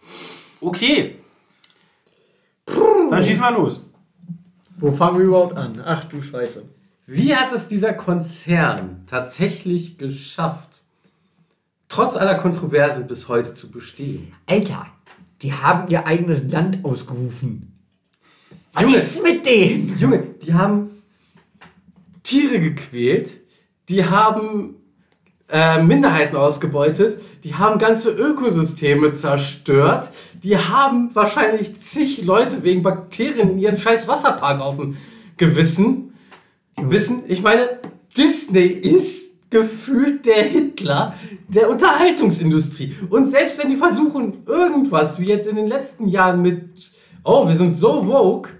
Okay. 0.59 1.15
Dann 2.65 3.23
schieß 3.23 3.39
mal 3.39 3.53
los. 3.53 3.81
Wo 4.77 4.91
fangen 4.91 5.19
wir 5.19 5.25
überhaupt 5.25 5.57
an? 5.57 5.81
Ach 5.85 6.05
du 6.05 6.21
Scheiße. 6.21 6.63
Wie 7.05 7.35
hat 7.35 7.51
es 7.53 7.67
dieser 7.67 7.93
Konzern 7.93 9.03
tatsächlich 9.05 9.97
geschafft, 9.97 10.83
trotz 11.89 12.15
aller 12.15 12.35
Kontroversen 12.35 13.05
bis 13.05 13.27
heute 13.27 13.53
zu 13.53 13.69
bestehen? 13.69 14.33
Alter, 14.47 14.87
die 15.41 15.53
haben 15.53 15.89
ihr 15.89 16.07
eigenes 16.07 16.49
Land 16.51 16.79
ausgerufen. 16.83 17.77
Was 18.73 18.83
Junge. 18.83 18.97
ist 18.97 19.23
mit 19.23 19.45
denen? 19.45 19.99
Junge, 19.99 20.19
die 20.41 20.53
haben 20.53 21.03
Tiere 22.23 22.59
gequält, 22.59 23.40
die 23.91 24.05
haben 24.05 24.75
äh, 25.49 25.83
Minderheiten 25.83 26.37
ausgebeutet, 26.37 27.19
die 27.43 27.55
haben 27.55 27.77
ganze 27.77 28.11
Ökosysteme 28.11 29.13
zerstört, 29.13 30.09
die 30.41 30.57
haben 30.57 31.11
wahrscheinlich 31.13 31.81
zig 31.81 32.23
Leute 32.23 32.63
wegen 32.63 32.83
Bakterien 32.83 33.51
in 33.51 33.59
ihren 33.59 33.77
scheiß 33.77 34.07
Wasserpark 34.07 34.61
auf 34.61 34.77
dem 34.77 34.95
Gewissen. 35.35 36.13
Wissen, 36.81 37.23
ich 37.27 37.43
meine, 37.43 37.79
Disney 38.17 38.65
ist 38.65 39.49
gefühlt 39.49 40.25
der 40.25 40.41
Hitler 40.43 41.15
der 41.49 41.69
Unterhaltungsindustrie. 41.69 42.95
Und 43.09 43.29
selbst 43.29 43.57
wenn 43.57 43.69
die 43.69 43.75
versuchen, 43.75 44.43
irgendwas, 44.45 45.19
wie 45.19 45.25
jetzt 45.25 45.47
in 45.47 45.57
den 45.57 45.67
letzten 45.67 46.07
Jahren 46.07 46.41
mit, 46.41 46.69
oh, 47.25 47.45
wir 47.47 47.57
sind 47.57 47.71
so 47.71 48.07
woke, 48.07 48.51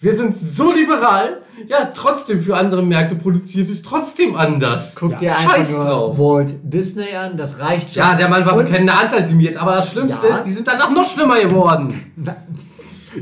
wir 0.00 0.14
sind 0.14 0.38
so 0.38 0.70
liberal, 0.70 1.40
ja, 1.68 1.90
trotzdem 1.94 2.40
für 2.40 2.56
andere 2.56 2.82
Märkte 2.82 3.14
produziert 3.14 3.68
es 3.68 3.82
trotzdem 3.82 4.34
anders. 4.36 4.94
Guck 4.96 5.12
Ja, 5.12 5.18
dir 5.18 5.36
einfach 5.36 5.56
scheiß 5.56 5.72
nur 5.72 5.84
drauf. 5.84 6.18
Walt 6.18 6.54
Disney 6.62 7.14
an, 7.14 7.36
das 7.36 7.58
reicht 7.60 7.94
schon. 7.94 8.02
Ja, 8.02 8.14
der 8.14 8.28
Mann 8.28 8.44
war 8.46 8.54
bekennender 8.56 8.98
Antisemit, 9.00 9.56
aber 9.56 9.76
das 9.76 9.90
Schlimmste 9.90 10.26
Ja. 10.26 10.34
ist, 10.34 10.42
die 10.44 10.50
sind 10.50 10.66
danach 10.66 10.90
noch 10.90 11.08
schlimmer 11.08 11.40
geworden. 11.40 11.94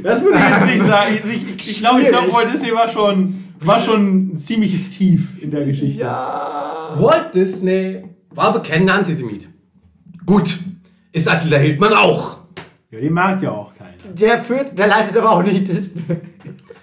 Das 0.03 0.23
würde 0.23 0.39
ich 0.39 0.45
jetzt 0.51 0.67
nicht 0.67 0.83
sagen. 0.85 1.15
Ich, 1.25 1.31
ich, 1.33 1.49
ich, 1.49 1.69
ich 1.71 1.79
glaube, 1.79 2.03
ich 2.03 2.09
glaube, 2.09 2.25
Schwierig. 2.27 2.37
Walt 2.45 2.53
Disney 2.55 2.73
war 2.75 2.89
schon, 2.89 3.45
war 3.61 3.81
schon 3.81 4.33
ein 4.33 4.37
ziemliches 4.37 4.91
Tief 4.91 5.43
in 5.43 5.51
der 5.51 5.65
Geschichte. 5.65 6.05
Walt 6.05 7.35
Disney 7.35 8.05
war 8.31 8.53
bekennender 8.53 8.95
Antisemit. 8.95 9.49
Gut, 10.27 10.59
ist 11.13 11.27
Attila 11.29 11.57
Hildmann 11.57 11.95
auch. 11.95 12.37
Ja, 12.91 13.01
den 13.01 13.13
mag 13.13 13.43
ja 13.43 13.51
auch 13.51 13.73
keiner. 13.75 13.89
Der 14.15 14.39
führt, 14.41 14.79
der 14.79 14.87
leitet 14.87 15.17
aber 15.17 15.31
auch 15.33 15.43
nicht 15.43 15.67
Disney. 15.69 16.03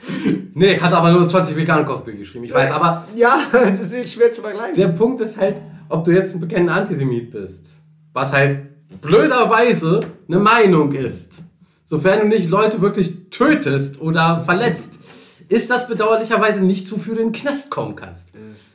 Nee, 0.58 0.80
hat 0.80 0.94
aber 0.94 1.12
nur 1.12 1.28
20 1.28 1.58
vegane 1.58 1.84
Kochbücher 1.84 2.18
geschrieben, 2.18 2.46
ich 2.46 2.54
weiß, 2.54 2.72
aber 2.72 3.06
Ja, 3.16 3.40
das 3.52 3.80
ist 3.92 4.10
schwer 4.14 4.32
zu 4.32 4.42
vergleichen. 4.42 4.76
der 4.76 4.88
Punkt 4.90 5.20
ist 5.22 5.38
halt, 5.38 5.58
ob 5.90 6.04
du 6.06 6.12
jetzt 6.12 6.34
ein 6.34 6.40
bekennender 6.40 6.76
Antisemit 6.76 7.32
bist, 7.32 7.82
was 8.14 8.32
halt 8.32 8.60
blöderweise 9.02 10.00
eine 10.28 10.40
Meinung 10.40 10.92
ist. 10.94 11.44
Sofern 11.84 12.22
du 12.22 12.28
nicht 12.28 12.50
Leute 12.50 12.82
wirklich 12.82 13.30
tötest 13.30 14.02
oder 14.02 14.44
verletzt, 14.46 15.00
ist 15.50 15.70
das 15.70 15.88
bedauerlicherweise 15.88 16.62
nicht 16.64 16.88
so 16.88 16.98
für 16.98 17.16
den 17.16 17.32
Knast 17.32 17.70
kommen 17.70 17.96
kannst. 17.96 18.32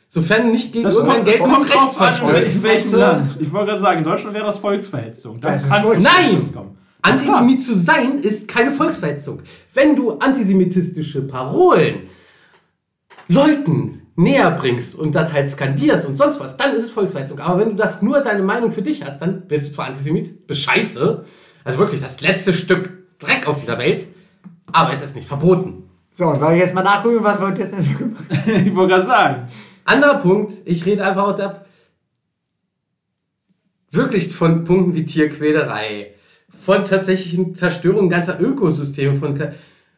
Sofern 0.08 0.46
du 0.46 0.52
nicht 0.52 0.72
gegen 0.72 0.84
Das 0.84 0.96
irgendein 0.96 1.24
kommt, 1.24 1.28
das 1.28 1.38
geltendes 1.38 1.68
kommt 1.70 2.32
Recht 2.34 2.52
verstößt. 2.52 2.92
Land. 2.94 3.36
Ich 3.40 3.52
wollte 3.52 3.66
gerade 3.68 3.80
sagen, 3.80 3.98
in 3.98 4.04
Deutschland 4.04 4.34
wäre 4.34 4.44
das 4.46 4.58
Volksverhetzung. 4.58 5.40
Dann 5.40 5.54
Das 5.54 5.62
ist 5.64 5.68
kannst 5.68 5.84
du 5.84 5.94
Volks- 5.94 6.04
ins 6.04 6.52
Nein! 6.52 6.64
Antisemit 7.02 7.64
zu 7.64 7.74
sein 7.74 8.18
ist 8.18 8.48
keine 8.48 8.72
Volksverhetzung. 8.72 9.42
Wenn 9.74 9.96
du 9.96 10.18
antisemitistische 10.18 11.22
Parolen 11.22 12.00
Leuten 13.28 14.02
näher 14.16 14.50
bringst 14.50 14.94
und 14.94 15.14
das 15.14 15.32
halt 15.32 15.50
skandierst 15.50 16.04
und 16.04 16.16
sonst 16.16 16.40
was, 16.40 16.56
dann 16.56 16.74
ist 16.74 16.84
es 16.84 16.90
Volksverhetzung. 16.90 17.38
Aber 17.38 17.60
wenn 17.60 17.70
du 17.70 17.76
das 17.76 18.02
nur 18.02 18.20
deine 18.20 18.42
Meinung 18.42 18.72
für 18.72 18.82
dich 18.82 19.04
hast, 19.04 19.20
dann 19.20 19.46
bist 19.46 19.68
du 19.68 19.72
zwar 19.72 19.86
Antisemit, 19.86 20.46
bist 20.46 20.62
scheiße, 20.62 21.24
also 21.64 21.78
wirklich 21.78 22.00
das 22.00 22.20
letzte 22.20 22.52
Stück 22.52 22.90
Dreck 23.18 23.46
auf 23.46 23.56
dieser 23.58 23.78
Welt, 23.78 24.06
aber 24.72 24.92
es 24.92 25.02
ist 25.02 25.14
nicht 25.14 25.28
verboten. 25.28 25.90
So, 26.12 26.34
soll 26.34 26.54
ich 26.54 26.60
jetzt 26.60 26.74
mal 26.74 26.82
nachgucken, 26.82 27.22
was 27.22 27.40
Walt 27.40 27.56
Disney 27.56 27.82
so 27.82 27.92
gemacht 27.92 28.24
hat? 28.30 28.46
ich 28.66 28.74
wollte 28.74 28.94
gerade 28.94 29.06
sagen. 29.06 29.48
Anderer 29.84 30.18
Punkt, 30.18 30.52
ich 30.64 30.84
rede 30.86 31.04
einfach 31.04 31.28
auch 31.28 31.36
da 31.36 31.64
wirklich 33.90 34.32
von 34.34 34.64
Punkten 34.64 34.94
wie 34.94 35.04
Tierquälerei, 35.04 36.14
von 36.60 36.84
tatsächlichen 36.84 37.54
Zerstörung 37.54 38.10
ganzer 38.10 38.40
Ökosysteme, 38.40 39.14
von 39.14 39.38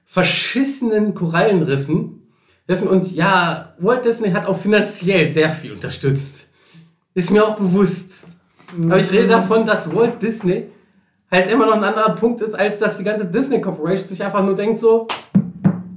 verschissenen 0.04 1.14
Korallenriffen. 1.14 2.22
Riffen. 2.68 2.88
Und 2.88 3.12
ja, 3.12 3.74
Walt 3.78 4.04
Disney 4.04 4.30
hat 4.30 4.46
auch 4.46 4.56
finanziell 4.56 5.32
sehr 5.32 5.50
viel 5.50 5.72
unterstützt. 5.72 6.50
Ist 7.14 7.30
mir 7.30 7.44
auch 7.44 7.56
bewusst. 7.56 8.26
Aber 8.84 8.98
ich 8.98 9.10
rede 9.10 9.26
davon, 9.26 9.66
dass 9.66 9.94
Walt 9.94 10.22
Disney 10.22 10.68
halt 11.30 11.50
immer 11.50 11.66
noch 11.66 11.74
ein 11.74 11.84
anderer 11.84 12.14
Punkt 12.14 12.40
ist, 12.40 12.54
als 12.54 12.78
dass 12.78 12.96
die 12.96 13.04
ganze 13.04 13.26
Disney 13.26 13.60
Corporation 13.60 14.08
sich 14.08 14.22
einfach 14.22 14.44
nur 14.44 14.54
denkt 14.54 14.80
so, 14.80 15.08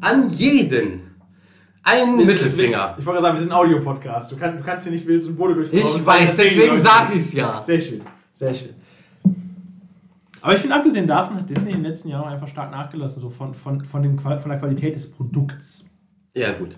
an 0.02 0.30
jeden 0.30 1.12
einen 1.84 2.26
Mittelfinger. 2.26 2.96
Ich 2.98 3.06
wollte 3.06 3.22
gerade 3.22 3.22
sagen, 3.22 3.36
wir 3.36 3.42
sind 3.42 3.52
ein 3.52 3.58
Audio-Podcast. 3.58 4.32
Du, 4.32 4.38
kann, 4.38 4.58
du 4.58 4.64
kannst 4.64 4.84
hier 4.84 4.92
nicht 4.92 5.06
wild 5.06 5.24
Symbole 5.24 5.54
durch 5.54 5.72
Ich 5.72 6.06
weiß, 6.06 6.38
deswegen 6.38 6.80
sag 6.80 7.16
ich's 7.16 7.34
ja. 7.34 7.62
Sehr 7.62 7.80
schön, 7.80 8.02
sehr 8.34 8.54
schön. 8.54 8.85
Aber 10.46 10.54
ich 10.54 10.62
finde, 10.62 10.76
abgesehen 10.76 11.08
davon 11.08 11.38
hat 11.38 11.50
Disney 11.50 11.72
in 11.72 11.78
den 11.78 11.86
letzten 11.86 12.10
Jahren 12.10 12.32
einfach 12.32 12.48
stark 12.48 12.70
nachgelassen, 12.70 13.20
so 13.20 13.32
von, 13.32 13.56
von, 13.56 13.84
von, 13.84 14.04
dem, 14.04 14.20
von 14.20 14.38
der 14.48 14.60
Qualität 14.60 14.94
des 14.94 15.10
Produkts. 15.10 15.90
Ja, 16.36 16.54
gut. 16.54 16.78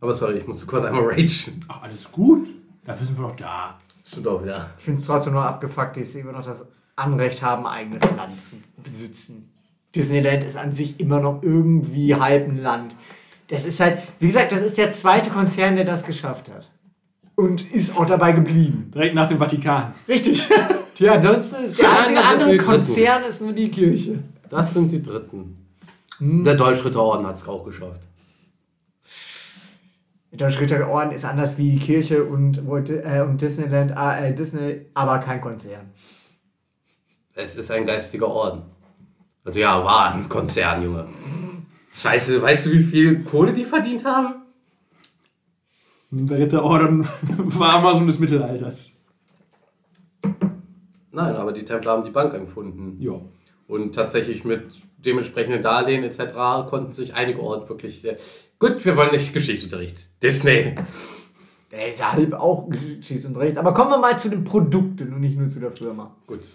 Aber 0.00 0.14
sorry, 0.14 0.38
ich 0.38 0.46
musste 0.46 0.64
kurz 0.64 0.82
einmal 0.86 1.04
ragen. 1.04 1.28
Ach, 1.68 1.82
alles 1.82 2.10
gut. 2.10 2.48
Dafür 2.82 3.06
sind 3.06 3.18
wir 3.18 3.28
doch 3.28 3.36
da. 3.36 3.78
Stimmt 4.06 4.26
auch 4.26 4.42
wieder. 4.42 4.70
Ich 4.78 4.84
finde 4.84 5.00
es 5.00 5.06
trotzdem 5.06 5.34
nur 5.34 5.44
abgefuckt, 5.44 5.98
dass 5.98 6.12
sie 6.12 6.20
immer 6.20 6.32
noch 6.32 6.46
das 6.46 6.72
Anrecht 6.96 7.42
haben, 7.42 7.66
ein 7.66 7.74
eigenes 7.74 8.02
Land 8.16 8.40
zu 8.40 8.56
besitzen. 8.82 9.52
Disneyland 9.94 10.42
ist 10.42 10.56
an 10.56 10.70
sich 10.70 10.98
immer 10.98 11.20
noch 11.20 11.42
irgendwie 11.42 12.14
halb 12.14 12.48
ein 12.48 12.56
Land. 12.56 12.96
Das 13.48 13.66
ist 13.66 13.80
halt, 13.80 13.98
wie 14.18 14.28
gesagt, 14.28 14.50
das 14.50 14.62
ist 14.62 14.78
der 14.78 14.90
zweite 14.92 15.28
Konzern, 15.28 15.76
der 15.76 15.84
das 15.84 16.06
geschafft 16.06 16.50
hat. 16.50 16.70
Und 17.34 17.72
ist 17.72 17.96
auch 17.96 18.06
dabei 18.06 18.32
geblieben. 18.32 18.90
Direkt 18.94 19.14
nach 19.14 19.28
dem 19.28 19.38
Vatikan. 19.38 19.92
Richtig. 20.08 20.48
Ja, 20.98 21.14
ansonsten 21.14 21.64
ist 21.64 21.80
der 21.80 21.98
einzige 21.98 22.20
andere. 22.20 22.56
Konzern 22.58 23.24
ist 23.24 23.40
nur 23.40 23.52
die 23.52 23.68
Kirche. 23.70 24.22
Das 24.48 24.72
sind 24.72 24.92
die 24.92 25.02
Dritten. 25.02 25.56
Der 26.20 26.54
Deutschritterorden 26.54 27.26
hat 27.26 27.36
es 27.36 27.48
auch 27.48 27.64
geschafft. 27.64 28.02
Der 30.30 30.60
Ritterorden 30.60 31.12
ist 31.12 31.24
anders 31.24 31.58
wie 31.58 31.72
die 31.72 31.78
Kirche 31.78 32.22
und, 32.24 32.58
äh, 32.58 33.24
und 33.26 33.40
Disneyland, 33.40 33.92
äh, 33.96 34.32
Disney, 34.32 34.86
aber 34.94 35.18
kein 35.18 35.40
Konzern. 35.40 35.90
Es 37.34 37.56
ist 37.56 37.70
ein 37.70 37.84
geistiger 37.84 38.28
Orden. 38.28 38.62
Also 39.44 39.58
ja, 39.58 39.84
war 39.84 40.14
ein 40.14 40.28
Konzern, 40.28 40.82
Junge. 40.84 41.06
Scheiße, 41.96 42.40
weißt 42.40 42.66
du, 42.66 42.72
wie 42.72 42.82
viel 42.82 43.24
Kohle 43.24 43.52
die 43.52 43.64
verdient 43.64 44.04
haben? 44.04 44.41
Der 46.14 46.38
Ritterorden 46.38 47.08
war 47.58 47.74
Amazon 47.78 48.06
des 48.06 48.18
Mittelalters. 48.18 49.00
Nein, 51.10 51.34
aber 51.34 51.52
die 51.52 51.64
Templer 51.64 51.92
haben 51.92 52.04
die 52.04 52.10
Bank 52.10 52.34
empfunden. 52.34 52.98
Ja. 53.00 53.18
Und 53.66 53.94
tatsächlich 53.94 54.44
mit 54.44 54.70
dementsprechenden 54.98 55.62
Darlehen 55.62 56.04
etc. 56.04 56.68
konnten 56.68 56.92
sich 56.92 57.14
einige 57.14 57.40
Orden 57.40 57.66
wirklich 57.66 58.02
sehr. 58.02 58.18
Gut, 58.58 58.84
wir 58.84 58.94
wollen 58.96 59.12
nicht 59.12 59.32
Geschichtsunterricht. 59.32 60.22
Disney. 60.22 60.74
Der 61.70 61.88
ist 61.88 62.00
ja 62.00 62.12
halb 62.12 62.34
auch 62.34 62.68
Recht. 62.70 63.56
Aber 63.56 63.72
kommen 63.72 63.90
wir 63.90 63.98
mal 63.98 64.18
zu 64.18 64.28
den 64.28 64.44
Produkten 64.44 65.14
und 65.14 65.20
nicht 65.22 65.38
nur 65.38 65.48
zu 65.48 65.60
der 65.60 65.72
Firma. 65.72 66.14
Gut. 66.26 66.46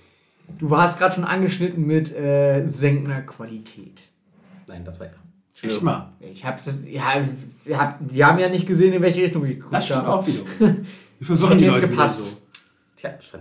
Du 0.60 0.78
hast 0.78 1.00
gerade 1.00 1.16
schon 1.16 1.24
angeschnitten 1.24 1.86
mit 1.86 2.16
äh, 2.16 2.68
senkender 2.68 3.22
Qualität. 3.22 4.10
Nein, 4.68 4.86
das 4.86 5.00
weiter. 5.00 5.18
Echt 5.62 5.82
mal. 5.82 6.14
Ich 6.20 6.46
hab 6.46 6.64
das, 6.64 6.84
ja, 6.88 7.22
hab, 7.74 7.98
die 8.08 8.24
haben 8.24 8.38
ja 8.40 8.50
nicht 8.50 8.68
gesehen, 8.68 8.94
in 8.94 9.02
welche 9.02 9.22
Richtung 9.24 9.44
ich 9.46 9.56
geguckt 9.56 9.74
Das 9.74 9.86
stimmt 9.86 10.04
habe. 10.04 10.14
auch 10.20 10.28
wieder. 10.28 10.44
Wir 11.20 11.26
verwirren 11.26 11.58
die 11.58 11.66
jetzt 11.66 11.76
Leute 11.76 11.88
gepasst. 11.90 12.24
so. 12.24 12.36
Tja, 12.96 13.12
schon. 13.22 13.40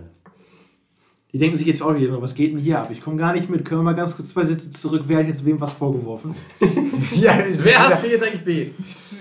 Die 1.33 1.37
denken 1.39 1.57
sich 1.57 1.67
jetzt 1.67 1.83
auch 1.83 1.93
wieder, 1.93 2.19
was 2.21 2.33
geht 2.33 2.53
denn 2.53 2.59
hier 2.59 2.79
ab? 2.79 2.89
Ich 2.91 3.01
komme 3.01 3.17
gar 3.17 3.33
nicht 3.33 3.49
mit. 3.49 3.63
Können 3.65 3.81
wir 3.81 3.83
mal 3.85 3.93
ganz 3.95 4.15
kurz 4.15 4.29
zwei 4.29 4.43
Sitze 4.45 4.71
zurück? 4.71 5.03
Wer 5.07 5.19
hat 5.19 5.27
jetzt 5.27 5.45
wem 5.45 5.59
was 5.61 5.73
vorgeworfen? 5.73 6.33
Ja, 7.13 7.37
Wer 7.47 7.89
hast 7.89 8.03
du 8.03 8.09
jetzt 8.09 8.23
eigentlich 8.23 8.43
B? 8.43 8.67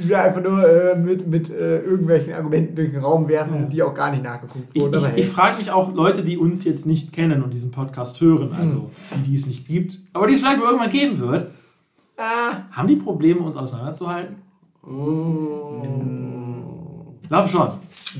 wieder 0.00 0.22
einfach 0.22 0.42
nur 0.42 0.66
äh, 0.66 0.96
mit, 0.98 1.26
mit 1.26 1.50
äh, 1.50 1.80
irgendwelchen 1.82 2.32
Argumenten 2.32 2.74
durch 2.74 2.90
den 2.90 3.00
Raum 3.00 3.28
werfen, 3.28 3.68
die 3.68 3.82
auch 3.82 3.94
gar 3.94 4.10
nicht 4.10 4.22
nachgeguckt 4.22 4.70
Ich, 4.72 4.80
wurden. 4.80 4.98
ich, 4.98 5.06
hey. 5.06 5.20
ich 5.20 5.26
frage 5.26 5.58
mich 5.58 5.70
auch 5.70 5.92
Leute, 5.94 6.24
die 6.24 6.38
uns 6.38 6.64
jetzt 6.64 6.86
nicht 6.86 7.12
kennen 7.12 7.42
und 7.42 7.52
diesen 7.52 7.70
Podcast 7.72 8.18
hören, 8.22 8.52
also 8.58 8.90
die, 9.14 9.28
die 9.30 9.34
es 9.34 9.46
nicht 9.46 9.68
gibt, 9.68 9.98
aber 10.14 10.26
die 10.26 10.32
es 10.32 10.40
vielleicht 10.40 10.58
mal 10.58 10.66
irgendwann 10.66 10.90
geben 10.90 11.18
wird, 11.18 11.50
ah, 12.16 12.68
haben 12.70 12.88
die 12.88 12.96
Probleme, 12.96 13.40
uns 13.40 13.56
auseinanderzuhalten? 13.56 14.36
Ich 17.22 17.28
glaube 17.28 17.48
schon. 17.48 17.70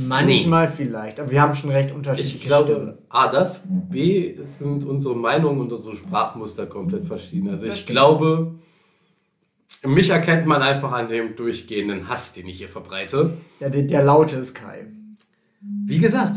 manchmal 0.09 0.66
vielleicht, 0.68 1.20
aber 1.20 1.30
wir 1.30 1.40
haben 1.40 1.55
schon 1.55 1.70
recht 1.70 1.92
unterschiedliche 1.92 2.38
Ich 2.38 2.44
glaube, 2.44 2.72
Stimmen. 2.72 2.99
A, 3.09 3.28
das, 3.28 3.62
B, 3.66 4.34
sind 4.42 4.84
unsere 4.84 5.14
Meinungen 5.14 5.61
und 5.61 5.72
unsere 5.72 5.97
Sprachmuster 5.97 6.66
komplett 6.66 7.07
verschieden. 7.07 7.51
Also 7.51 7.66
ich 7.66 7.74
stimmt. 7.74 7.90
glaube, 7.90 8.55
mich 9.84 10.11
erkennt 10.11 10.47
man 10.47 10.61
einfach 10.62 10.90
an 10.90 11.07
dem 11.09 11.36
durchgehenden 11.36 12.09
Hass, 12.09 12.32
den 12.32 12.49
ich 12.49 12.59
hier 12.59 12.68
verbreite. 12.68 13.34
Ja, 13.61 13.68
der, 13.68 13.82
der 13.82 14.03
Laute 14.03 14.36
ist 14.36 14.55
Kai. 14.55 14.86
Wie 15.61 15.99
gesagt, 15.99 16.36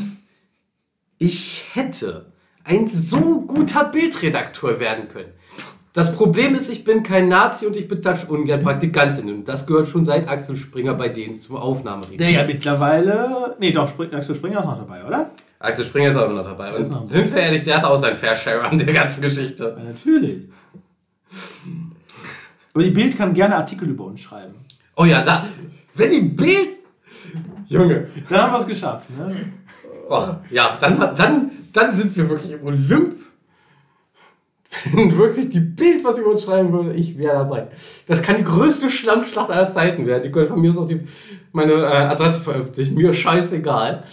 ich 1.18 1.66
hätte 1.74 2.32
ein 2.64 2.88
so 2.88 3.42
guter 3.42 3.86
Bildredakteur 3.86 4.80
werden 4.80 5.08
können. 5.08 5.34
Das 5.94 6.16
Problem 6.16 6.54
ist, 6.56 6.70
ich 6.70 6.84
bin 6.84 7.02
kein 7.02 7.30
Nazi 7.30 7.66
und 7.66 7.76
ich 7.76 7.88
betatsche 7.88 8.28
ungern 8.28 8.62
Praktikantinnen. 8.62 9.44
Das 9.44 9.66
gehört 9.66 9.88
schon 9.88 10.06
seit 10.06 10.28
Axel 10.28 10.56
Springer 10.56 10.94
bei 10.94 11.10
denen 11.10 11.36
zum 11.38 11.56
Aufnahmereden. 11.56 12.20
Der 12.20 12.30
ja 12.30 12.46
mittlerweile. 12.46 13.56
Nee, 13.60 13.72
doch, 13.72 13.90
Spring, 13.90 14.14
Axel 14.14 14.36
Springer 14.36 14.60
ist 14.60 14.66
noch 14.66 14.78
dabei, 14.78 15.04
oder? 15.04 15.32
Axel 15.58 15.84
Springer 15.84 16.12
ist 16.12 16.16
auch 16.16 16.30
noch 16.30 16.44
dabei. 16.44 16.76
Ist 16.78 16.92
noch 16.92 17.02
Und 17.02 17.10
sind 17.10 17.34
wir 17.34 17.42
ehrlich, 17.42 17.64
der 17.64 17.78
hat 17.78 17.84
auch 17.86 17.98
sein 17.98 18.16
Fairshare 18.16 18.62
an 18.62 18.78
der 18.78 18.94
ganzen 18.94 19.22
Geschichte. 19.22 19.76
Ja, 19.78 19.84
natürlich. 19.84 20.48
Aber 22.74 22.84
die 22.84 22.92
Bild 22.92 23.18
kann 23.18 23.34
gerne 23.34 23.56
Artikel 23.56 23.90
über 23.90 24.06
uns 24.06 24.22
schreiben. 24.22 24.54
Oh 24.96 25.06
ja, 25.06 25.24
da, 25.24 25.46
wenn 25.96 26.12
die 26.12 26.22
Bild... 26.22 26.70
Junge. 27.68 28.08
Dann 28.30 28.42
haben 28.42 28.54
wir 28.54 28.60
es 28.60 28.68
geschafft. 28.68 29.10
Ne? 29.12 29.36
Oh, 30.10 30.28
ja, 30.50 30.78
dann, 30.80 31.16
dann, 31.16 31.52
dann 31.74 31.94
sind 31.94 32.16
wir 32.16 32.30
wirklich 32.30 32.52
im 32.52 32.66
Olymp. 32.66 33.16
Wenn 34.94 35.18
wirklich 35.18 35.50
die 35.50 35.62
Bild, 35.62 36.04
was 36.04 36.20
über 36.20 36.30
uns 36.30 36.44
schreiben 36.44 36.72
würde, 36.72 36.94
ich 36.94 37.18
wäre 37.18 37.34
dabei. 37.34 37.68
Das 38.06 38.22
kann 38.22 38.38
die 38.38 38.44
größte 38.44 38.90
Schlammschlacht 38.92 39.50
aller 39.50 39.70
Zeiten 39.70 40.06
werden. 40.06 40.22
Die 40.24 40.32
können 40.32 40.48
von 40.48 40.62
mir 40.62 40.70
aus 40.72 40.78
auch 40.78 40.86
die, 40.86 41.02
meine 41.52 41.74
äh, 41.74 41.86
Adresse 41.86 42.42
veröffentlichen. 42.42 42.94
Mir 42.96 43.12
scheißegal. 43.12 44.04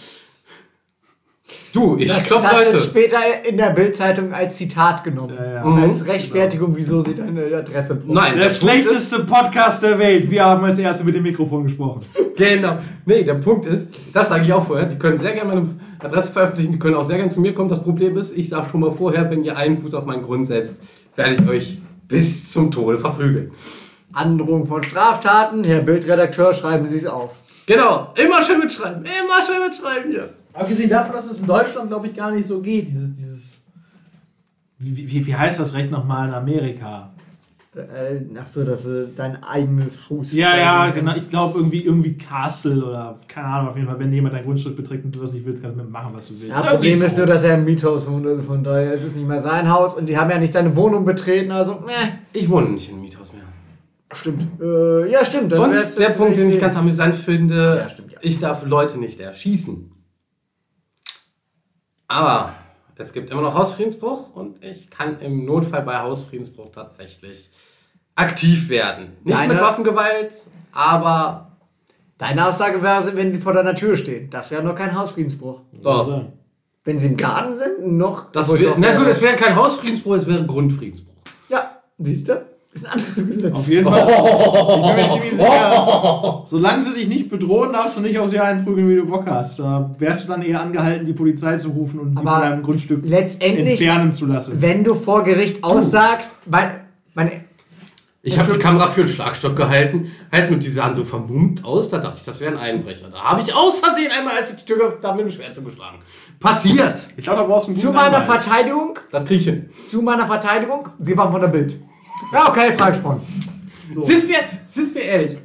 Du, 1.73 1.95
ich 1.97 2.11
Das, 2.11 2.25
glaube, 2.25 2.43
das 2.49 2.59
wird 2.59 2.73
Leute. 2.73 2.83
später 2.83 3.17
in 3.47 3.57
der 3.57 3.69
Bildzeitung 3.69 4.33
als 4.33 4.57
Zitat 4.57 5.03
genommen. 5.03 5.35
Ja, 5.37 5.53
ja. 5.55 5.63
Und 5.63 5.79
als 5.81 6.07
Rechtfertigung, 6.07 6.75
wieso 6.75 7.03
sie 7.03 7.13
deine 7.13 7.55
Adresse 7.55 7.95
brauchen. 7.95 8.13
Nein, 8.13 8.35
Der 8.37 8.47
ist, 8.47 8.59
schlechteste 8.61 9.25
Podcast 9.25 9.83
der 9.83 9.99
Welt. 9.99 10.29
Wir 10.31 10.43
haben 10.43 10.63
als 10.65 10.79
Erste 10.79 11.03
mit 11.03 11.13
dem 11.13 11.23
Mikrofon 11.23 11.63
gesprochen. 11.65 12.01
Genau. 12.35 12.79
Nee, 13.05 13.23
der 13.23 13.35
Punkt 13.35 13.67
ist, 13.67 13.91
das 14.13 14.29
sage 14.29 14.45
ich 14.45 14.53
auch 14.53 14.65
vorher, 14.65 14.87
die 14.87 14.97
können 14.97 15.17
sehr 15.19 15.33
gerne 15.33 15.53
meine 15.53 15.69
Adresse 15.99 16.31
veröffentlichen, 16.31 16.73
die 16.73 16.79
können 16.79 16.95
auch 16.95 17.05
sehr 17.05 17.17
gerne 17.17 17.31
zu 17.31 17.41
mir 17.41 17.53
kommen. 17.53 17.69
Das 17.69 17.81
Problem 17.81 18.17
ist, 18.17 18.37
ich 18.37 18.49
sage 18.49 18.69
schon 18.69 18.81
mal 18.81 18.91
vorher, 18.91 19.29
wenn 19.29 19.43
ihr 19.43 19.57
einen 19.57 19.79
Fuß 19.79 19.93
auf 19.93 20.05
meinen 20.05 20.23
Grund 20.23 20.47
setzt, 20.47 20.81
werde 21.15 21.35
ich 21.35 21.47
euch 21.47 21.77
bis 22.07 22.51
zum 22.51 22.71
Tode 22.71 22.97
verprügeln. 22.97 23.51
Androhung 24.13 24.65
von 24.65 24.83
Straftaten, 24.83 25.63
Herr 25.63 25.81
Bildredakteur, 25.81 26.53
schreiben 26.53 26.87
Sie 26.87 26.97
es 26.97 27.05
auf. 27.05 27.35
Genau, 27.65 28.13
immer 28.15 28.41
schön 28.41 28.59
mitschreiben, 28.59 29.03
immer 29.03 29.45
schön 29.45 29.59
mitschreiben 29.63 30.11
hier. 30.11 30.29
Abgesehen 30.53 30.89
davon, 30.89 31.13
dass 31.13 31.29
es 31.29 31.41
in 31.41 31.47
Deutschland, 31.47 31.89
glaube 31.89 32.07
ich, 32.07 32.15
gar 32.15 32.31
nicht 32.31 32.47
so 32.47 32.61
geht. 32.61 32.87
Dieses. 32.87 33.13
dieses 33.13 33.67
wie, 34.79 35.09
wie, 35.09 35.25
wie 35.25 35.35
heißt 35.35 35.59
das 35.59 35.73
Recht 35.73 35.91
nochmal 35.91 36.27
in 36.27 36.33
Amerika? 36.33 37.11
Äh, 37.77 38.21
ach 38.41 38.47
so, 38.47 38.63
dass 38.63 38.83
du 38.83 39.07
dein 39.07 39.43
eigenes 39.43 40.09
Haus. 40.09 40.33
Ja, 40.33 40.57
ja, 40.57 40.89
genau. 40.89 41.15
Ich 41.15 41.29
glaube 41.29 41.59
irgendwie, 41.59 41.83
irgendwie 41.83 42.17
Castle 42.17 42.83
oder 42.83 43.17
keine 43.27 43.47
Ahnung, 43.47 43.69
auf 43.69 43.75
jeden 43.75 43.87
Fall, 43.87 43.99
wenn 43.99 44.11
jemand 44.11 44.33
dein 44.33 44.43
Grundstück 44.43 44.75
beträgt 44.75 45.05
und 45.05 45.15
du 45.15 45.19
das 45.19 45.33
nicht 45.33 45.45
willst, 45.45 45.61
kannst 45.61 45.79
du 45.79 45.83
machen, 45.83 46.11
was 46.13 46.29
du 46.29 46.39
willst. 46.39 46.55
Ja, 46.55 46.61
Problem 46.61 47.01
ist 47.01 47.17
nur, 47.17 47.27
dass 47.27 47.43
er 47.43 47.53
ein 47.53 47.65
Miethaus 47.65 48.07
wohnt, 48.07 48.25
also 48.25 48.41
von 48.41 48.63
daher 48.63 48.93
ist 48.93 49.03
es 49.03 49.15
nicht 49.15 49.27
mehr 49.27 49.41
sein 49.41 49.71
Haus 49.71 49.95
und 49.95 50.07
die 50.07 50.17
haben 50.17 50.29
ja 50.29 50.37
nicht 50.37 50.53
seine 50.53 50.75
Wohnung 50.75 51.05
betreten, 51.05 51.51
also, 51.51 51.83
meh. 51.85 51.93
Ich 52.33 52.49
wohne 52.49 52.69
nicht 52.69 52.89
im 52.89 53.01
Miethaus 53.01 53.33
mehr. 53.33 53.43
Stimmt. 54.11 54.61
Äh, 54.61 55.11
ja, 55.11 55.23
stimmt. 55.23 55.51
dann 55.51 55.59
Und 55.59 55.99
der 55.99 56.09
Punkt, 56.09 56.37
den 56.37 56.49
ich 56.49 56.59
ganz 56.59 56.75
amüsant 56.75 57.15
finde, 57.15 57.79
Ja, 57.83 57.89
stimmt, 57.89 58.13
ja. 58.13 58.19
ich 58.21 58.39
darf 58.39 58.65
Leute 58.65 58.97
nicht 58.97 59.19
erschießen. 59.19 59.91
Aber 62.07 62.53
es 62.95 63.13
gibt 63.13 63.29
immer 63.29 63.41
noch 63.41 63.53
Hausfriedensbruch 63.53 64.33
und 64.33 64.63
ich 64.63 64.89
kann 64.89 65.19
im 65.19 65.45
Notfall 65.45 65.83
bei 65.83 65.99
Hausfriedensbruch 65.99 66.71
tatsächlich 66.71 67.49
aktiv 68.17 68.67
werden. 68.69 69.13
Nicht 69.23 69.39
Deine- 69.39 69.53
mit 69.53 69.61
Waffengewalt, 69.61 70.33
aber 70.73 71.43
Deine 72.17 72.47
Aussage 72.47 72.81
wäre, 72.81 73.15
wenn 73.15 73.31
sie 73.31 73.37
vor 73.37 73.53
deiner 73.53 73.75
Tür 73.75 73.95
stehen. 73.95 74.29
Das 74.31 74.49
wäre 74.49 74.63
noch 74.63 74.73
kein 74.73 74.97
Hausfriedensbruch. 74.97 75.61
doch. 75.83 76.23
Wenn 76.83 76.97
sie 76.97 77.09
im 77.09 77.17
Garten 77.17 77.53
sind, 77.55 77.95
noch. 77.97 78.31
Das 78.31 78.51
wär, 78.51 78.73
na 78.77 78.95
gut, 78.95 79.05
es 79.07 79.21
wäre 79.21 79.35
kein 79.35 79.55
Hausfriedensbruch, 79.55 80.15
es 80.15 80.25
wäre 80.25 80.43
Grundfriedensbruch. 80.45 81.13
Ja, 81.49 81.69
siehst 81.99 82.29
du? 82.29 82.41
Ist 82.73 82.85
ein 82.87 82.93
anderes 82.93 83.15
Gesetz. 83.15 83.55
Auf 83.55 83.67
jeden 83.67 83.87
Fall. 83.87 84.07
Sicher, 85.37 86.43
solange 86.47 86.81
sie 86.81 86.93
dich 86.93 87.07
nicht 87.07 87.29
bedrohen, 87.29 87.73
darfst 87.73 87.97
du 87.97 88.01
nicht 88.01 88.17
auf 88.17 88.29
sie 88.29 88.39
einprügeln, 88.39 88.89
wie 88.89 88.95
du 88.95 89.05
Bock 89.05 89.25
hast. 89.27 89.59
Da 89.59 89.93
wärst 89.99 90.23
du 90.23 90.27
dann 90.29 90.41
eher 90.41 90.61
angehalten, 90.61 91.05
die 91.05 91.13
Polizei 91.13 91.57
zu 91.57 91.69
rufen 91.69 91.99
und 91.99 92.09
sie 92.17 92.23
von 92.23 92.25
deinem 92.41 92.63
Grundstück 92.63 93.01
letztendlich- 93.05 93.69
entfernen 93.79 94.11
zu 94.11 94.25
lassen. 94.25 94.59
Wenn 94.61 94.83
du 94.83 94.95
vor 94.95 95.23
Gericht 95.23 95.63
aussagst, 95.63 96.39
mein, 96.49 96.71
meine, 97.13 97.31
Ich 98.27 98.37
habe 98.37 98.51
die 98.51 98.59
Kamera 98.59 98.87
für 98.87 99.01
einen 99.01 99.09
Schlagstock 99.09 99.55
gehalten, 99.55 100.11
halten 100.33 100.55
und 100.55 100.63
die 100.63 100.69
sahen 100.69 100.93
so 100.95 101.05
vermummt 101.05 101.63
aus. 101.63 101.89
Da 101.89 101.99
dachte 101.99 102.17
ich, 102.19 102.25
das 102.25 102.41
wäre 102.41 102.51
ein 102.51 102.57
Einbrecher. 102.57 103.07
Da 103.09 103.21
habe 103.23 103.41
ich 103.41 103.55
aus 103.55 103.79
Versehen 103.79 104.11
einmal, 104.11 104.35
als 104.35 104.49
ich 104.51 104.57
die 104.57 104.65
Tür 104.65 104.77
geöffnet 104.79 105.03
habe, 105.05 105.23
mit 105.23 105.31
dem 105.31 105.33
Schwert 105.33 105.55
zugeschlagen. 105.55 105.99
Passiert! 106.37 106.97
Ich 107.15 107.23
glaube, 107.23 107.39
da 107.39 107.47
brauchst 107.47 107.67
du 107.67 107.71
einen 107.71 107.79
zu 107.79 107.91
meiner 107.93 108.17
Anwalt. 108.17 108.43
Verteidigung, 108.43 108.99
Das 109.11 109.25
krieg 109.25 109.37
ich 109.37 109.45
hin. 109.45 109.69
zu 109.87 110.01
meiner 110.01 110.25
Verteidigung, 110.27 110.89
sie 110.99 111.17
waren 111.17 111.31
von 111.31 111.39
der 111.39 111.47
Bild. 111.47 111.77
Ja, 112.33 112.49
okay, 112.49 112.73
freigesprochen. 112.77 113.21
Sind, 114.01 114.27
wir, 114.27 114.39
sind 114.67 114.93
wir 114.93 115.03
ehrlich? 115.03 115.37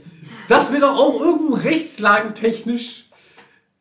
Das 0.48 0.72
wäre 0.72 0.80
doch 0.80 0.98
auch 0.98 1.20
irgendwo 1.20 1.54
rechtslagentechnisch, 1.54 3.04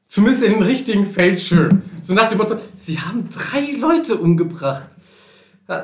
zumindest 0.08 0.44
in 0.44 0.54
dem 0.54 0.62
richtigen 0.62 1.10
Feld, 1.12 1.40
schön. 1.40 1.82
So 2.04 2.14
nach 2.14 2.28
dem 2.28 2.38
Motto, 2.38 2.56
sie 2.78 3.00
haben 3.00 3.28
drei 3.30 3.72
Leute 3.80 4.16
umgebracht. 4.18 4.90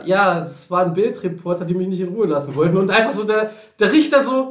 Ja, 0.05 0.41
es 0.41 0.69
waren 0.69 0.93
Bildreporter, 0.93 1.63
die 1.63 1.73
mich 1.73 1.87
nicht 1.87 2.01
in 2.01 2.09
Ruhe 2.09 2.27
lassen 2.27 2.53
wollten. 2.55 2.75
Und 2.77 2.89
einfach 2.91 3.13
so 3.13 3.23
der, 3.23 3.51
der 3.79 3.91
Richter 3.91 4.21
so, 4.21 4.49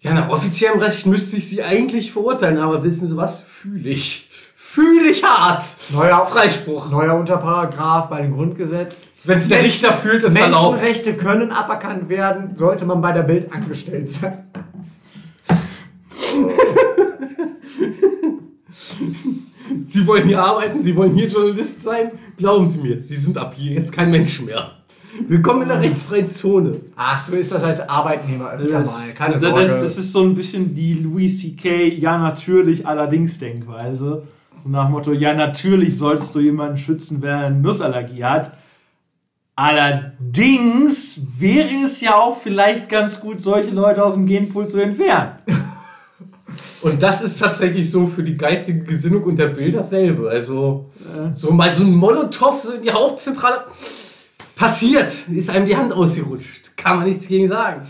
ja, 0.00 0.14
nach 0.14 0.28
offiziellem 0.30 0.78
Recht 0.80 1.06
müsste 1.06 1.36
ich 1.36 1.48
sie 1.48 1.62
eigentlich 1.62 2.12
verurteilen, 2.12 2.58
aber 2.58 2.82
wissen 2.82 3.08
Sie 3.08 3.16
was? 3.16 3.40
Fühle 3.40 3.88
ich. 3.90 4.30
Fühle 4.54 5.10
ich 5.10 5.22
hart. 5.24 5.64
Neuer, 5.90 6.26
Freispruch. 6.26 6.90
neuer 6.90 7.14
Unterparagraph 7.14 8.08
bei 8.08 8.22
dem 8.22 8.34
Grundgesetz. 8.34 9.06
Wenn 9.24 9.38
es 9.38 9.48
der 9.48 9.62
Richter 9.62 9.92
fühlt, 9.92 10.22
ist 10.22 10.36
erlaubt. 10.36 10.76
Menschenrechte 10.76 11.14
können 11.14 11.50
aberkannt 11.50 12.08
werden, 12.08 12.56
sollte 12.56 12.84
man 12.84 13.00
bei 13.00 13.12
der 13.12 13.22
Bild 13.22 13.52
angestellt 13.52 14.10
sein. 14.10 14.50
Sie 19.84 20.06
wollen 20.06 20.28
hier 20.28 20.42
arbeiten, 20.42 20.82
Sie 20.82 20.94
wollen 20.94 21.14
hier 21.14 21.28
Journalist 21.28 21.82
sein. 21.82 22.10
Glauben 22.36 22.68
Sie 22.68 22.80
mir, 22.80 23.02
Sie 23.02 23.16
sind 23.16 23.38
ab 23.38 23.54
hier 23.56 23.72
jetzt 23.72 23.92
kein 23.92 24.10
Mensch 24.10 24.42
mehr. 24.42 24.72
Willkommen 25.26 25.62
in 25.62 25.68
der 25.68 25.80
rechtsfreien 25.80 26.30
Zone. 26.30 26.80
Ach, 26.94 27.18
so 27.18 27.34
ist 27.34 27.50
das 27.50 27.62
als 27.62 27.88
Arbeitnehmer 27.88 28.50
öfter 28.50 28.80
mal. 28.80 28.82
Das, 28.82 29.14
Keine 29.14 29.34
also 29.34 29.50
das, 29.50 29.72
das 29.72 29.96
ist 29.96 30.12
so 30.12 30.22
ein 30.22 30.34
bisschen 30.34 30.74
die 30.74 30.94
Louis 30.94 31.40
C.K. 31.40 31.94
ja 31.94 32.18
natürlich 32.18 32.86
allerdings 32.86 33.38
Denkweise. 33.38 34.24
So 34.58 34.68
nach 34.68 34.84
dem 34.84 34.92
Motto, 34.92 35.12
ja 35.12 35.32
natürlich 35.32 35.96
solltest 35.96 36.34
du 36.34 36.40
jemanden 36.40 36.76
schützen, 36.76 37.22
wenn 37.22 37.30
er 37.30 37.46
eine 37.46 37.56
Nussallergie 37.56 38.24
hat. 38.24 38.52
Allerdings 39.54 41.22
wäre 41.38 41.84
es 41.84 42.02
ja 42.02 42.16
auch 42.16 42.38
vielleicht 42.38 42.90
ganz 42.90 43.20
gut, 43.20 43.40
solche 43.40 43.70
Leute 43.70 44.04
aus 44.04 44.12
dem 44.12 44.26
Genpool 44.26 44.68
zu 44.68 44.78
entfernen. 44.78 45.38
Und 46.86 47.02
das 47.02 47.22
ist 47.22 47.38
tatsächlich 47.40 47.90
so 47.90 48.06
für 48.06 48.22
die 48.22 48.36
geistige 48.36 48.80
Gesinnung 48.84 49.22
und 49.24 49.38
der 49.38 49.48
Bild 49.48 49.74
dasselbe. 49.74 50.28
Also, 50.30 50.86
so 51.34 51.50
mal 51.50 51.72
so 51.74 51.82
ein 51.82 51.94
Molotow 51.94 52.56
so 52.56 52.72
in 52.72 52.82
die 52.82 52.90
Hauptzentrale. 52.90 53.64
Passiert, 54.54 55.12
ist 55.34 55.50
einem 55.50 55.66
die 55.66 55.76
Hand 55.76 55.92
ausgerutscht. 55.92 56.76
Kann 56.76 56.98
man 56.98 57.06
nichts 57.08 57.28
gegen 57.28 57.48
sagen. 57.48 57.82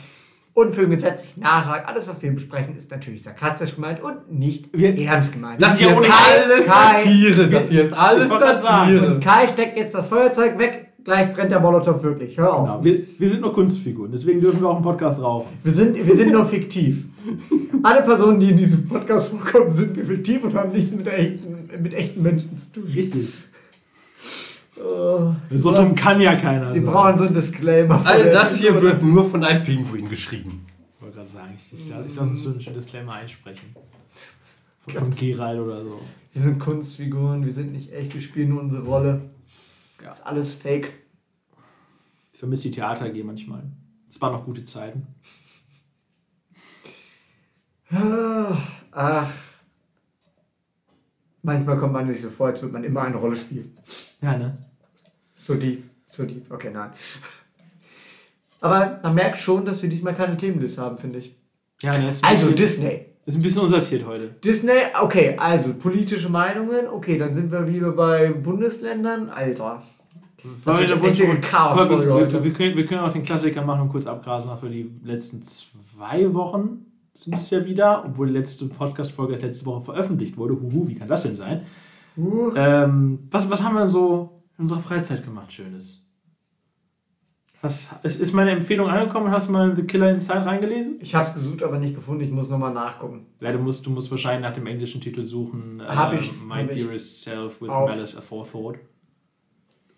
Und 0.53 0.75
für 0.75 0.81
den 0.81 0.91
gesetzlichen 0.91 1.41
Nachtrag, 1.41 1.87
alles, 1.87 2.09
was 2.09 2.21
wir 2.23 2.33
besprechen, 2.33 2.75
ist 2.77 2.91
natürlich 2.91 3.23
sarkastisch 3.23 3.75
gemeint 3.75 4.03
und 4.03 4.33
nicht 4.33 4.71
Wir- 4.73 4.99
ernst 5.07 5.35
gemeint. 5.35 5.61
Das 5.63 5.79
hier 5.79 5.89
ja 5.89 5.93
ist 5.93 5.99
ohne- 6.01 6.09
alles 6.09 6.67
Kai- 6.67 6.99
Satire. 6.99 7.49
Das 7.51 7.69
hier 7.69 7.83
ist 7.83 7.93
alles 7.93 8.29
Satire. 8.31 8.63
sagen, 8.63 9.21
Kai 9.21 9.47
steckt 9.49 9.77
jetzt 9.77 9.95
das 9.95 10.07
Feuerzeug 10.09 10.59
weg, 10.59 10.95
gleich 11.05 11.33
brennt 11.35 11.51
der 11.53 11.61
Molotow 11.61 12.03
wirklich. 12.03 12.39
Hör 12.39 12.55
auf. 12.55 12.67
Genau. 12.69 12.85
Wir, 12.85 13.01
wir 13.19 13.29
sind 13.29 13.43
nur 13.43 13.53
Kunstfiguren, 13.53 14.11
deswegen 14.11 14.41
dürfen 14.41 14.63
wir 14.63 14.69
auch 14.71 14.79
im 14.79 14.83
Podcast 14.83 15.21
rauchen. 15.23 15.49
Wir, 15.63 15.73
sind, 15.73 15.95
wir 15.95 16.17
sind 16.17 16.33
nur 16.33 16.47
fiktiv. 16.47 17.05
Alle 17.83 18.03
Personen, 18.03 18.41
die 18.41 18.51
in 18.51 18.57
diesem 18.57 18.87
Podcast 18.89 19.29
vorkommen, 19.29 19.71
sind 19.71 19.97
fiktiv 19.97 20.45
und 20.45 20.55
haben 20.55 20.73
nichts 20.73 20.93
mit 20.93 21.07
echten, 21.07 21.69
mit 21.83 21.95
echten 21.95 22.23
Menschen 22.23 22.59
zu 22.59 22.73
tun. 22.73 22.85
Richtig. 22.93 23.35
Oh, 24.79 25.33
So 25.51 25.73
dumm 25.73 25.95
kann 25.95 26.21
ja 26.21 26.37
keiner 26.37 26.75
wir 26.75 26.85
brauchen 26.85 27.17
so 27.19 27.25
einen 27.25 27.35
Disclaimer. 27.35 27.99
von 27.99 28.07
All 28.07 28.31
das 28.31 28.59
hier 28.59 28.81
wird 28.83 29.03
nur 29.03 29.29
von 29.29 29.43
einem 29.43 29.63
Pinguin 29.63 30.09
geschrieben. 30.09 30.67
Ich 30.97 31.03
wollte 31.03 31.17
gerade 31.17 31.29
sagen, 31.29 31.57
ich, 31.57 31.73
ich, 31.73 31.87
ich 31.87 31.89
lasse 32.17 32.21
uns 32.21 32.43
so 32.43 32.51
ein 32.51 32.61
schönes 32.61 32.85
Disclaimer 32.85 33.15
einsprechen. 33.15 33.75
Von, 34.81 34.95
von 34.95 35.11
Gerald 35.11 35.61
oder 35.61 35.83
so. 35.83 36.01
Wir 36.33 36.43
sind 36.43 36.59
Kunstfiguren, 36.59 37.45
wir 37.45 37.53
sind 37.53 37.73
nicht 37.73 37.91
echt, 37.93 38.13
wir 38.15 38.21
spielen 38.21 38.51
nur 38.51 38.61
unsere 38.61 38.85
Rolle. 38.85 39.23
Ja. 40.03 40.09
Das 40.09 40.19
ist 40.19 40.27
alles 40.27 40.53
fake. 40.55 40.93
Ich 42.35 42.39
vermisse 42.39 42.65
die 42.69 42.73
Theater 42.75 43.07
AG 43.07 43.25
manchmal. 43.25 43.63
Es 44.11 44.21
waren 44.21 44.33
noch 44.35 44.45
gute 44.45 44.63
Zeiten. 44.63 45.07
Ach. 47.91 49.31
Manchmal 51.43 51.79
kommt 51.79 51.93
man 51.93 52.13
sich 52.13 52.23
so 52.23 52.31
vor, 52.31 52.49
als 52.49 52.61
würde 52.63 52.73
man 52.73 52.85
immer 52.85 53.03
eine 53.03 53.17
Rolle 53.17 53.37
spielen. 53.37 53.77
Ja, 54.21 54.37
ne? 54.37 54.59
So 55.33 55.55
deep, 55.55 55.85
so 56.09 56.25
deep. 56.25 56.51
Okay, 56.51 56.71
nein. 56.73 56.91
Aber 58.61 58.99
man 59.03 59.15
merkt 59.15 59.39
schon, 59.39 59.65
dass 59.65 59.81
wir 59.83 59.89
diesmal 59.89 60.15
keine 60.15 60.37
Themenliste 60.37 60.83
haben, 60.83 60.99
finde 60.99 61.19
ich. 61.19 61.37
Ja, 61.83 61.93
ne? 61.97 62.09
Ein 62.09 62.15
Also 62.25 62.51
Disney. 62.51 63.07
ist 63.27 63.37
ein 63.37 63.43
bisschen 63.43 63.63
unsortiert 63.63 64.05
heute. 64.07 64.29
Disney, 64.43 64.73
okay, 65.01 65.37
also 65.39 65.75
politische 65.75 66.29
Meinungen, 66.31 66.89
okay, 66.89 67.17
dann 67.19 67.35
sind 67.35 67.53
wir 67.53 67.69
wieder 67.69 67.93
bei 67.93 68.33
Bundesländern. 68.33 69.29
Alter. 69.29 69.83
Das 70.65 70.79
wird 70.79 70.99
Bund- 71.01 71.43
Chaosfolge 71.43 71.95
Aber 72.13 72.21
wir, 72.23 72.33
wir, 72.33 72.45
wir, 72.45 72.53
können, 72.53 72.77
wir 72.77 72.87
können 72.87 73.01
auch 73.03 73.13
den 73.13 73.23
Klassiker 73.23 73.63
machen 73.63 73.83
und 73.83 73.89
kurz 73.91 74.07
abgrasen 74.07 74.49
mal 74.49 74.57
für 74.57 74.71
die 74.71 74.91
letzten 75.05 75.43
zwei 75.43 76.33
Wochen 76.35 76.87
sind 77.17 77.35
es 77.35 77.51
ja 77.51 77.65
wieder, 77.65 78.05
obwohl 78.05 78.29
die 78.29 78.35
letzte 78.35 78.67
Podcast-Folge 78.67 79.33
erst 79.33 79.45
letzte 79.45 79.67
Woche 79.67 79.81
veröffentlicht 79.81 80.37
wurde. 80.37 80.55
Huhu, 80.55 80.87
wie 80.87 80.95
kann 80.95 81.09
das 81.09 81.23
denn 81.23 81.35
sein? 81.35 81.63
Uh, 82.17 82.53
Ähm, 82.55 83.27
was, 83.31 83.51
was 83.51 83.63
haben 83.63 83.75
wir 83.75 83.89
so 83.89 84.43
in 84.59 84.63
unserer 84.63 84.81
Freizeit 84.81 85.25
gemacht, 85.25 85.53
Schönes? 85.53 86.03
Was, 87.63 87.91
ist, 88.03 88.33
meine 88.35 88.51
Empfehlung 88.51 88.89
angekommen? 88.89 89.31
Hast 89.31 89.49
du 89.49 89.53
mal 89.53 89.75
The 89.75 89.83
Killer 89.83 90.11
Inside 90.11 90.45
reingelesen? 90.45 90.99
ich 91.01 91.15
hab's 91.15 91.33
gesucht, 91.33 91.63
aber 91.63 91.79
nicht 91.79 91.95
gefunden. 91.95 92.23
Ich 92.23 92.31
muss 92.31 92.51
nochmal 92.51 92.73
nachgucken. 92.73 93.27
Ja, 93.41 93.51
du 93.51 93.59
musst, 93.59 93.87
du 93.87 93.91
musst 93.91 94.11
wahrscheinlich 94.11 94.43
nach 94.43 94.55
dem 94.55 94.67
englischen 94.67 95.01
Titel 95.01 95.25
suchen. 95.25 95.83
Hab 95.85 96.13
ähm, 96.13 96.19
ich, 96.21 96.33
My 96.41 96.63
hab 96.63 96.71
ich. 96.71 96.77
Dearest 96.77 97.23
Self 97.23 97.61
with 97.61 97.71
Auf. 97.71 97.89
Malice 97.89 98.17
Aforethought. 98.17 98.79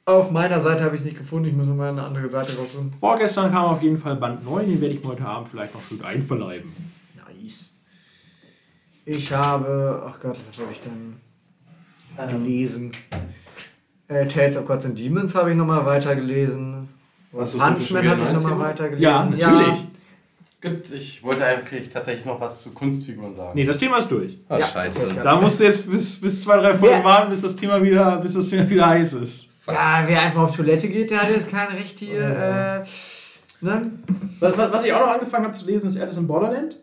Auf 0.07 0.31
meiner 0.31 0.61
Seite 0.61 0.85
habe 0.85 0.95
ich 0.95 1.03
es 1.03 1.05
nicht 1.05 1.19
gefunden. 1.19 1.49
Ich 1.49 1.55
muss 1.55 1.67
nochmal 1.67 1.91
eine 1.91 2.05
andere 2.05 2.31
Seite 2.31 2.57
raussuchen. 2.57 2.93
Vorgestern 2.99 3.51
kam 3.51 3.67
auf 3.67 3.83
jeden 3.83 3.99
Fall 3.99 4.17
Band 4.17 4.45
9, 4.45 4.67
den 4.67 4.81
werde 4.81 4.95
ich 4.95 5.03
mir 5.03 5.11
heute 5.11 5.27
Abend 5.27 5.49
vielleicht 5.49 5.75
noch 5.75 5.83
schön 5.83 6.03
einverleiben. 6.03 6.73
Ich 9.11 9.33
habe, 9.33 10.03
ach 10.07 10.21
Gott, 10.21 10.37
was 10.47 10.59
habe 10.59 10.69
ich 10.71 10.81
denn 10.81 11.17
gelesen? 12.29 12.93
Äh, 14.07 14.27
Tales 14.27 14.57
of 14.59 14.67
Gods 14.67 14.85
and 14.85 14.99
Demons 14.99 15.35
habe 15.35 15.51
ich 15.51 15.57
nochmal 15.57 15.87
weitergelesen. 15.87 16.91
Was 17.33 17.57
Punchman 17.57 18.07
habe 18.07 18.23
ich 18.23 18.33
nochmal 18.33 18.59
weitergelesen. 18.59 19.03
Ja, 19.03 19.25
natürlich. 19.25 19.87
Gut, 20.61 20.91
ich 20.93 21.23
wollte 21.23 21.47
eigentlich 21.47 21.89
tatsächlich 21.89 22.27
noch 22.27 22.39
was 22.39 22.61
zu 22.63 22.73
Kunstfiguren 22.73 23.33
sagen. 23.33 23.53
Nee, 23.55 23.65
das 23.65 23.79
Thema 23.79 23.97
ist 23.99 24.09
durch. 24.11 24.39
Ah, 24.49 24.59
Ja, 24.59 24.67
scheiße. 24.67 25.07
okay, 25.07 25.21
Da 25.23 25.41
musst 25.41 25.61
du 25.61 25.65
jetzt 25.65 25.89
bis, 25.91 26.21
bis 26.21 26.43
zwei, 26.43 26.59
drei 26.59 26.75
Folgen 26.75 26.97
Ja. 26.99 27.05
warten, 27.05 27.31
bis 27.31 27.41
das 27.43 27.57
Thema 27.57 27.83
wieder, 27.83 28.17
bis 28.19 28.35
das 28.35 28.49
Thema 28.51 28.69
wieder 28.69 28.89
heiß 28.89 29.15
ist. 29.15 29.55
Ja, 29.67 30.03
wer 30.05 30.21
einfach 30.21 30.43
auf 30.43 30.57
Toilette 30.57 30.89
geht, 30.89 31.11
der 31.13 31.23
hat 31.23 31.31
jetzt 31.31 31.49
kein 31.49 31.69
Recht 31.69 31.99
hier. 32.01 32.21
Äh, 32.21 32.81
ne? 33.65 33.91
Was, 34.41 34.59
was, 34.59 34.73
was 34.73 34.85
ich 34.85 34.93
auch 34.93 35.01
noch 35.01 35.13
angefangen 35.15 35.45
habe 35.47 35.55
zu 35.55 35.65
lesen, 35.65 35.87
ist 35.87 35.99
Alice 35.99 36.19
in 36.19 36.27
Borderland. 36.27 36.77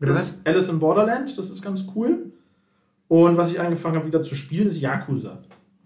Das 0.00 0.22
ist 0.22 0.46
Alice 0.46 0.68
in 0.70 0.78
Borderland, 0.78 1.36
das 1.36 1.50
ist 1.50 1.62
ganz 1.62 1.86
cool. 1.94 2.32
Und 3.08 3.36
was 3.36 3.52
ich 3.52 3.60
angefangen 3.60 3.96
habe 3.96 4.06
wieder 4.06 4.22
zu 4.22 4.34
spielen, 4.34 4.66
ist 4.68 4.80
Yakuza. 4.80 5.38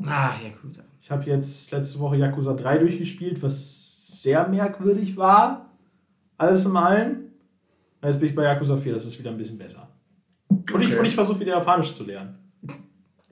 Ah, 0.03 0.33
ja, 0.43 0.51
gut. 0.63 0.83
Ich 1.01 1.11
habe 1.11 1.25
jetzt 1.25 1.71
letzte 1.73 1.99
Woche 1.99 2.17
Yakuza 2.17 2.53
3 2.55 2.79
durchgespielt, 2.79 3.43
was 3.43 4.23
sehr 4.23 4.47
merkwürdig 4.49 5.17
war. 5.17 5.71
Alles 6.37 6.65
im 6.65 6.77
Allen. 6.77 7.31
Jetzt 8.03 8.21
bin 8.21 8.29
ich 8.29 8.35
bei 8.35 8.45
Yakuza 8.45 8.77
4, 8.77 8.93
das 8.93 9.07
ist 9.07 9.19
wieder 9.19 9.31
ein 9.31 9.39
bisschen 9.39 9.59
besser. 9.59 9.89
Und 10.49 10.81
ich, 10.83 10.89
Okay. 10.91 10.99
und 10.99 11.05
ich 11.07 11.15
versuche 11.15 11.41
wieder 11.41 11.53
Japanisch 11.55 11.95
zu 11.95 12.05
lernen. 12.05 12.39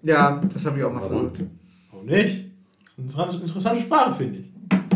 Ja, 0.03 0.41
das 0.53 0.64
habe 0.66 0.78
ich 0.78 0.85
auch 0.85 0.93
mal 0.93 1.03
Warum? 1.03 1.30
versucht. 1.35 1.51
Warum 1.91 2.07
nicht? 2.07 2.51
Das 2.85 2.93
ist 2.93 2.99
eine 2.99 3.05
interessante, 3.26 3.37
interessante 3.47 3.80
Sprache, 3.83 4.12
finde 4.12 4.39
ich. 4.41 4.51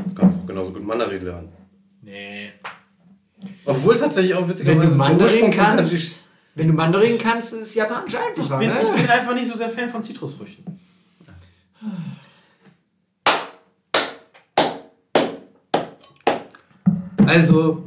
Du 0.09 0.15
kannst 0.15 0.37
auch 0.39 0.47
genauso 0.47 0.73
gut 0.73 0.85
Mandarin 0.85 1.23
lernen. 1.25 1.49
Nee. 2.03 2.51
Obwohl 3.67 3.97
tatsächlich 3.97 4.35
auch 4.35 4.43
Wenn 4.43 4.49
witzigerweise 4.51 4.91
du 4.91 4.97
Mandarin 4.97 5.41
von 5.41 5.51
Kanji- 5.53 5.77
kannst, 5.77 6.23
wenn 6.55 6.69
du 6.69 6.73
Mandarin 6.75 7.19
kannst, 7.19 7.53
ist 7.53 7.75
Japanisch 7.75 8.15
Ich 8.15 8.19
einfacher. 8.19 8.59
bin, 8.59 8.69
ne? 8.69 8.81
ich 8.83 8.89
bin 8.89 9.07
einfach 9.11 9.35
nicht 9.35 9.47
so 9.49 9.59
der 9.59 9.69
Fan 9.69 9.91
von 9.91 10.03
Zitrusfrüchten. 10.03 10.65
Also, 17.27 17.85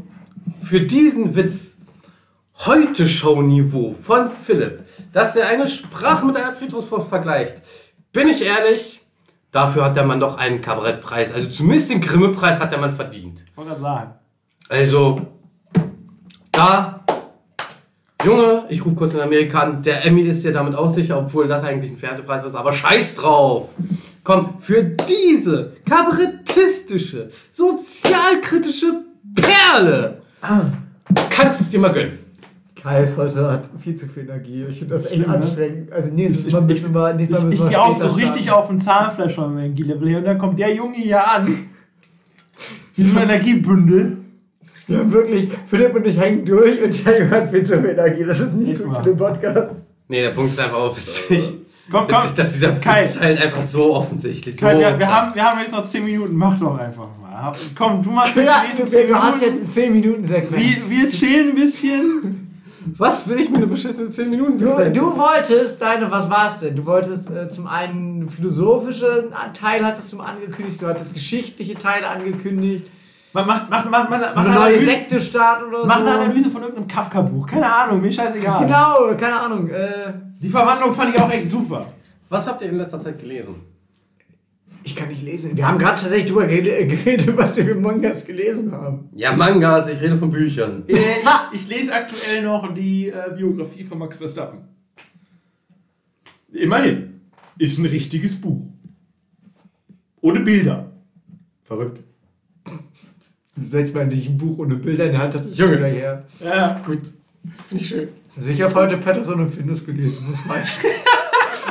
für 0.63 0.81
diesen 0.81 1.35
Witz, 1.35 1.77
heute 2.65 3.07
Show-Niveau 3.07 3.93
von 3.93 4.29
Philipp, 4.29 4.83
dass 5.13 5.35
er 5.35 5.47
eine 5.47 5.67
Sprache 5.67 6.25
mit 6.25 6.35
einer 6.35 6.53
Zitrusfrucht 6.53 7.07
vergleicht, 7.07 7.61
bin 8.11 8.27
ich 8.27 8.43
ehrlich, 8.45 9.01
dafür 9.51 9.85
hat 9.85 9.95
der 9.95 10.03
Mann 10.03 10.19
doch 10.19 10.37
einen 10.37 10.61
Kabarettpreis. 10.61 11.31
Also 11.31 11.49
zumindest 11.49 11.89
den 11.91 12.01
Grimme-Preis 12.01 12.59
hat 12.59 12.71
der 12.71 12.79
Mann 12.79 12.93
verdient. 12.95 13.45
Ich 13.49 13.55
wollte 13.57 13.79
sagen. 13.79 14.13
Also, 14.67 15.21
da, 16.59 16.99
Junge, 18.25 18.65
ich 18.69 18.85
rufe 18.85 18.95
kurz 18.95 19.11
den 19.11 19.21
Amerika 19.21 19.59
an, 19.61 19.81
der 19.81 20.05
Emmy 20.05 20.21
ist 20.23 20.43
dir 20.43 20.51
damit 20.51 20.75
auch 20.75 20.89
sicher, 20.89 21.17
obwohl 21.17 21.47
das 21.47 21.63
eigentlich 21.63 21.91
ein 21.93 21.97
Fernsehpreis 21.97 22.43
ist, 22.43 22.55
aber 22.55 22.73
scheiß 22.73 23.15
drauf. 23.15 23.75
Komm, 24.25 24.55
für 24.59 24.83
diese 24.83 25.71
kabarettistische, 25.89 27.29
sozialkritische 27.51 29.05
Perle 29.35 30.21
kannst 31.29 31.59
du 31.61 31.63
es 31.63 31.69
dir 31.71 31.79
mal 31.79 31.93
gönnen. 31.93 32.19
Kai 32.81 33.03
ist 33.03 33.17
heute 33.17 33.51
hat 33.51 33.69
viel 33.77 33.95
zu 33.95 34.07
viel 34.07 34.23
Energie. 34.23 34.65
Ich 34.69 34.79
finde 34.79 34.93
das 34.93 35.03
Das 35.03 35.11
echt 35.13 35.21
schlimm, 35.21 35.31
ne? 35.31 35.37
anstrengend. 35.37 35.91
Also 35.91 36.13
nächstes 36.13 36.45
Ich- 36.45 36.53
Mal 36.53 36.61
müssen 36.61 36.93
wir, 36.93 37.13
nächstes 37.13 37.41
Mal 37.43 37.47
Ich, 37.49 37.55
ich 37.55 37.61
wir 37.63 37.69
gehe 37.69 37.81
auch 37.81 37.91
so 37.91 38.09
später 38.09 38.15
richtig 38.27 38.43
starten. 38.43 38.59
auf 38.61 38.67
den 38.67 38.79
Zahnfleisch 38.79 39.35
von 39.35 39.53
meinem 39.53 39.75
Level 39.75 40.15
und 40.17 40.23
dann 40.25 40.37
kommt 40.37 40.59
der 40.59 40.73
Junge 40.73 40.95
hier 40.97 41.25
an. 41.25 41.69
Wie 42.95 43.03
so 43.03 43.17
ein 43.17 43.23
Energiebündel. 43.23 44.17
Ja, 44.89 45.11
wirklich. 45.11 45.49
Philipp 45.67 45.95
und 45.95 46.05
ich 46.07 46.19
hängen 46.19 46.45
durch 46.45 46.81
und 46.81 47.05
der 47.05 47.19
Junge 47.19 47.31
hat 47.31 47.49
viel 47.51 47.63
zu 47.63 47.79
viel 47.79 47.89
Energie. 47.91 48.25
Das 48.25 48.39
ist 48.39 48.53
nicht 48.53 48.83
gut 48.83 48.95
für 48.97 49.03
den 49.03 49.17
Podcast. 49.17 49.75
Nee, 50.07 50.21
der 50.21 50.31
Punkt 50.31 50.51
ist 50.51 50.59
einfach 50.59 50.77
auch 50.77 50.97
witzig. 50.97 51.53
Komm, 51.91 52.07
komm. 52.07 52.17
Witzig, 52.23 52.35
dass 52.35 52.51
dieser 52.53 52.71
Kai. 52.73 53.03
Witz 53.03 53.19
halt 53.19 53.41
einfach 53.41 53.63
so 53.63 53.95
offensichtlich 53.95 54.55
so 54.59 54.65
Kai, 54.65 54.73
wir, 54.79 54.89
wir, 54.89 54.97
klar- 54.97 55.11
haben, 55.27 55.35
wir 55.35 55.43
haben 55.43 55.59
jetzt 55.59 55.71
noch 55.71 55.85
10 55.85 56.03
Minuten. 56.05 56.35
Mach 56.35 56.59
doch 56.59 56.77
einfach 56.77 57.07
mal. 57.21 57.51
Komm, 57.77 58.03
du 58.03 58.11
machst 58.11 58.35
jetzt 58.35 58.45
Ja, 58.47 58.61
die 58.61 58.67
nächsten 58.67 58.83
deswegen, 58.83 59.07
10 59.07 59.15
du 59.15 59.23
hast 59.23 59.41
jetzt 59.41 59.51
Minuten. 59.51 59.65
ein 59.65 59.67
10 59.71 59.93
Minuten 59.93 60.25
Segment. 60.27 60.63
Wir, 60.63 60.89
wir 60.89 61.09
chillen 61.09 61.49
ein 61.49 61.55
bisschen. 61.55 62.45
Was 62.97 63.27
will 63.29 63.39
ich 63.39 63.49
mit 63.49 63.57
einer 63.57 63.67
beschissenen 63.67 64.11
10 64.11 64.29
Minuten 64.29 64.57
Du, 64.57 64.65
du 64.91 65.17
wolltest 65.17 65.81
deine, 65.81 66.09
was 66.09 66.29
war's 66.29 66.59
denn? 66.61 66.75
Du 66.75 66.85
wolltest 66.85 67.29
äh, 67.29 67.49
zum 67.49 67.67
einen 67.67 68.29
philosophische 68.29 69.29
Teil 69.53 69.85
hattest 69.85 70.11
du 70.13 70.19
angekündigt, 70.21 70.81
du 70.81 70.87
hattest 70.87 71.13
geschichtliche 71.13 71.75
Teile 71.75 72.07
angekündigt, 72.07 72.85
Mach, 73.33 73.45
mach, 73.45 73.69
mach, 73.69 73.85
mach, 73.89 74.09
mach, 74.09 74.09
mach, 74.09 74.19
eine 74.31 74.37
eine, 74.37 74.49
neue 74.49 74.57
Analyse, 74.65 74.85
Sekte 74.85 75.19
starten 75.19 75.65
oder 75.65 75.85
mach 75.85 75.99
so. 75.99 76.05
eine 76.05 76.19
Analyse 76.19 76.49
von 76.49 76.61
irgendeinem 76.63 76.87
Kafka-Buch. 76.87 77.45
Keine 77.47 77.71
Ahnung, 77.73 78.01
mir 78.01 78.11
scheißegal. 78.11 78.65
Genau, 78.65 79.15
keine 79.17 79.39
Ahnung. 79.39 79.69
Äh, 79.69 80.13
Die 80.39 80.49
Verwandlung 80.49 80.91
fand 80.93 81.13
ich 81.13 81.21
auch 81.21 81.29
echt 81.31 81.49
super. 81.49 81.85
Was 82.29 82.47
habt 82.47 82.61
ihr 82.63 82.69
in 82.69 82.75
letzter 82.77 82.99
Zeit 82.99 83.19
gelesen? 83.19 83.55
ich 84.81 84.95
kann 84.95 85.09
nicht 85.09 85.21
lesen. 85.23 85.55
Wir 85.55 85.67
haben 85.67 85.77
gerade 85.77 86.01
tatsächlich 86.01 86.31
drüber 86.31 86.45
gere- 86.45 86.85
geredet, 86.87 87.37
was 87.37 87.55
wir 87.57 87.65
für 87.65 87.75
Mangas 87.75 88.25
gelesen 88.25 88.71
haben. 88.71 89.09
Ja, 89.13 89.33
Mangas, 89.33 89.87
ich 89.89 90.01
rede 90.01 90.17
von 90.17 90.31
Büchern. 90.31 90.83
Äh, 90.87 90.93
ich, 91.53 91.61
ich 91.61 91.67
lese 91.67 91.93
aktuell 91.93 92.41
noch 92.43 92.73
die 92.73 93.09
äh, 93.09 93.31
Biografie 93.35 93.83
von 93.83 93.99
Max 93.99 94.17
Verstappen. 94.17 94.59
Immerhin. 96.51 97.21
Ist 97.59 97.77
ein 97.77 97.85
richtiges 97.85 98.39
Buch. 98.39 98.65
Ohne 100.21 100.39
Bilder. 100.39 100.91
Verrückt. 101.63 102.01
Das 103.59 103.71
letzte 103.71 103.97
Mal, 103.97 104.07
dass 104.09 104.19
ich 104.19 104.29
ein 104.29 104.37
Buch 104.37 104.59
ohne 104.59 104.75
Bilder 104.75 105.05
in 105.05 105.11
der 105.11 105.21
Hand 105.21 105.35
hatte, 105.35 105.47
ist 105.47 105.57
Junge. 105.57 105.73
schon 105.73 105.79
wieder 105.85 105.93
her. 105.93 106.25
Ja, 106.39 106.81
Gut. 106.85 106.99
Finde 107.67 107.83
ich 107.83 107.87
schön. 107.87 108.09
Also 108.35 108.49
ich 108.49 108.61
habe 108.61 108.75
heute 108.75 108.97
Patterson 108.97 109.39
und 109.39 109.49
Findus 109.49 109.85
gelesen, 109.85 110.27
muss 110.27 110.49
reichen. 110.49 110.89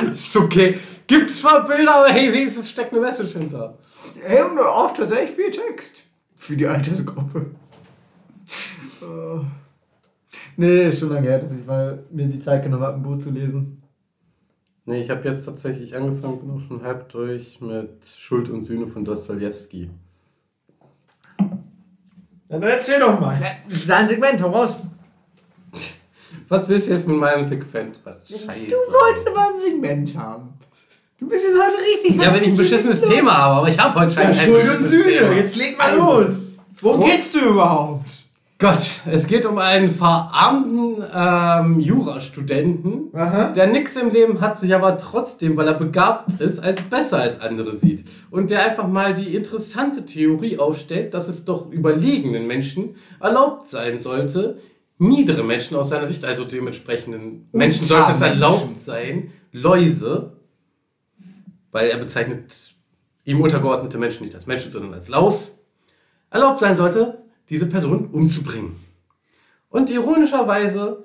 Ist 0.13 0.35
okay. 0.37 0.79
Gibt's 1.07 1.41
zwar 1.41 1.65
Bilder, 1.65 1.95
aber 1.95 2.09
hey, 2.09 2.31
wenigstens 2.31 2.69
steckt 2.69 2.93
eine 2.93 3.01
Message 3.01 3.33
hinter. 3.33 3.77
Hey, 4.23 4.41
und 4.43 4.59
auch 4.59 4.93
tatsächlich 4.93 5.31
viel 5.31 5.51
Text. 5.51 6.03
Für 6.35 6.55
die 6.55 6.67
Altersgruppe. 6.67 7.47
Oh. 9.01 9.41
Nee, 10.57 10.89
ist 10.89 10.99
schon 10.99 11.09
lange 11.09 11.27
her, 11.27 11.39
dass 11.39 11.51
ich 11.51 11.65
mal 11.65 12.03
mir 12.11 12.27
die 12.27 12.39
Zeit 12.39 12.63
genommen 12.63 12.83
habe, 12.83 12.95
ein 12.97 13.03
Buch 13.03 13.17
zu 13.19 13.31
lesen. 13.31 13.81
Nee, 14.85 15.01
ich 15.01 15.09
habe 15.09 15.27
jetzt 15.27 15.45
tatsächlich 15.45 15.95
angefangen, 15.95 16.39
bin 16.39 16.51
auch 16.51 16.59
schon 16.59 16.81
halb 16.83 17.09
durch 17.09 17.61
mit 17.61 18.05
Schuld 18.05 18.49
und 18.49 18.63
Sühne 18.63 18.87
von 18.87 19.05
Dostoevsky. 19.05 19.89
Dann 22.49 22.63
erzähl 22.63 22.99
doch 22.99 23.19
mal. 23.19 23.39
Das 23.69 23.77
ist 23.77 23.91
ein 23.91 24.07
Segment, 24.07 24.41
hau 24.41 24.49
raus. 24.49 24.71
Was 26.47 26.67
willst 26.67 26.87
du 26.87 26.93
jetzt 26.93 27.07
mit 27.07 27.17
meinem 27.17 27.43
Segment? 27.43 27.95
Was 28.03 28.15
Scheiße. 28.27 28.65
Du 28.67 28.75
wolltest 28.75 29.27
immer 29.27 29.49
ein 29.53 29.59
Segment 29.59 30.17
haben. 30.17 30.53
Du 31.19 31.27
bist 31.27 31.45
jetzt 31.45 31.57
heute 31.57 31.77
richtig. 31.83 32.21
Ja, 32.21 32.33
wenn 32.33 32.41
ich 32.41 32.49
ein 32.49 32.57
beschissenes 32.57 33.01
Thema 33.01 33.37
habe, 33.37 33.55
aber 33.57 33.69
ich 33.69 33.77
habe 33.77 33.99
heute 33.99 34.15
Ja, 34.15 34.21
scheinbar 34.33 34.35
kein 34.35 34.45
Schuld 34.45 34.77
und 34.79 34.85
Sühne. 34.85 35.03
Thema. 35.17 35.31
Jetzt 35.33 35.55
leg 35.57 35.77
mal 35.77 35.89
Also. 35.91 36.21
los. 36.21 36.57
Worum 36.81 37.05
geht's 37.05 37.31
du 37.33 37.39
überhaupt? 37.39 38.09
Gott, 38.61 39.03
es 39.05 39.27
geht 39.27 39.45
um 39.45 39.57
einen 39.57 39.89
verarmten 39.89 41.01
ähm, 41.13 41.79
Jurastudenten, 41.79 43.09
Aha. 43.13 43.53
der 43.53 43.67
nichts 43.67 43.95
im 43.95 44.09
Leben 44.11 44.41
hat, 44.41 44.59
sich 44.59 44.75
aber 44.75 44.97
trotzdem, 44.97 45.55
weil 45.55 45.67
er 45.67 45.75
begabt 45.75 46.41
ist, 46.41 46.59
als 46.59 46.81
besser 46.81 47.19
als 47.19 47.39
andere 47.39 47.77
sieht. 47.77 48.03
Und 48.31 48.51
der 48.51 48.65
einfach 48.65 48.85
mal 48.85 49.13
die 49.13 49.33
interessante 49.33 50.05
Theorie 50.05 50.59
aufstellt, 50.59 51.13
dass 51.13 51.29
es 51.29 51.45
doch 51.45 51.71
überlegenen 51.71 52.47
Menschen 52.47 52.95
erlaubt 53.21 53.69
sein 53.69 54.01
sollte, 54.01 54.57
niedere 54.97 55.45
Menschen 55.45 55.77
aus 55.77 55.87
seiner 55.87 56.07
Sicht, 56.07 56.25
also 56.25 56.43
dementsprechenden 56.43 57.47
Menschen 57.53 57.85
sollte 57.85 58.11
es 58.11 58.19
erlaubt 58.19 58.83
sein, 58.83 59.31
Läuse, 59.53 60.33
weil 61.71 61.87
er 61.87 61.97
bezeichnet 61.97 62.73
ihm 63.23 63.39
untergeordnete 63.39 63.97
Menschen 63.97 64.23
nicht 64.23 64.35
als 64.35 64.47
Menschen, 64.47 64.69
sondern 64.69 64.93
als 64.93 65.07
Laus, 65.07 65.59
erlaubt 66.29 66.59
sein 66.59 66.75
sollte, 66.75 67.18
diese 67.49 67.65
Person 67.65 68.05
umzubringen. 68.07 68.75
Und 69.69 69.89
ironischerweise 69.89 71.03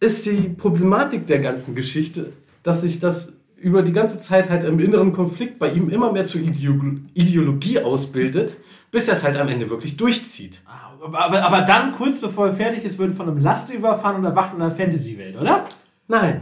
ist 0.00 0.26
die 0.26 0.48
Problematik 0.56 1.26
der 1.26 1.40
ganzen 1.40 1.74
Geschichte, 1.74 2.32
dass 2.62 2.80
sich 2.82 2.98
das 3.00 3.34
über 3.56 3.82
die 3.82 3.92
ganze 3.92 4.18
Zeit 4.18 4.48
halt 4.48 4.64
im 4.64 4.80
inneren 4.80 5.12
Konflikt 5.12 5.58
bei 5.58 5.70
ihm 5.70 5.90
immer 5.90 6.10
mehr 6.12 6.24
zur 6.24 6.40
Ideo- 6.40 6.98
Ideologie 7.12 7.78
ausbildet, 7.80 8.56
bis 8.90 9.06
er 9.08 9.14
es 9.14 9.22
halt 9.22 9.36
am 9.36 9.48
Ende 9.48 9.68
wirklich 9.68 9.98
durchzieht. 9.98 10.62
Aber, 11.02 11.18
aber, 11.20 11.42
aber 11.42 11.60
dann, 11.62 11.92
kurz 11.92 12.20
bevor 12.20 12.46
er 12.48 12.52
fertig 12.54 12.84
ist, 12.84 12.98
wird 12.98 13.14
von 13.14 13.28
einem 13.28 13.38
Laster 13.38 13.74
überfahren 13.74 14.16
und 14.16 14.24
erwacht 14.24 14.54
in 14.56 14.62
einer 14.62 14.70
Fantasy-Welt, 14.74 15.36
oder? 15.36 15.64
Nein, 16.08 16.40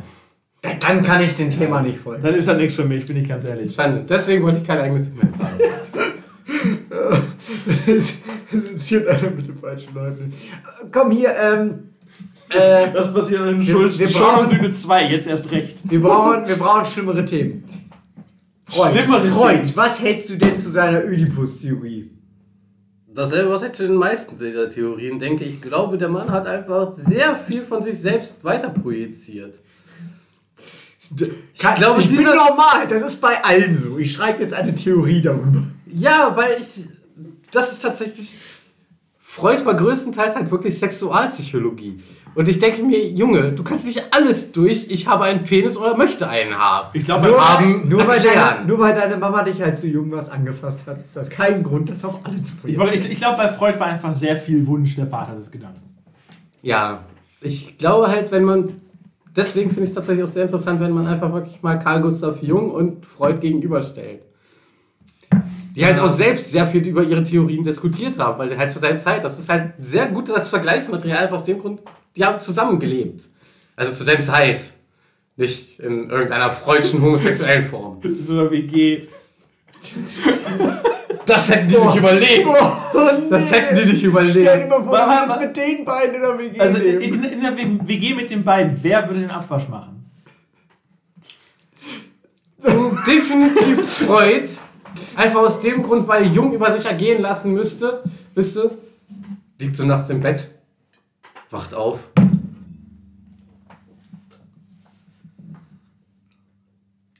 Dann 0.80 1.02
kann 1.02 1.20
ich 1.20 1.34
dem 1.34 1.50
Thema 1.50 1.82
nicht 1.82 1.98
folgen. 1.98 2.22
Dann 2.22 2.34
ist 2.34 2.46
das 2.46 2.56
nichts 2.56 2.76
für 2.76 2.84
mich, 2.84 3.04
bin 3.06 3.16
ich 3.16 3.28
ganz 3.28 3.44
ehrlich. 3.44 3.74
Schande. 3.74 4.04
Deswegen 4.08 4.44
wollte 4.44 4.58
ich 4.58 4.64
kein 4.64 4.78
eigenes 4.78 5.06
Segment 5.06 5.34
haben. 5.42 5.58
Es 7.88 8.14
interessiert 8.52 9.06
einer 9.08 9.30
mit 9.30 9.46
den 9.48 9.56
falschen 9.56 9.94
Leuten. 9.94 10.32
Komm 10.92 11.10
hier, 11.10 11.34
ähm. 11.36 11.84
Äh, 12.50 12.92
Das 12.92 13.12
passiert 13.12 13.46
in 13.50 13.60
Wir- 13.66 13.72
Schuld, 13.72 13.98
wir 13.98 14.08
Schuld 14.08 14.24
brauchen- 14.24 14.48
Sühne 14.48 14.72
2, 14.72 15.10
jetzt 15.10 15.26
erst 15.26 15.50
recht. 15.50 15.78
wir, 15.90 16.00
brauchen, 16.00 16.46
wir 16.48 16.56
brauchen 16.56 16.84
schlimmere 16.86 17.24
Themen. 17.24 17.64
Freund, 18.64 18.96
Schlimmere 18.98 19.26
Freund 19.26 19.62
Themen. 19.64 19.76
was 19.76 20.02
hältst 20.02 20.30
du 20.30 20.36
denn 20.36 20.58
zu 20.58 20.70
seiner 20.70 21.04
Ödipus-Theorie? 21.04 22.10
Dasselbe, 23.14 23.50
was 23.50 23.62
ich 23.64 23.72
zu 23.72 23.86
den 23.86 23.96
meisten 23.96 24.38
dieser 24.38 24.68
Theorien 24.70 25.18
denke. 25.18 25.44
Ich 25.44 25.60
glaube, 25.60 25.98
der 25.98 26.08
Mann 26.08 26.30
hat 26.30 26.46
einfach 26.46 26.92
sehr 26.92 27.34
viel 27.36 27.62
von 27.62 27.82
sich 27.82 27.98
selbst 27.98 28.42
weiter 28.44 28.68
projiziert. 28.70 29.56
Kann, 31.58 31.74
glaube, 31.76 32.00
ich 32.00 32.08
bin 32.08 32.22
normal, 32.24 32.86
das 32.88 33.02
ist 33.02 33.20
bei 33.20 33.42
allen 33.42 33.74
so. 33.76 33.98
Ich 33.98 34.12
schreibe 34.12 34.42
jetzt 34.42 34.52
eine 34.54 34.74
Theorie 34.74 35.22
darüber. 35.22 35.62
Ja, 35.86 36.32
weil 36.36 36.56
ich. 36.60 36.86
Das 37.52 37.72
ist 37.72 37.80
tatsächlich. 37.82 38.34
Freud 39.20 39.64
war 39.64 39.74
größtenteils 39.74 40.34
halt 40.36 40.50
wirklich 40.50 40.78
Sexualpsychologie. 40.78 42.00
Und 42.34 42.48
ich 42.48 42.58
denke 42.58 42.82
mir, 42.82 43.08
Junge, 43.08 43.52
du 43.52 43.62
kannst 43.64 43.86
nicht 43.86 44.02
alles 44.12 44.52
durch, 44.52 44.90
ich 44.90 45.06
habe 45.08 45.24
einen 45.24 45.44
Penis 45.44 45.76
oder 45.76 45.96
möchte 45.96 46.28
einen 46.28 46.56
haben. 46.56 46.88
Ich 46.92 47.04
glaube, 47.04 47.28
Nur, 47.28 47.48
haben 47.48 47.88
nur, 47.88 48.06
weil 48.06 48.20
deine, 48.20 48.64
nur 48.66 48.78
weil 48.78 48.94
deine 48.94 49.16
Mama 49.16 49.42
dich, 49.42 49.62
als 49.62 49.80
du 49.80 49.88
jung 49.88 50.10
warst, 50.10 50.30
angefasst 50.32 50.86
hat, 50.86 50.98
ist 50.98 51.16
das 51.16 51.30
kein 51.30 51.62
Grund, 51.62 51.88
das 51.90 52.04
auf 52.04 52.20
alle 52.24 52.42
zu 52.42 52.52
ich, 52.64 52.78
wollte- 52.78 52.92
projizieren. 52.92 53.06
ich, 53.06 53.12
ich 53.12 53.18
glaube, 53.18 53.36
bei 53.38 53.48
Freud 53.48 53.78
war 53.80 53.86
einfach 53.88 54.12
sehr 54.12 54.36
viel 54.36 54.66
Wunsch 54.66 54.94
der 54.96 55.06
Vater 55.06 55.34
des 55.36 55.50
Gedanken. 55.50 55.80
Ja, 56.62 57.02
ich 57.40 57.78
glaube 57.78 58.08
halt, 58.08 58.30
wenn 58.30 58.44
man. 58.44 58.72
Deswegen 59.36 59.68
finde 59.68 59.84
ich 59.84 59.90
es 59.90 59.94
tatsächlich 59.94 60.24
auch 60.24 60.32
sehr 60.32 60.42
interessant, 60.44 60.80
wenn 60.80 60.90
man 60.92 61.06
einfach 61.06 61.32
wirklich 61.32 61.62
mal 61.62 61.78
Carl 61.78 62.00
Gustav 62.02 62.42
Jung 62.42 62.72
und 62.72 63.06
Freud 63.06 63.38
gegenüberstellt. 63.40 64.22
Die 65.78 65.84
halt 65.86 65.98
auch 66.00 66.10
selbst 66.10 66.50
sehr 66.50 66.66
viel 66.66 66.86
über 66.86 67.02
ihre 67.04 67.22
Theorien 67.22 67.62
diskutiert 67.64 68.18
haben, 68.18 68.38
weil 68.38 68.56
halt 68.58 68.70
zur 68.72 68.80
selben 68.80 68.98
Zeit, 68.98 69.22
das 69.22 69.38
ist 69.38 69.48
halt 69.48 69.74
sehr 69.78 70.06
gutes 70.08 70.48
Vergleichsmaterial, 70.48 71.18
einfach 71.18 71.36
aus 71.36 71.44
dem 71.44 71.58
Grund, 71.60 71.80
die 72.16 72.24
haben 72.24 72.40
zusammengelebt. 72.40 73.22
Also 73.76 73.92
zur 73.92 74.04
selben 74.04 74.22
Zeit. 74.22 74.72
Nicht 75.36 75.78
in 75.78 76.10
irgendeiner 76.10 76.50
freudschen 76.50 77.00
homosexuellen 77.00 77.64
Form. 77.64 78.00
So 78.26 78.40
eine 78.40 78.50
WG. 78.50 79.06
Das 81.26 81.48
hätten 81.48 81.68
die 81.68 81.76
nicht 81.78 81.94
überlebt. 81.96 82.46
Oh, 82.46 82.52
nee. 83.20 83.30
Das 83.30 83.52
hätten 83.52 83.76
die 83.76 83.84
nicht 83.92 83.98
Stell 83.98 84.00
dir 84.00 84.08
überlebt. 84.08 84.68
mal 84.70 84.82
vor, 84.82 84.90
Wa- 84.92 84.98
du 85.04 85.06
wa- 85.06 85.14
würdest 85.14 85.28
wa- 85.28 85.40
mit 85.46 85.56
den 85.56 85.84
beiden 85.84 86.14
in 86.16 86.20
der 86.20 86.38
WG 86.38 86.58
Also 86.60 86.78
in, 86.80 87.24
in 87.24 87.40
der 87.42 87.56
WG 87.56 88.14
mit 88.14 88.30
den 88.30 88.42
beiden, 88.42 88.76
wer 88.82 89.06
würde 89.06 89.20
den 89.20 89.30
Abwasch 89.30 89.68
machen? 89.68 90.10
Definitiv 93.06 93.88
Freud. 94.06 94.48
Einfach 95.18 95.40
aus 95.40 95.58
dem 95.58 95.82
Grund, 95.82 96.06
weil 96.06 96.32
Jung 96.32 96.52
über 96.52 96.70
sich 96.70 96.86
ergehen 96.86 97.20
lassen 97.20 97.52
müsste. 97.52 98.04
Wisst 98.36 98.56
ihr? 98.56 98.70
Liegt 99.58 99.76
so 99.76 99.84
nachts 99.84 100.08
im 100.10 100.20
Bett. 100.20 100.48
Wacht 101.50 101.74
auf. 101.74 101.98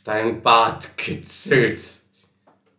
Dein 0.05 0.41
Bart 0.43 0.97
kitzelt. 0.97 1.83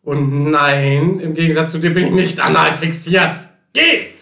Und 0.04 0.52
nein, 0.52 1.20
im 1.20 1.34
Gegensatz 1.34 1.74
zu 1.74 1.80
dir 1.80 1.92
bin 1.92 2.08
ich 2.08 2.14
nicht 2.14 2.40
anal 2.40 2.72
fixiert. 2.72 3.36
Geh! 3.74 4.14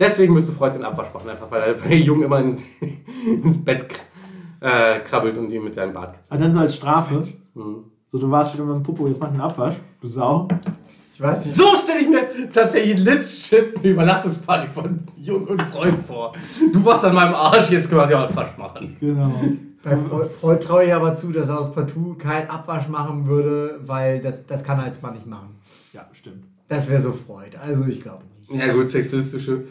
Deswegen 0.00 0.34
müsste 0.34 0.50
Freud 0.50 0.74
den 0.74 0.84
Abwasch 0.84 1.14
machen, 1.14 1.30
einfach 1.30 1.48
weil 1.48 1.62
er 1.62 1.74
bei 1.74 1.94
Jung 1.94 2.24
immer 2.24 2.40
in, 2.40 2.60
ins 3.24 3.64
Bett 3.64 3.86
äh, 4.58 4.98
krabbelt 4.98 5.38
und 5.38 5.52
ihn 5.52 5.62
mit 5.62 5.76
seinem 5.76 5.92
Bart 5.92 6.14
kitzelt. 6.14 6.32
Aber 6.32 6.40
dann 6.42 6.52
so 6.52 6.58
als 6.58 6.74
Strafe. 6.74 7.22
So, 8.12 8.18
du 8.18 8.30
warst 8.30 8.52
wieder 8.52 8.66
mit 8.66 8.76
dem 8.76 8.82
Popo, 8.82 9.08
jetzt 9.08 9.18
mach 9.20 9.28
einen 9.28 9.40
Abwasch. 9.40 9.76
Du 9.98 10.06
Sau. 10.06 10.46
Ich 11.14 11.18
weiß 11.18 11.46
nicht. 11.46 11.56
So 11.56 11.64
stelle 11.82 12.00
ich 12.00 12.10
mir 12.10 12.52
tatsächlich 12.52 12.98
legit 12.98 13.78
eine 13.78 13.88
Übernachtungsparty 13.88 14.68
von 14.68 14.98
Jung 15.16 15.46
und 15.46 15.62
Freund 15.62 15.98
vor. 16.04 16.34
Du 16.74 16.84
warst 16.84 17.06
an 17.06 17.14
meinem 17.14 17.34
Arsch, 17.34 17.70
jetzt 17.70 17.88
können 17.88 18.02
wir 18.02 18.06
den 18.06 18.18
Abwasch 18.18 18.54
machen. 18.58 18.98
Genau. 19.00 19.32
Bei 19.82 19.96
Freud, 19.96 20.28
Freud 20.28 20.60
traue 20.62 20.84
ich 20.84 20.92
aber 20.92 21.14
zu, 21.14 21.32
dass 21.32 21.48
er 21.48 21.58
aus 21.58 21.72
Partout 21.72 22.16
keinen 22.16 22.50
Abwasch 22.50 22.86
machen 22.88 23.24
würde, 23.24 23.80
weil 23.86 24.20
das, 24.20 24.44
das 24.44 24.62
kann 24.62 24.78
er 24.78 24.84
als 24.84 25.00
Mann 25.00 25.14
nicht 25.14 25.26
machen. 25.26 25.56
Ja, 25.94 26.06
stimmt. 26.12 26.44
Das 26.68 26.90
wäre 26.90 27.00
so 27.00 27.12
Freud. 27.12 27.56
Also 27.56 27.86
ich 27.86 27.98
glaube 27.98 28.24
nicht. 28.46 28.62
Ja 28.62 28.74
gut, 28.74 28.90
sexistische. 28.90 29.64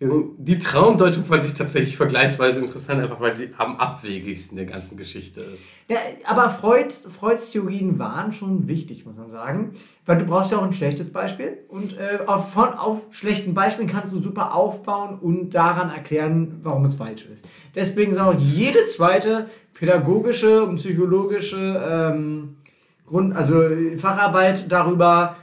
Die 0.00 0.60
Traumdeutung 0.60 1.24
fand 1.24 1.44
ich 1.44 1.54
tatsächlich 1.54 1.96
vergleichsweise 1.96 2.60
interessant, 2.60 3.02
einfach 3.02 3.18
weil 3.20 3.34
sie 3.34 3.50
am 3.58 3.78
abwegigsten 3.78 4.56
der 4.56 4.66
ganzen 4.66 4.96
Geschichte 4.96 5.40
ist. 5.40 5.64
Ja, 5.88 5.96
aber 6.24 6.50
Freud, 6.50 6.92
Freuds 6.92 7.50
Theorien 7.50 7.98
waren 7.98 8.32
schon 8.32 8.68
wichtig, 8.68 9.04
muss 9.06 9.16
man 9.16 9.28
sagen. 9.28 9.72
Weil 10.06 10.18
du 10.18 10.24
brauchst 10.24 10.52
ja 10.52 10.58
auch 10.58 10.62
ein 10.62 10.72
schlechtes 10.72 11.12
Beispiel. 11.12 11.58
Und 11.68 11.98
äh, 11.98 12.24
auf, 12.26 12.52
von, 12.52 12.74
auf 12.74 13.06
schlechten 13.10 13.54
Beispielen 13.54 13.88
kannst 13.88 14.14
du 14.14 14.22
super 14.22 14.54
aufbauen 14.54 15.18
und 15.18 15.50
daran 15.56 15.90
erklären, 15.90 16.60
warum 16.62 16.84
es 16.84 16.94
falsch 16.94 17.26
ist. 17.26 17.48
Deswegen 17.74 18.12
ist 18.12 18.18
auch 18.18 18.38
jede 18.38 18.86
zweite 18.86 19.50
pädagogische 19.74 20.62
und 20.62 20.76
psychologische 20.76 21.82
ähm, 21.84 22.56
Grund, 23.04 23.34
also 23.34 23.64
Facharbeit 23.96 24.70
darüber, 24.70 25.36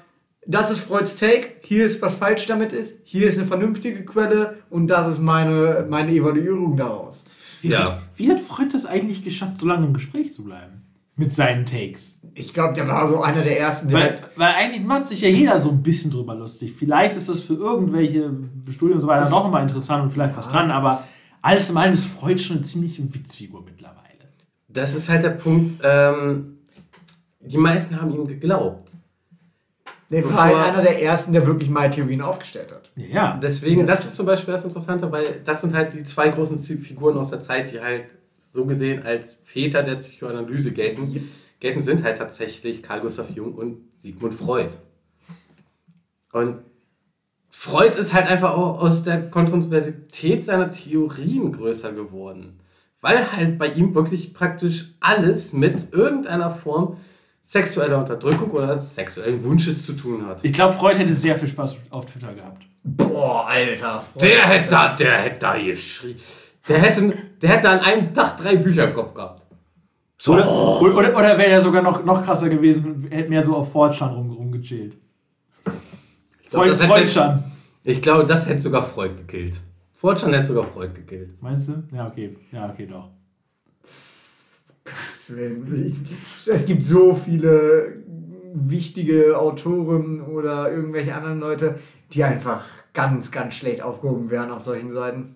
das 0.47 0.71
ist 0.71 0.81
Freuds 0.81 1.15
Take, 1.15 1.55
hier 1.61 1.85
ist, 1.85 2.01
was 2.01 2.15
falsch 2.15 2.45
damit 2.47 2.71
ist, 2.73 3.01
hier 3.05 3.27
ist 3.27 3.37
eine 3.37 3.47
vernünftige 3.47 4.05
Quelle 4.05 4.57
und 4.69 4.87
das 4.87 5.07
ist 5.07 5.19
meine, 5.19 5.85
meine 5.89 6.11
Evaluierung 6.11 6.77
daraus. 6.77 7.25
Wie, 7.61 7.69
Ja. 7.69 8.01
wie 8.15 8.29
hat 8.29 8.39
Freud 8.39 8.69
das 8.73 8.85
eigentlich 8.85 9.23
geschafft, 9.23 9.57
so 9.57 9.65
lange 9.65 9.87
im 9.87 9.93
Gespräch 9.93 10.33
zu 10.33 10.43
bleiben? 10.43 10.83
Mit 11.17 11.31
seinen 11.31 11.65
Takes. 11.65 12.19
Ich 12.33 12.53
glaube, 12.53 12.73
der 12.73 12.87
war 12.89 13.07
so 13.07 13.21
einer 13.21 13.41
der 13.41 13.57
ersten, 13.57 13.87
der 13.87 13.99
Weil, 13.99 14.21
weil 14.35 14.53
eigentlich 14.53 14.83
macht 14.83 15.07
sich 15.07 15.21
ja 15.21 15.29
jeder 15.29 15.57
so 15.59 15.69
ein 15.69 15.81
bisschen 15.81 16.11
drüber 16.11 16.35
lustig. 16.35 16.73
Vielleicht 16.77 17.15
ist 17.15 17.29
das 17.29 17.39
für 17.39 17.53
irgendwelche 17.53 18.31
Studien 18.69 18.95
und 18.95 19.01
so 19.01 19.07
weiter 19.07 19.29
noch 19.29 19.49
mal 19.49 19.61
interessant 19.61 20.03
und 20.03 20.09
vielleicht 20.11 20.35
was 20.35 20.49
dran, 20.49 20.71
aber 20.71 21.05
alles 21.41 21.69
in 21.69 21.77
allem 21.77 21.93
ist 21.93 22.05
Freud 22.07 22.37
schon 22.39 22.57
eine 22.57 22.65
ziemliche 22.65 23.01
Witzfigur 23.13 23.63
mittlerweile. 23.63 24.01
Das 24.67 24.93
ist 24.93 25.07
halt 25.07 25.23
der 25.23 25.29
Punkt, 25.29 25.79
ähm, 25.83 26.57
die 27.39 27.57
meisten 27.57 27.99
haben 28.01 28.13
ihm 28.13 28.27
geglaubt. 28.27 28.91
Der 30.11 30.23
war 30.25 30.45
halt 30.45 30.57
einer 30.57 30.83
der 30.83 31.01
ersten, 31.01 31.33
der 31.33 31.47
wirklich 31.47 31.69
mal 31.69 31.89
Theorien 31.89 32.21
aufgestellt 32.21 32.71
hat. 32.71 32.91
Ja, 32.95 33.05
ja. 33.05 33.39
Deswegen, 33.41 33.87
das 33.87 34.05
ist 34.05 34.15
zum 34.15 34.25
Beispiel 34.25 34.51
das 34.53 34.63
Interessante, 34.63 35.11
weil 35.11 35.41
das 35.43 35.61
sind 35.61 35.73
halt 35.73 35.93
die 35.93 36.03
zwei 36.03 36.29
großen 36.29 36.57
Figuren 36.59 37.17
aus 37.17 37.31
der 37.31 37.41
Zeit, 37.41 37.71
die 37.71 37.81
halt 37.81 38.13
so 38.51 38.65
gesehen 38.65 39.03
als 39.03 39.35
Väter 39.43 39.83
der 39.83 39.95
Psychoanalyse 39.95 40.71
gelten. 40.71 41.29
Gelten 41.59 41.81
sind 41.81 42.03
halt 42.03 42.17
tatsächlich 42.17 42.83
Carl 42.83 43.01
Gustav 43.01 43.29
Jung 43.31 43.55
und 43.55 43.77
Sigmund 43.99 44.35
Freud. 44.35 44.69
Und 46.31 46.59
Freud 47.49 47.97
ist 47.97 48.13
halt 48.13 48.27
einfach 48.27 48.53
auch 48.55 48.81
aus 48.81 49.03
der 49.03 49.29
Kontroversität 49.29 50.45
seiner 50.45 50.69
Theorien 50.69 51.51
größer 51.51 51.93
geworden. 51.93 52.59
Weil 53.01 53.31
halt 53.31 53.57
bei 53.57 53.67
ihm 53.67 53.95
wirklich 53.95 54.33
praktisch 54.33 54.95
alles 54.99 55.53
mit 55.53 55.93
irgendeiner 55.93 56.51
Form 56.51 56.97
sexueller 57.47 57.99
Unterdrückung 57.99 58.49
oder 58.51 58.77
sexuellen 58.79 59.43
Wunsches 59.43 59.85
zu 59.85 59.93
tun 59.93 60.25
hat. 60.25 60.43
Ich 60.43 60.51
glaube, 60.51 60.73
Freud 60.73 60.97
hätte 60.97 61.13
sehr 61.13 61.35
viel 61.37 61.47
Spaß 61.47 61.75
auf 61.91 62.05
Twitter 62.07 62.33
gehabt. 62.33 62.63
Boah, 62.83 63.47
Alter. 63.47 63.99
Freund. 63.99 64.23
Der 64.23 64.47
hätte 64.47 64.69
da, 64.69 64.95
der 64.95 65.17
hätte 65.19 65.39
da 65.39 65.57
geschrien. 65.59 66.15
Der 66.67 66.79
hätte, 66.79 67.13
der 67.41 67.49
hätte 67.51 67.69
an 67.69 67.79
einem 67.79 68.11
Tag 68.13 68.37
drei 68.37 68.55
Bücher 68.55 68.87
im 68.87 68.93
Kopf 68.95 69.13
gehabt. 69.13 69.45
Oder, 70.27 70.49
oder, 70.81 70.97
oder, 70.97 71.09
oder 71.15 71.37
wäre 71.37 71.51
er 71.51 71.61
sogar 71.61 71.83
noch, 71.83 72.03
noch 72.03 72.23
krasser 72.25 72.49
gewesen 72.49 72.83
und 72.85 73.11
hätte 73.11 73.29
mehr 73.29 73.43
so 73.43 73.55
auf 73.55 73.71
Fortschan 73.71 74.11
rum, 74.15 74.31
rumgechillt. 74.31 74.95
Ich 76.43 76.49
glaube, 76.49 76.65
Freud, 76.65 76.69
das, 76.71 76.79
hätte- 76.81 76.91
Freudschan. 76.93 77.51
ich 77.83 78.01
glaube, 78.01 78.25
das 78.25 78.49
hätte 78.49 78.61
sogar 78.61 78.81
Freud 78.81 79.13
gekillt. 79.17 79.55
Fortran 79.93 80.33
hätte 80.33 80.47
sogar 80.47 80.63
Freud 80.63 80.93
gekillt. 80.95 81.39
Meinst 81.41 81.67
du? 81.67 81.83
Ja, 81.93 82.07
okay. 82.07 82.35
Ja, 82.51 82.69
okay, 82.69 82.87
doch. 82.87 83.09
Es 84.85 86.65
gibt 86.65 86.83
so 86.83 87.15
viele 87.15 88.03
wichtige 88.53 89.37
Autoren 89.39 90.21
oder 90.21 90.71
irgendwelche 90.71 91.13
anderen 91.15 91.39
Leute, 91.39 91.79
die 92.11 92.23
einfach 92.23 92.63
ganz, 92.93 93.31
ganz 93.31 93.55
schlecht 93.55 93.81
aufgehoben 93.81 94.29
wären 94.29 94.51
auf 94.51 94.63
solchen 94.63 94.91
Seiten. 94.91 95.31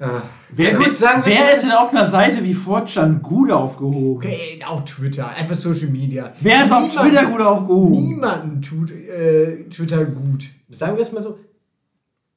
Ah. 0.00 0.22
Wer, 0.50 0.74
gut, 0.74 0.96
sagen 0.96 1.22
wer 1.24 1.52
ist 1.52 1.62
denn 1.64 1.72
auf 1.72 1.90
einer 1.90 2.04
Seite 2.04 2.44
wie 2.44 2.54
Fortschan 2.54 3.20
gut 3.20 3.50
aufgehoben? 3.50 4.16
Okay, 4.16 4.60
auch 4.64 4.84
Twitter, 4.84 5.28
einfach 5.28 5.56
Social 5.56 5.88
Media. 5.88 6.32
Wer 6.40 6.64
ist 6.64 6.72
auf 6.72 6.86
Niemand- 6.88 7.08
Twitter 7.08 7.26
gut 7.26 7.40
aufgehoben? 7.40 7.90
Niemanden 7.90 8.62
tut 8.62 8.92
äh, 8.92 9.64
Twitter 9.68 10.04
gut. 10.04 10.44
Sagen 10.70 10.96
wir 10.96 11.02
es 11.02 11.10
mal 11.10 11.20
so. 11.22 11.40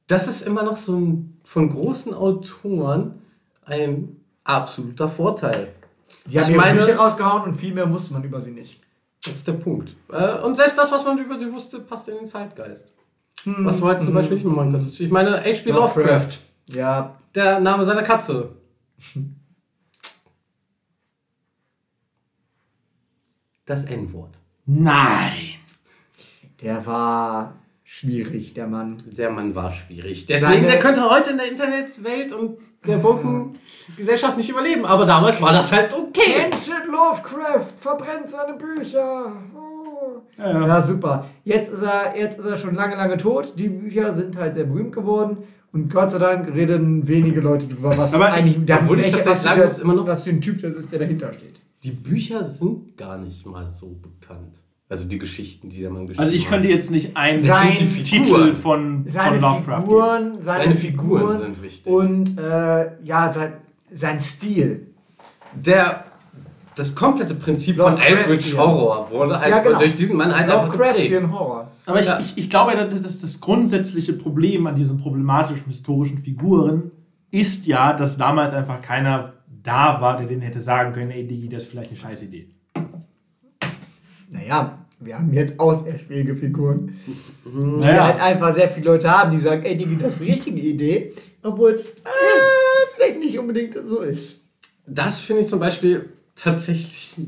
Das 0.08 0.28
ist 0.28 0.42
immer 0.42 0.64
noch 0.64 0.78
so 0.78 0.98
ein, 0.98 1.38
von 1.44 1.70
großen 1.70 2.16
Autoren 2.16 3.20
ein 3.64 4.21
absoluter 4.52 5.10
Vorteil. 5.10 5.74
Die 6.26 6.40
haben 6.40 6.50
Ich 6.52 6.56
meine- 6.58 6.80
Bücher 6.80 6.98
rausgehauen 6.98 7.44
und 7.44 7.54
viel 7.54 7.74
mehr 7.74 7.92
wusste 7.92 8.14
man 8.14 8.24
über 8.24 8.40
sie 8.42 8.52
nicht. 8.52 8.82
Das 9.24 9.36
ist 9.36 9.48
der 9.48 9.54
Punkt. 9.54 9.96
Äh, 10.12 10.40
Und 10.40 10.56
selbst 10.56 10.78
das, 10.78 10.92
was 10.92 11.04
man 11.06 11.18
über 11.18 11.38
sie 11.38 11.52
wusste, 11.54 11.80
passt 11.80 12.10
in 12.10 12.16
den 12.16 12.26
Zeitgeist. 12.26 12.94
Was 13.46 13.78
du 13.80 13.86
heute 13.86 14.04
zum 14.06 14.14
Beispiel 14.14 14.36
nicht 14.36 14.46
mehr 14.46 14.54
machen 14.56 14.72
könntest. 14.72 15.00
Ich 15.02 15.12
meine, 15.12 15.38
H.P. 15.44 15.72
Lovecraft, 15.72 16.40
Ja, 16.68 17.16
der 17.34 17.60
Name 17.60 17.86
seiner 17.86 18.04
Katze. 18.04 18.56
Das 23.66 23.86
N-Wort. 23.86 24.38
Nein. 24.66 25.32
der 26.62 26.86
war 26.86 27.56
schwierig, 27.94 28.54
der 28.54 28.68
Mann. 28.68 28.98
Der 29.18 29.30
Mann 29.30 29.54
war 29.54 29.70
schwierig. 29.72 30.26
Deswegen, 30.26 30.54
Seine- 30.54 30.68
der 30.68 30.80
könnte 30.80 31.10
heute 31.10 31.32
in 31.32 31.38
der 31.38 31.50
Internetwelt 31.52 32.32
und 32.32 32.58
der 32.88 33.04
woken 33.04 33.54
Gesellschaft 33.98 34.38
nicht 34.38 34.50
überleben. 34.50 34.86
Aber 34.86 35.06
damals 35.06 35.42
war 35.42 35.52
das 35.52 35.72
halt 35.74 35.94
okay. 35.94 36.46
Entet 36.46 36.86
Lovecraft 36.88 37.66
verbrennt 37.78 38.30
seine 38.30 38.58
Bücher. 38.58 39.32
Oh. 39.56 40.22
Ja, 40.38 40.52
ja. 40.62 40.68
Ja, 40.68 40.82
super. 40.82 41.26
Jetzt 41.44 41.72
ist, 41.74 41.82
er, 41.82 42.18
jetzt 42.18 42.40
ist 42.40 42.46
er 42.46 42.56
schon 42.56 42.76
lange, 42.76 42.96
lange 42.96 43.18
tot. 43.18 43.54
Die 43.58 43.68
Bücher 43.70 44.16
sind 44.16 44.38
halt 44.38 44.54
sehr 44.54 44.64
berühmt 44.66 44.94
geworden. 44.94 45.40
Und 45.74 45.92
Gott 45.92 46.12
sei 46.12 46.20
Dank 46.20 46.54
reden 46.54 47.08
wenige 47.08 47.40
Leute 47.42 47.66
drüber, 47.68 47.98
was 47.98 48.14
Aber 48.14 48.32
eigentlich 48.32 48.66
der, 48.66 48.82
obwohl 48.82 49.00
ich 49.00 49.06
tatsächlich 49.08 49.32
was, 49.32 49.44
sagen 49.44 49.62
der, 49.70 49.80
immer 49.82 49.94
noch- 49.96 50.08
was 50.08 50.24
für 50.24 50.32
ein 50.32 50.42
Typ 50.42 50.62
das 50.62 50.76
ist, 50.76 50.92
der 50.92 51.00
dahinter 51.00 51.32
steht. 51.34 51.62
Die 51.84 51.92
Bücher 51.92 52.44
sind 52.46 52.98
gar 52.98 53.18
nicht 53.18 53.48
mal 53.48 53.70
so 53.70 53.96
bekannt. 54.02 54.56
Also 54.92 55.06
die 55.08 55.20
Geschichten, 55.20 55.70
die 55.70 55.80
der 55.80 55.90
Mann 55.90 56.02
geschrieben 56.06 56.20
Also 56.22 56.34
ich 56.36 56.48
könnte 56.48 56.68
hat. 56.68 56.74
jetzt 56.76 56.92
nicht 56.92 57.16
einen 57.16 57.42
Sein- 57.42 57.76
Titel 57.76 58.26
Figuren. 58.26 58.54
von, 58.54 59.06
Seine 59.08 59.40
von 59.40 59.42
Lovecraft 59.42 59.76
geben. 59.78 59.82
Figuren, 59.84 60.42
seine, 60.42 60.64
Seine 60.64 60.76
Figuren 60.76 61.20
Figuren 61.22 61.38
sind 61.38 61.62
wichtig. 61.64 61.94
Und 61.94 62.38
äh, 62.38 63.02
ja, 63.06 63.32
sein, 63.32 63.54
sein 63.94 64.20
Stil. 64.20 64.88
Der, 65.56 66.04
das 66.76 66.94
komplette 66.94 67.36
Prinzip 67.36 67.78
von. 67.80 67.98
Eldritch 68.00 68.58
Horror 68.58 69.10
wurde 69.12 69.40
halt 69.40 69.50
Ja, 69.50 69.60
genau. 69.60 69.80
durch 69.80 69.96
diesen 69.96 70.18
Mann 70.18 70.36
halt 70.36 70.50
einfach 70.50 70.70
geprägt. 70.70 70.98
Lovecraftian 71.10 71.32
Horror. 71.32 71.72
Aber 71.86 72.00
ich, 72.02 72.08
Ja. 72.08 72.20
ich, 72.20 72.38
ich 72.38 72.50
glaube, 72.50 72.74
das, 72.76 73.02
das, 73.02 73.22
das 73.22 73.40
grundsätzliche 73.40 74.12
Problem 74.14 74.68
an 74.68 74.76
diesen 74.76 74.98
problematischen 75.00 75.68
historischen 75.68 76.18
Figuren 76.18 76.92
ist 77.32 77.66
ja, 77.66 77.94
dass 77.94 78.18
damals 78.18 78.54
einfach 78.54 78.82
keiner 78.82 79.34
da 79.64 80.02
war, 80.02 80.18
der 80.18 80.28
denen 80.28 80.42
hätte 80.42 80.60
sagen 80.60 80.92
können, 80.92 81.12
ey 81.12 81.26
Digi, 81.26 81.48
das 81.48 81.64
ist 81.64 81.70
vielleicht 81.72 81.92
eine 81.92 81.98
scheiß 81.98 82.24
Idee. 82.24 82.50
Naja, 84.30 84.81
wir 85.02 85.18
haben 85.18 85.34
jetzt 85.34 85.60
auserschwäge 85.60 86.36
Figuren. 86.36 86.96
Die 87.46 87.50
Naja. 87.50 88.06
halt 88.06 88.20
einfach 88.22 88.54
sehr 88.54 88.70
viele 88.70 88.86
Leute 88.86 89.10
haben, 89.10 89.32
die 89.32 89.40
sagen, 89.40 89.64
ey 89.64 89.76
Digi, 89.76 89.98
das 89.98 90.16
ist 90.16 90.26
die 90.26 90.32
richtige 90.32 90.62
Idee. 90.62 91.14
Obwohl 91.44 91.72
es 91.72 91.88
äh, 91.90 91.94
vielleicht 92.96 93.20
nicht 93.20 93.38
unbedingt 93.40 93.74
so 93.86 94.00
ist. 94.00 94.38
Das 94.86 95.20
finde 95.20 95.42
ich 95.42 95.48
zum 95.48 95.60
Beispiel 95.60 96.10
tatsächlich 96.36 97.18
ein 97.18 97.28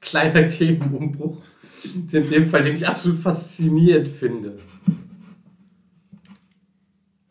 kleiner 0.00 0.48
Themenumbruch. 0.48 1.42
In 2.12 2.28
dem 2.28 2.48
Fall, 2.48 2.62
den 2.62 2.74
ich 2.74 2.86
absolut 2.86 3.20
faszinierend 3.20 4.08
finde. 4.08 4.58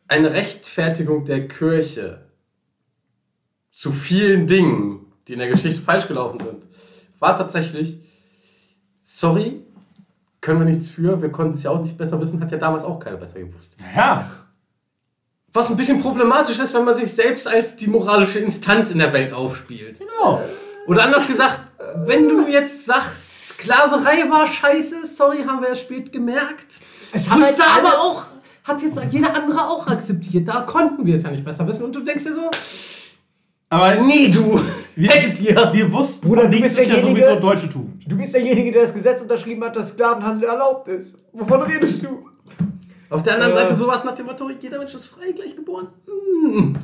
Eine 0.08 0.34
Rechtfertigung 0.34 1.26
der 1.26 1.48
Kirche 1.48 2.26
zu 3.74 3.92
vielen 3.92 4.48
Dingen, 4.48 5.06
die 5.28 5.34
in 5.34 5.40
der 5.40 5.50
Geschichte 5.50 5.82
falsch 5.82 6.08
gelaufen 6.08 6.40
sind, 6.40 6.64
war 7.20 7.38
tatsächlich, 7.38 8.00
sorry, 9.02 9.62
können 10.48 10.62
wir 10.62 10.66
nichts 10.66 10.88
für, 10.88 11.22
wir 11.22 11.30
konnten 11.30 11.56
es 11.56 11.64
ja 11.64 11.72
auch 11.72 11.82
nicht 11.82 11.98
besser 11.98 12.22
wissen, 12.22 12.40
hat 12.40 12.50
ja 12.54 12.58
damals 12.58 12.86
auch 12.86 13.02
keiner 13.02 13.18
besser 13.18 13.40
gewusst. 13.40 13.76
Ja. 13.94 14.26
Was 15.52 15.70
ein 15.70 15.76
bisschen 15.76 16.02
problematisch 16.02 16.58
ist, 16.58 16.74
wenn 16.74 16.86
man 16.86 16.96
sich 16.96 17.12
selbst 17.12 17.50
als 17.50 17.76
die 17.76 17.88
moralische 17.88 18.40
Instanz 18.40 18.92
in 18.92 19.00
der 19.00 19.12
Welt 19.12 19.34
aufspielt. 19.34 20.00
Genau. 20.00 20.42
Oder 20.88 21.04
anders 21.04 21.28
gesagt, 21.28 21.60
wenn 22.06 22.30
du 22.30 22.48
jetzt 22.48 22.86
sagst, 22.86 23.48
Sklaverei 23.48 24.30
war 24.30 24.48
scheiße, 24.48 25.06
sorry, 25.06 25.44
haben 25.46 25.60
wir 25.60 25.68
erst 25.68 25.82
spät 25.82 26.14
gemerkt. 26.14 26.80
Es 27.12 27.30
Wusste 27.30 27.62
halt 27.62 27.86
aber 27.86 28.00
auch, 28.00 28.28
hat 28.64 28.82
jetzt 28.82 28.98
jeder 29.10 29.36
andere 29.36 29.68
auch 29.68 29.86
akzeptiert. 29.88 30.48
Da 30.48 30.62
konnten 30.62 31.06
wir 31.06 31.16
es 31.16 31.24
ja 31.24 31.30
nicht 31.30 31.44
besser 31.44 31.68
wissen. 31.68 31.84
Und 31.84 31.94
du 31.94 32.00
denkst 32.00 32.24
dir 32.24 32.34
so, 32.34 32.50
Aber 33.70 33.96
nee, 34.02 34.30
du, 34.30 34.60
wir, 34.96 35.10
hättet 35.10 35.42
ihr. 35.42 35.56
wir 35.74 35.92
wussten, 35.92 36.28
Bruder, 36.28 36.48
du 36.48 36.62
bist 36.62 36.80
ist 36.80 36.88
ja 36.88 36.96
derjenige- 36.96 37.26
sowieso 37.26 37.40
deutsche 37.42 37.70
Tugend. 37.70 38.04
Du 38.10 38.16
bist 38.18 38.34
derjenige, 38.34 38.72
der 38.72 38.84
das 38.84 38.94
Gesetz 38.94 39.22
unterschrieben 39.22 39.64
hat, 39.66 39.76
dass 39.76 39.90
Sklavenhandel 39.90 40.48
erlaubt 40.50 40.88
ist. 40.88 41.18
Wovon 41.34 41.62
redest 41.64 42.04
du? 42.06 42.26
Auf 43.10 43.24
der 43.24 43.34
anderen 43.36 43.52
Äh. 43.54 43.56
Seite 43.56 43.76
sowas 43.76 44.04
nach 44.06 44.16
dem 44.16 44.26
Motto, 44.26 44.50
jeder 44.50 44.80
Mensch 44.80 44.94
ist 44.94 45.06
frei, 45.08 45.32
gleich 45.34 45.56
geboren. 45.56 45.88
Hm. 46.06 46.78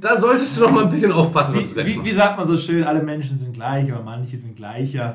Da 0.00 0.18
solltest 0.20 0.56
du 0.56 0.62
doch 0.62 0.70
mal 0.70 0.84
ein 0.84 0.90
bisschen 0.90 1.12
aufpassen, 1.12 1.54
was 1.54 1.62
du 1.64 1.68
Wie, 1.70 1.74
selbst 1.74 1.90
wie, 1.90 1.94
wie 1.96 1.98
machst. 1.98 2.16
sagt 2.16 2.38
man 2.38 2.48
so 2.48 2.56
schön, 2.56 2.82
alle 2.84 3.02
Menschen 3.02 3.38
sind 3.38 3.52
gleich, 3.52 3.92
aber 3.92 4.02
manche 4.02 4.36
sind 4.38 4.56
gleicher. 4.56 5.14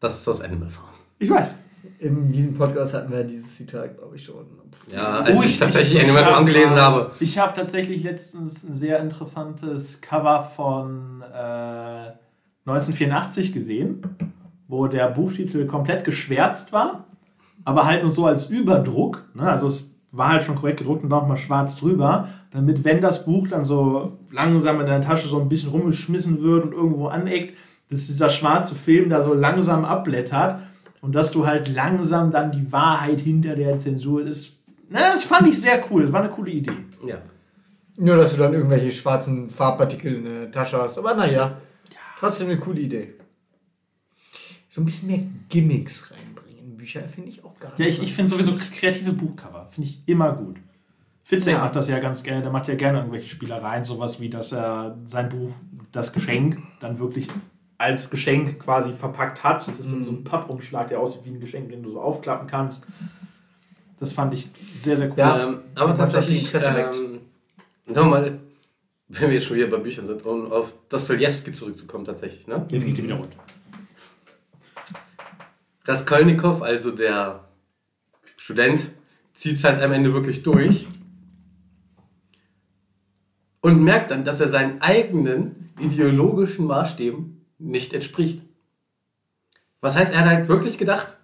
Das 0.00 0.18
ist 0.20 0.28
aus 0.28 0.40
Animal 0.42 0.68
Farm. 0.68 0.88
Ich 1.18 1.28
weiß. 1.30 1.56
In 1.98 2.30
diesem 2.30 2.54
Podcast 2.54 2.94
hatten 2.94 3.10
wir 3.12 3.24
dieses 3.24 3.56
Zitat, 3.56 3.96
glaube 3.98 4.16
ich, 4.16 4.24
schon. 4.24 4.46
Ja, 4.92 5.20
als 5.20 5.44
ich, 5.44 5.58
tatsächlich 5.58 6.02
Animal 6.02 6.22
Farm 6.24 6.46
gelesen 6.46 6.76
habe. 6.76 7.10
Ich 7.20 7.38
habe 7.38 7.54
tatsächlich 7.54 8.02
letztens 8.02 8.64
ein 8.64 8.74
sehr 8.74 9.00
interessantes 9.00 10.00
Cover 10.00 10.42
von 10.42 11.22
äh, 11.22 12.12
1984 12.66 13.52
gesehen, 13.52 14.02
wo 14.68 14.86
der 14.86 15.08
Buchtitel 15.08 15.66
komplett 15.66 16.04
geschwärzt 16.04 16.72
war, 16.72 17.04
aber 17.64 17.86
halt 17.86 18.02
nur 18.02 18.12
so 18.12 18.26
als 18.26 18.46
Überdruck. 18.46 19.24
Ne? 19.34 19.48
Also 19.50 19.66
es 19.66 19.94
war 20.12 20.28
halt 20.28 20.44
schon 20.44 20.54
korrekt 20.54 20.78
gedruckt 20.78 21.02
und 21.02 21.08
nochmal 21.08 21.36
schwarz 21.36 21.76
drüber, 21.76 22.28
damit, 22.50 22.84
wenn 22.84 23.00
das 23.00 23.24
Buch 23.24 23.48
dann 23.48 23.64
so 23.64 24.18
langsam 24.30 24.80
in 24.80 24.86
der 24.86 25.00
Tasche 25.00 25.28
so 25.28 25.40
ein 25.40 25.48
bisschen 25.48 25.70
rumgeschmissen 25.70 26.40
wird 26.42 26.64
und 26.64 26.72
irgendwo 26.72 27.08
aneckt, 27.08 27.56
dass 27.90 28.06
dieser 28.06 28.30
schwarze 28.30 28.74
Film 28.74 29.10
da 29.10 29.22
so 29.22 29.34
langsam 29.34 29.84
abblättert 29.84 30.60
und 31.00 31.14
dass 31.14 31.32
du 31.32 31.46
halt 31.46 31.68
langsam 31.68 32.30
dann 32.30 32.52
die 32.52 32.72
Wahrheit 32.72 33.20
hinter 33.20 33.56
der 33.56 33.76
Zensur 33.78 34.24
ist. 34.24 34.53
Na, 34.88 35.00
das 35.12 35.24
fand 35.24 35.48
ich 35.48 35.60
sehr 35.60 35.84
cool. 35.90 36.02
Das 36.02 36.12
war 36.12 36.20
eine 36.22 36.30
coole 36.30 36.50
Idee. 36.50 36.72
Ja. 37.06 37.16
Nur, 37.96 38.16
dass 38.16 38.32
du 38.32 38.38
dann 38.38 38.52
irgendwelche 38.54 38.90
schwarzen 38.90 39.48
Farbpartikel 39.48 40.14
in 40.16 40.24
der 40.24 40.50
Tasche 40.50 40.78
hast. 40.78 40.98
Aber 40.98 41.14
naja, 41.14 41.58
trotzdem 42.18 42.48
eine 42.48 42.58
coole 42.58 42.80
Idee. 42.80 43.14
So 44.68 44.80
ein 44.80 44.84
bisschen 44.84 45.08
mehr 45.08 45.20
Gimmicks 45.48 46.10
reinbringen 46.10 46.58
in 46.58 46.76
Bücher 46.76 47.06
finde 47.08 47.28
ich 47.28 47.44
auch 47.44 47.58
gar 47.60 47.70
nicht. 47.70 47.78
Ja, 47.78 47.86
ich, 47.86 48.02
ich 48.02 48.14
finde 48.14 48.30
sowieso 48.30 48.54
kreative 48.56 49.12
Buchcover. 49.12 49.68
Finde 49.70 49.88
ich 49.88 50.02
immer 50.06 50.32
gut. 50.32 50.56
Fitzek 51.22 51.54
Ja. 51.54 51.60
macht 51.60 51.76
das 51.76 51.88
ja 51.88 51.98
ganz 52.00 52.22
gerne. 52.24 52.42
Der 52.42 52.50
macht 52.50 52.66
ja 52.68 52.74
gerne 52.74 52.98
irgendwelche 52.98 53.28
Spielereien. 53.28 53.84
Sowas 53.84 54.20
wie, 54.20 54.28
dass 54.28 54.52
er 54.52 54.98
sein 55.04 55.28
Buch, 55.28 55.50
das 55.92 56.12
Geschenk, 56.12 56.58
dann 56.80 56.98
wirklich 56.98 57.28
als 57.78 58.10
Geschenk 58.10 58.58
quasi 58.58 58.92
verpackt 58.92 59.44
hat. 59.44 59.66
Das 59.66 59.78
ist 59.78 59.92
dann 59.92 60.02
so 60.02 60.12
ein 60.12 60.24
Pappumschlag, 60.24 60.88
der 60.88 60.98
aussieht 61.00 61.24
wie 61.24 61.30
ein 61.30 61.40
Geschenk, 61.40 61.68
den 61.70 61.82
du 61.82 61.92
so 61.92 62.00
aufklappen 62.00 62.46
kannst. 62.48 62.86
Das 64.04 64.12
fand 64.12 64.34
ich 64.34 64.48
sehr, 64.78 64.96
sehr 64.96 65.08
cool. 65.08 65.14
Ja. 65.16 65.44
Ähm, 65.48 65.60
aber 65.74 65.94
tatsächlich, 65.94 66.44
Interesse 66.44 66.74
weckt. 66.74 66.96
ähm, 66.96 67.20
nochmal, 67.86 68.38
wenn 69.08 69.28
wir 69.28 69.34
jetzt 69.34 69.46
schon 69.46 69.56
wieder 69.56 69.68
bei 69.68 69.78
Büchern 69.78 70.06
sind, 70.06 70.24
um 70.26 70.52
auf 70.52 70.72
Dostoevsky 70.90 71.52
zurückzukommen 71.52 72.04
tatsächlich, 72.04 72.46
ne? 72.46 72.66
Jetzt 72.70 72.84
geht 72.84 72.96
sie 72.96 73.04
wieder 73.04 73.14
rund. 73.14 73.34
Raskolnikow, 75.86 76.62
also 76.62 76.90
der 76.90 77.44
Student, 78.36 78.90
zieht 79.32 79.56
es 79.56 79.64
halt 79.64 79.82
am 79.82 79.92
Ende 79.92 80.12
wirklich 80.12 80.42
durch. 80.42 80.86
und 83.64 83.82
merkt 83.82 84.10
dann, 84.10 84.24
dass 84.24 84.42
er 84.42 84.48
seinen 84.48 84.82
eigenen 84.82 85.70
ideologischen 85.80 86.66
Maßstäben 86.66 87.46
nicht 87.58 87.94
entspricht. 87.94 88.42
Was 89.80 89.96
heißt, 89.96 90.12
er 90.12 90.20
hat 90.20 90.26
halt 90.26 90.48
wirklich 90.48 90.76
gedacht, 90.76 91.16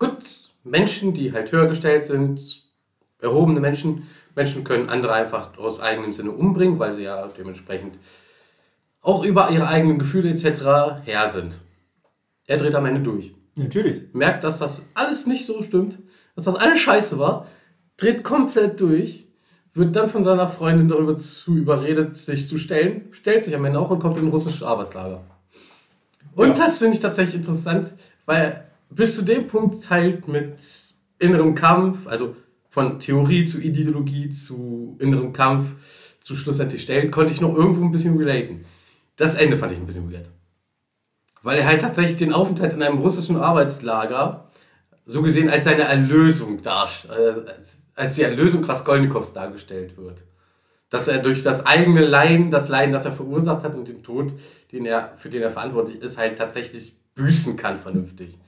gut, 0.00 0.45
Menschen, 0.66 1.14
die 1.14 1.32
halt 1.32 1.52
höher 1.52 1.66
gestellt 1.66 2.04
sind, 2.04 2.62
erhobene 3.20 3.60
Menschen, 3.60 4.06
Menschen 4.34 4.64
können 4.64 4.88
andere 4.88 5.12
einfach 5.14 5.56
aus 5.58 5.80
eigenem 5.80 6.12
Sinne 6.12 6.32
umbringen, 6.32 6.78
weil 6.78 6.94
sie 6.96 7.02
ja 7.04 7.28
dementsprechend 7.28 7.98
auch 9.00 9.24
über 9.24 9.50
ihre 9.50 9.68
eigenen 9.68 9.98
Gefühle 9.98 10.30
etc. 10.30 11.04
her 11.04 11.28
sind. 11.28 11.60
Er 12.46 12.56
dreht 12.58 12.74
am 12.74 12.86
Ende 12.86 13.00
durch. 13.00 13.32
Natürlich. 13.56 14.12
Merkt, 14.12 14.44
dass 14.44 14.58
das 14.58 14.90
alles 14.94 15.26
nicht 15.26 15.46
so 15.46 15.62
stimmt, 15.62 15.98
dass 16.34 16.44
das 16.44 16.56
alles 16.56 16.80
scheiße 16.80 17.18
war, 17.18 17.46
dreht 17.96 18.24
komplett 18.24 18.80
durch, 18.80 19.28
wird 19.72 19.94
dann 19.96 20.10
von 20.10 20.24
seiner 20.24 20.48
Freundin 20.48 20.88
darüber 20.88 21.16
zu 21.16 21.56
überredet, 21.56 22.16
sich 22.16 22.48
zu 22.48 22.58
stellen, 22.58 23.08
stellt 23.12 23.44
sich 23.44 23.54
am 23.54 23.64
Ende 23.64 23.78
auch 23.78 23.90
und 23.90 24.00
kommt 24.00 24.16
in 24.18 24.24
ein 24.24 24.30
russisches 24.30 24.62
Arbeitslager. 24.62 25.22
Und 26.34 26.48
Ja. 26.48 26.54
das 26.54 26.78
finde 26.78 26.94
ich 26.94 27.00
tatsächlich 27.00 27.36
interessant, 27.36 27.94
weil 28.26 28.65
bis 28.90 29.16
zu 29.16 29.22
dem 29.22 29.46
Punkt 29.46 29.88
halt 29.90 30.28
mit 30.28 30.54
innerem 31.18 31.54
Kampf, 31.54 32.06
also 32.06 32.36
von 32.68 33.00
Theorie 33.00 33.44
zu 33.46 33.60
Ideologie 33.60 34.30
zu 34.30 34.96
innerem 35.00 35.32
Kampf 35.32 35.74
zu 36.20 36.36
schlussendlich 36.36 36.82
stellen, 36.82 37.10
konnte 37.10 37.32
ich 37.32 37.40
noch 37.40 37.54
irgendwo 37.54 37.84
ein 37.84 37.90
bisschen 37.90 38.18
relaten. 38.18 38.64
Das 39.16 39.34
Ende 39.34 39.56
fand 39.56 39.72
ich 39.72 39.78
ein 39.78 39.86
bisschen 39.86 40.12
weird. 40.12 40.28
Weil 41.42 41.58
er 41.58 41.66
halt 41.66 41.80
tatsächlich 41.80 42.16
den 42.16 42.32
Aufenthalt 42.32 42.72
in 42.72 42.82
einem 42.82 42.98
russischen 42.98 43.36
Arbeitslager 43.36 44.50
so 45.06 45.22
gesehen 45.22 45.48
als 45.48 45.64
seine 45.64 45.84
Erlösung 45.84 46.60
darstellt, 46.62 47.48
als, 47.48 47.76
als 47.94 48.14
die 48.14 48.22
Erlösung 48.22 48.64
Raskolnikows 48.64 49.32
dargestellt 49.32 49.96
wird. 49.96 50.24
Dass 50.90 51.08
er 51.08 51.18
durch 51.18 51.42
das 51.42 51.64
eigene 51.64 52.04
Leiden, 52.04 52.50
das 52.50 52.68
Leiden, 52.68 52.92
das 52.92 53.04
er 53.04 53.12
verursacht 53.12 53.62
hat 53.62 53.74
und 53.74 53.88
den 53.88 54.02
Tod, 54.02 54.32
den 54.72 54.84
er, 54.84 55.12
für 55.16 55.28
den 55.28 55.42
er 55.42 55.50
verantwortlich 55.50 56.02
ist, 56.02 56.18
halt 56.18 56.36
tatsächlich 56.36 56.96
büßen 57.14 57.56
kann 57.56 57.80
vernünftig. 57.80 58.38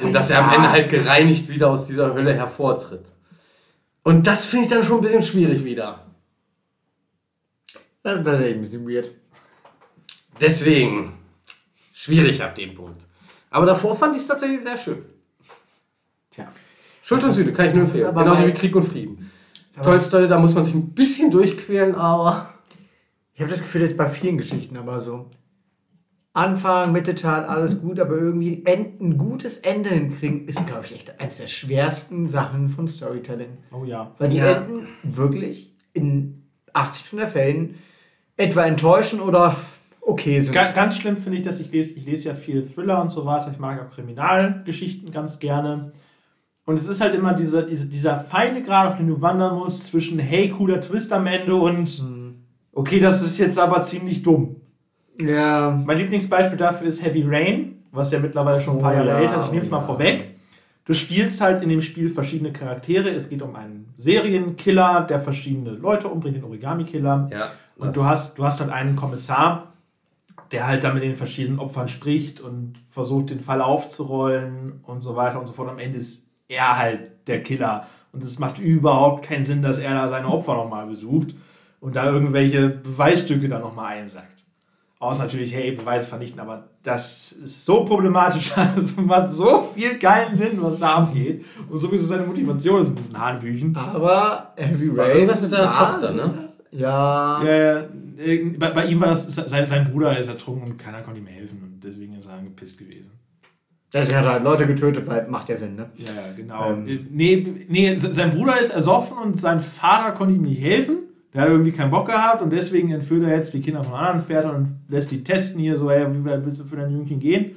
Und 0.00 0.12
dass 0.12 0.30
er 0.30 0.44
am 0.44 0.52
Ende 0.52 0.70
halt 0.70 0.88
gereinigt 0.88 1.48
wieder 1.48 1.70
aus 1.70 1.86
dieser 1.86 2.14
Hölle 2.14 2.34
hervortritt. 2.34 3.12
Und 4.02 4.26
das 4.26 4.46
finde 4.46 4.66
ich 4.66 4.70
dann 4.70 4.84
schon 4.84 4.98
ein 4.98 5.02
bisschen 5.02 5.22
schwierig 5.22 5.64
wieder. 5.64 6.06
Das 8.02 8.20
ist 8.20 8.24
tatsächlich 8.24 8.54
ein 8.54 8.60
bisschen 8.60 8.88
weird. 8.88 9.10
Deswegen 10.40 11.12
schwierig 11.92 12.42
ab 12.42 12.54
dem 12.54 12.74
Punkt. 12.74 13.06
Aber 13.50 13.66
davor 13.66 13.96
fand 13.96 14.14
ich 14.14 14.22
es 14.22 14.28
tatsächlich 14.28 14.60
sehr 14.60 14.76
schön. 14.76 15.04
Tja. 16.30 16.48
Schuld 17.02 17.24
und 17.24 17.32
Sühne 17.32 17.52
kann 17.52 17.68
ich 17.68 17.74
nur 17.74 17.84
empfehlen. 17.84 18.14
Genauso 18.14 18.46
wie 18.46 18.52
Krieg 18.52 18.76
und 18.76 18.84
Frieden. 18.84 19.30
Tolstoi, 19.82 20.26
da 20.26 20.38
muss 20.38 20.54
man 20.54 20.64
sich 20.64 20.74
ein 20.74 20.90
bisschen 20.90 21.30
durchquälen, 21.30 21.94
aber. 21.94 22.52
Ich 23.34 23.40
habe 23.40 23.50
das 23.50 23.60
Gefühl, 23.60 23.82
das 23.82 23.92
ist 23.92 23.96
bei 23.96 24.08
vielen 24.08 24.36
Geschichten 24.36 24.76
aber 24.76 25.00
so. 25.00 25.30
Anfang, 26.38 26.92
Mitte, 26.92 27.16
Teil, 27.16 27.44
alles 27.44 27.80
gut, 27.80 27.98
aber 27.98 28.16
irgendwie 28.16 28.64
end, 28.64 29.00
ein 29.00 29.18
gutes 29.18 29.58
Ende 29.58 29.90
hinkriegen, 29.90 30.46
ist, 30.46 30.64
glaube 30.68 30.84
ich, 30.84 30.94
echt 30.94 31.18
eines 31.18 31.38
der 31.38 31.48
schwersten 31.48 32.28
Sachen 32.28 32.68
von 32.68 32.86
Storytelling. 32.86 33.58
Oh 33.72 33.84
ja. 33.84 34.14
Weil 34.18 34.30
die 34.30 34.36
Ja. 34.36 34.52
Enden 34.52 34.86
wirklich 35.02 35.74
in 35.94 36.44
80% 36.74 37.16
der 37.16 37.26
Fällen 37.26 37.74
etwa 38.36 38.64
enttäuschen 38.64 39.18
oder 39.20 39.56
okay 40.00 40.38
sind. 40.40 40.54
Ganz, 40.54 40.74
ganz 40.76 40.96
schlimm 40.96 41.16
finde 41.16 41.38
ich, 41.38 41.42
dass 41.44 41.58
ich 41.58 41.72
lese, 41.72 41.98
ich 41.98 42.06
lese 42.06 42.28
ja 42.28 42.34
viel 42.34 42.62
Thriller 42.62 43.02
und 43.02 43.08
so 43.08 43.26
weiter. 43.26 43.50
Ich 43.50 43.58
mag 43.58 43.84
auch 43.84 43.92
Kriminalgeschichten 43.92 45.10
ganz 45.10 45.40
gerne. 45.40 45.90
Und 46.64 46.76
es 46.76 46.86
ist 46.86 47.00
halt 47.00 47.16
immer 47.16 47.32
dieser, 47.34 47.62
dieser, 47.62 47.86
dieser 47.86 48.16
feine 48.20 48.62
Grad, 48.62 48.92
auf 48.92 48.96
den 48.96 49.08
du 49.08 49.20
wandern 49.20 49.56
musst, 49.58 49.86
zwischen 49.86 50.20
hey, 50.20 50.50
cooler 50.50 50.80
Twist 50.80 51.12
am 51.12 51.26
Ende 51.26 51.56
und 51.56 52.00
okay, 52.70 53.00
das 53.00 53.22
ist 53.24 53.38
jetzt 53.38 53.58
aber 53.58 53.82
ziemlich 53.82 54.22
dumm. 54.22 54.56
Ja, 55.18 55.82
Mein 55.84 55.98
Lieblingsbeispiel 55.98 56.56
dafür 56.56 56.86
ist 56.86 57.04
Heavy 57.04 57.24
Rain, 57.26 57.82
was 57.92 58.12
ja 58.12 58.20
mittlerweile 58.20 58.60
schon 58.60 58.76
ein 58.76 58.82
paar 58.82 58.92
Oh 58.92 58.96
Jahre 58.96 59.08
ja, 59.08 59.18
älter 59.18 59.36
ist. 59.36 59.44
Ich 59.44 59.50
nehme 59.50 59.62
es 59.62 59.68
oh 59.68 59.72
mal 59.72 59.80
vorweg. 59.80 60.34
Du 60.84 60.94
spielst 60.94 61.40
halt 61.40 61.62
in 61.62 61.68
dem 61.68 61.82
Spiel 61.82 62.08
verschiedene 62.08 62.52
Charaktere. 62.52 63.10
Es 63.10 63.28
geht 63.28 63.42
um 63.42 63.54
einen 63.54 63.92
Serienkiller, 63.96 65.02
der 65.02 65.20
verschiedene 65.20 65.70
Leute 65.70 66.08
umbringt, 66.08 66.36
den 66.36 66.44
Origami-Killer. 66.44 67.28
Ja. 67.30 67.50
Und 67.76 67.94
du 67.94 68.04
hast, 68.04 68.38
du 68.38 68.44
hast 68.44 68.60
halt 68.60 68.70
einen 68.70 68.96
Kommissar, 68.96 69.74
der 70.50 70.66
halt 70.66 70.84
dann 70.84 70.94
mit 70.94 71.02
den 71.02 71.14
verschiedenen 71.14 71.58
Opfern 71.58 71.88
spricht 71.88 72.40
und 72.40 72.74
versucht, 72.86 73.30
den 73.30 73.40
Fall 73.40 73.60
aufzurollen 73.60 74.80
und 74.82 75.02
so 75.02 75.14
weiter 75.14 75.38
und 75.38 75.46
so 75.46 75.52
fort. 75.52 75.68
Am 75.68 75.78
Ende 75.78 75.98
ist 75.98 76.26
er 76.48 76.78
halt 76.78 77.00
der 77.26 77.42
Killer. 77.42 77.86
Und 78.12 78.22
es 78.22 78.38
macht 78.38 78.58
überhaupt 78.58 79.26
keinen 79.26 79.44
Sinn, 79.44 79.60
dass 79.60 79.78
er 79.78 79.92
da 79.92 80.08
seine 80.08 80.28
Opfer 80.28 80.54
nochmal 80.54 80.86
besucht 80.86 81.34
und 81.80 81.96
da 81.96 82.06
irgendwelche 82.06 82.70
Beweisstücke 82.70 83.48
dann 83.48 83.60
nochmal 83.60 83.98
einsackt. 83.98 84.37
Außer 85.00 85.24
natürlich, 85.24 85.54
hey, 85.54 85.70
Beweise 85.72 86.08
vernichten, 86.08 86.40
aber 86.40 86.70
das 86.82 87.30
ist 87.32 87.64
so 87.64 87.84
problematisch. 87.84 88.50
Es 88.76 88.96
macht 89.00 89.28
so 89.28 89.62
viel 89.62 89.96
geilen 89.98 90.34
Sinn, 90.34 90.58
was 90.60 90.80
da 90.80 90.94
abgeht. 90.96 91.44
Und 91.70 91.78
sowieso 91.78 92.04
seine 92.06 92.26
Motivation 92.26 92.80
ist 92.80 92.88
ein 92.88 92.94
bisschen 92.96 93.16
Hanebüchen. 93.18 93.76
aber 93.76 94.52
Heavy 94.56 94.96
War 94.96 95.06
Rain. 95.06 95.14
irgendwas 95.16 95.40
mit 95.40 95.50
seiner. 95.50 95.74
Tochter, 95.74 96.12
ne? 96.14 96.48
Ja. 96.72 97.42
Ja, 97.44 97.56
ja, 97.56 97.84
bei, 98.58 98.70
bei 98.70 98.86
ihm 98.86 99.00
war 99.00 99.08
das, 99.08 99.26
sein, 99.34 99.64
sein 99.66 99.84
Bruder 99.90 100.18
ist 100.18 100.28
ertrunken 100.28 100.72
und 100.72 100.76
keiner 100.78 101.00
konnte 101.02 101.20
ihm 101.20 101.26
helfen 101.26 101.62
und 101.62 101.82
deswegen 101.84 102.14
ist 102.18 102.26
er 102.26 102.32
angepisst 102.34 102.78
gewesen. 102.78 103.12
Deswegen 103.92 104.18
hat 104.18 104.24
er 104.26 104.32
halt 104.32 104.44
Leute 104.44 104.66
getötet, 104.66 105.06
weil 105.06 105.26
macht 105.28 105.48
ja 105.48 105.56
Sinn, 105.56 105.76
ne? 105.76 105.88
Ja, 105.96 106.06
ja, 106.06 106.32
genau. 106.36 106.72
Ähm. 106.72 106.86
Äh, 106.86 106.98
nee, 107.08 107.64
nee, 107.68 107.94
se- 107.96 108.12
sein 108.12 108.30
Bruder 108.32 108.58
ist 108.60 108.70
ersoffen 108.70 109.16
und 109.16 109.40
sein 109.40 109.60
Vater 109.60 110.12
konnte 110.12 110.34
ihm 110.34 110.42
nicht 110.42 110.60
helfen. 110.60 110.96
Der 111.38 111.44
hat 111.44 111.52
irgendwie 111.52 111.70
keinen 111.70 111.92
Bock 111.92 112.08
gehabt 112.08 112.42
und 112.42 112.50
deswegen 112.50 112.90
entführt 112.90 113.22
er 113.22 113.36
jetzt 113.36 113.54
die 113.54 113.60
Kinder 113.60 113.84
von 113.84 113.94
anderen 113.94 114.20
Vätern 114.20 114.56
und 114.56 114.80
lässt 114.88 115.12
die 115.12 115.22
testen 115.22 115.60
hier 115.60 115.76
so, 115.76 115.88
hey, 115.88 116.04
wie 116.12 116.24
weit 116.24 116.44
willst 116.44 116.58
du 116.58 116.64
für 116.64 116.74
dein 116.74 116.90
Jüngchen 116.90 117.20
gehen? 117.20 117.52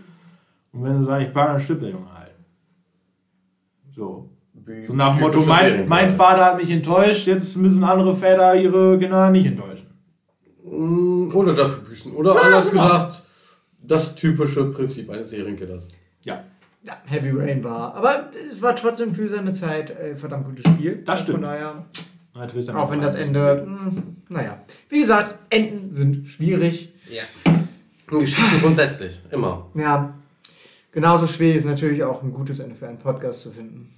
Und 0.72 0.84
wenn 0.84 1.00
sie 1.00 1.06
sagen, 1.06 1.26
ich 1.26 1.34
pack, 1.34 1.48
dann 1.48 1.60
stirbt 1.60 1.82
der 1.82 1.90
Junge 1.90 2.06
halt. 2.14 2.30
So. 3.96 4.30
So 4.86 4.94
nach 4.94 5.16
dem 5.16 5.22
Motto, 5.22 5.42
mein, 5.48 5.90
mein 5.90 6.12
Vater 6.12 6.46
hat 6.46 6.58
mich 6.58 6.70
enttäuscht, 6.70 7.26
jetzt 7.26 7.58
müssen 7.58 7.84
andere 7.84 8.16
Väter 8.16 8.54
ihre 8.54 9.00
Kinder 9.00 9.32
nicht 9.32 9.48
enttäuschen. 9.48 9.88
Mm, 10.64 11.32
Oder 11.34 11.54
dafür 11.54 11.84
büßen. 11.84 12.14
Oder 12.14 12.40
anders 12.40 12.70
gesagt, 12.70 13.24
das 13.82 14.14
typische 14.14 14.66
Prinzip 14.66 15.10
eines 15.10 15.32
Serienkillers. 15.32 15.88
Ja. 16.24 16.44
Ja, 16.84 16.94
Heavy 17.06 17.32
Rain 17.32 17.64
war. 17.64 17.96
Aber 17.96 18.30
es 18.54 18.62
war 18.62 18.76
trotzdem 18.76 19.12
für 19.12 19.28
seine 19.28 19.54
Zeit 19.54 19.90
äh, 19.90 20.16
verdammt 20.16 20.46
gutes 20.46 20.72
Spiel. 20.72 21.02
Das 21.04 21.22
stimmt. 21.22 21.40
Von 21.40 21.46
daher, 21.46 21.86
du 21.92 22.11
ja 22.34 22.42
auch 22.44 22.74
noch 22.74 22.92
wenn 22.92 23.02
das 23.02 23.16
Ende, 23.16 23.66
mh, 23.68 24.04
naja. 24.30 24.58
Wie 24.90 25.00
gesagt, 25.00 25.36
Enden 25.50 25.94
sind 25.94 26.28
schwierig. 26.28 26.94
Ja. 27.10 27.24
Und 28.10 28.22
Geschichten 28.22 28.62
grundsätzlich. 28.62 29.22
Immer. 29.32 29.70
Ja. 29.76 30.14
Genauso 30.92 31.28
schwierig 31.28 31.58
ist 31.58 31.66
natürlich 31.66 32.04
auch 32.04 32.22
ein 32.22 32.34
gutes 32.34 32.60
Ende 32.60 32.76
für 32.76 32.88
einen 32.88 32.98
Podcast 32.98 33.42
zu 33.42 33.52
finden. 33.52 33.94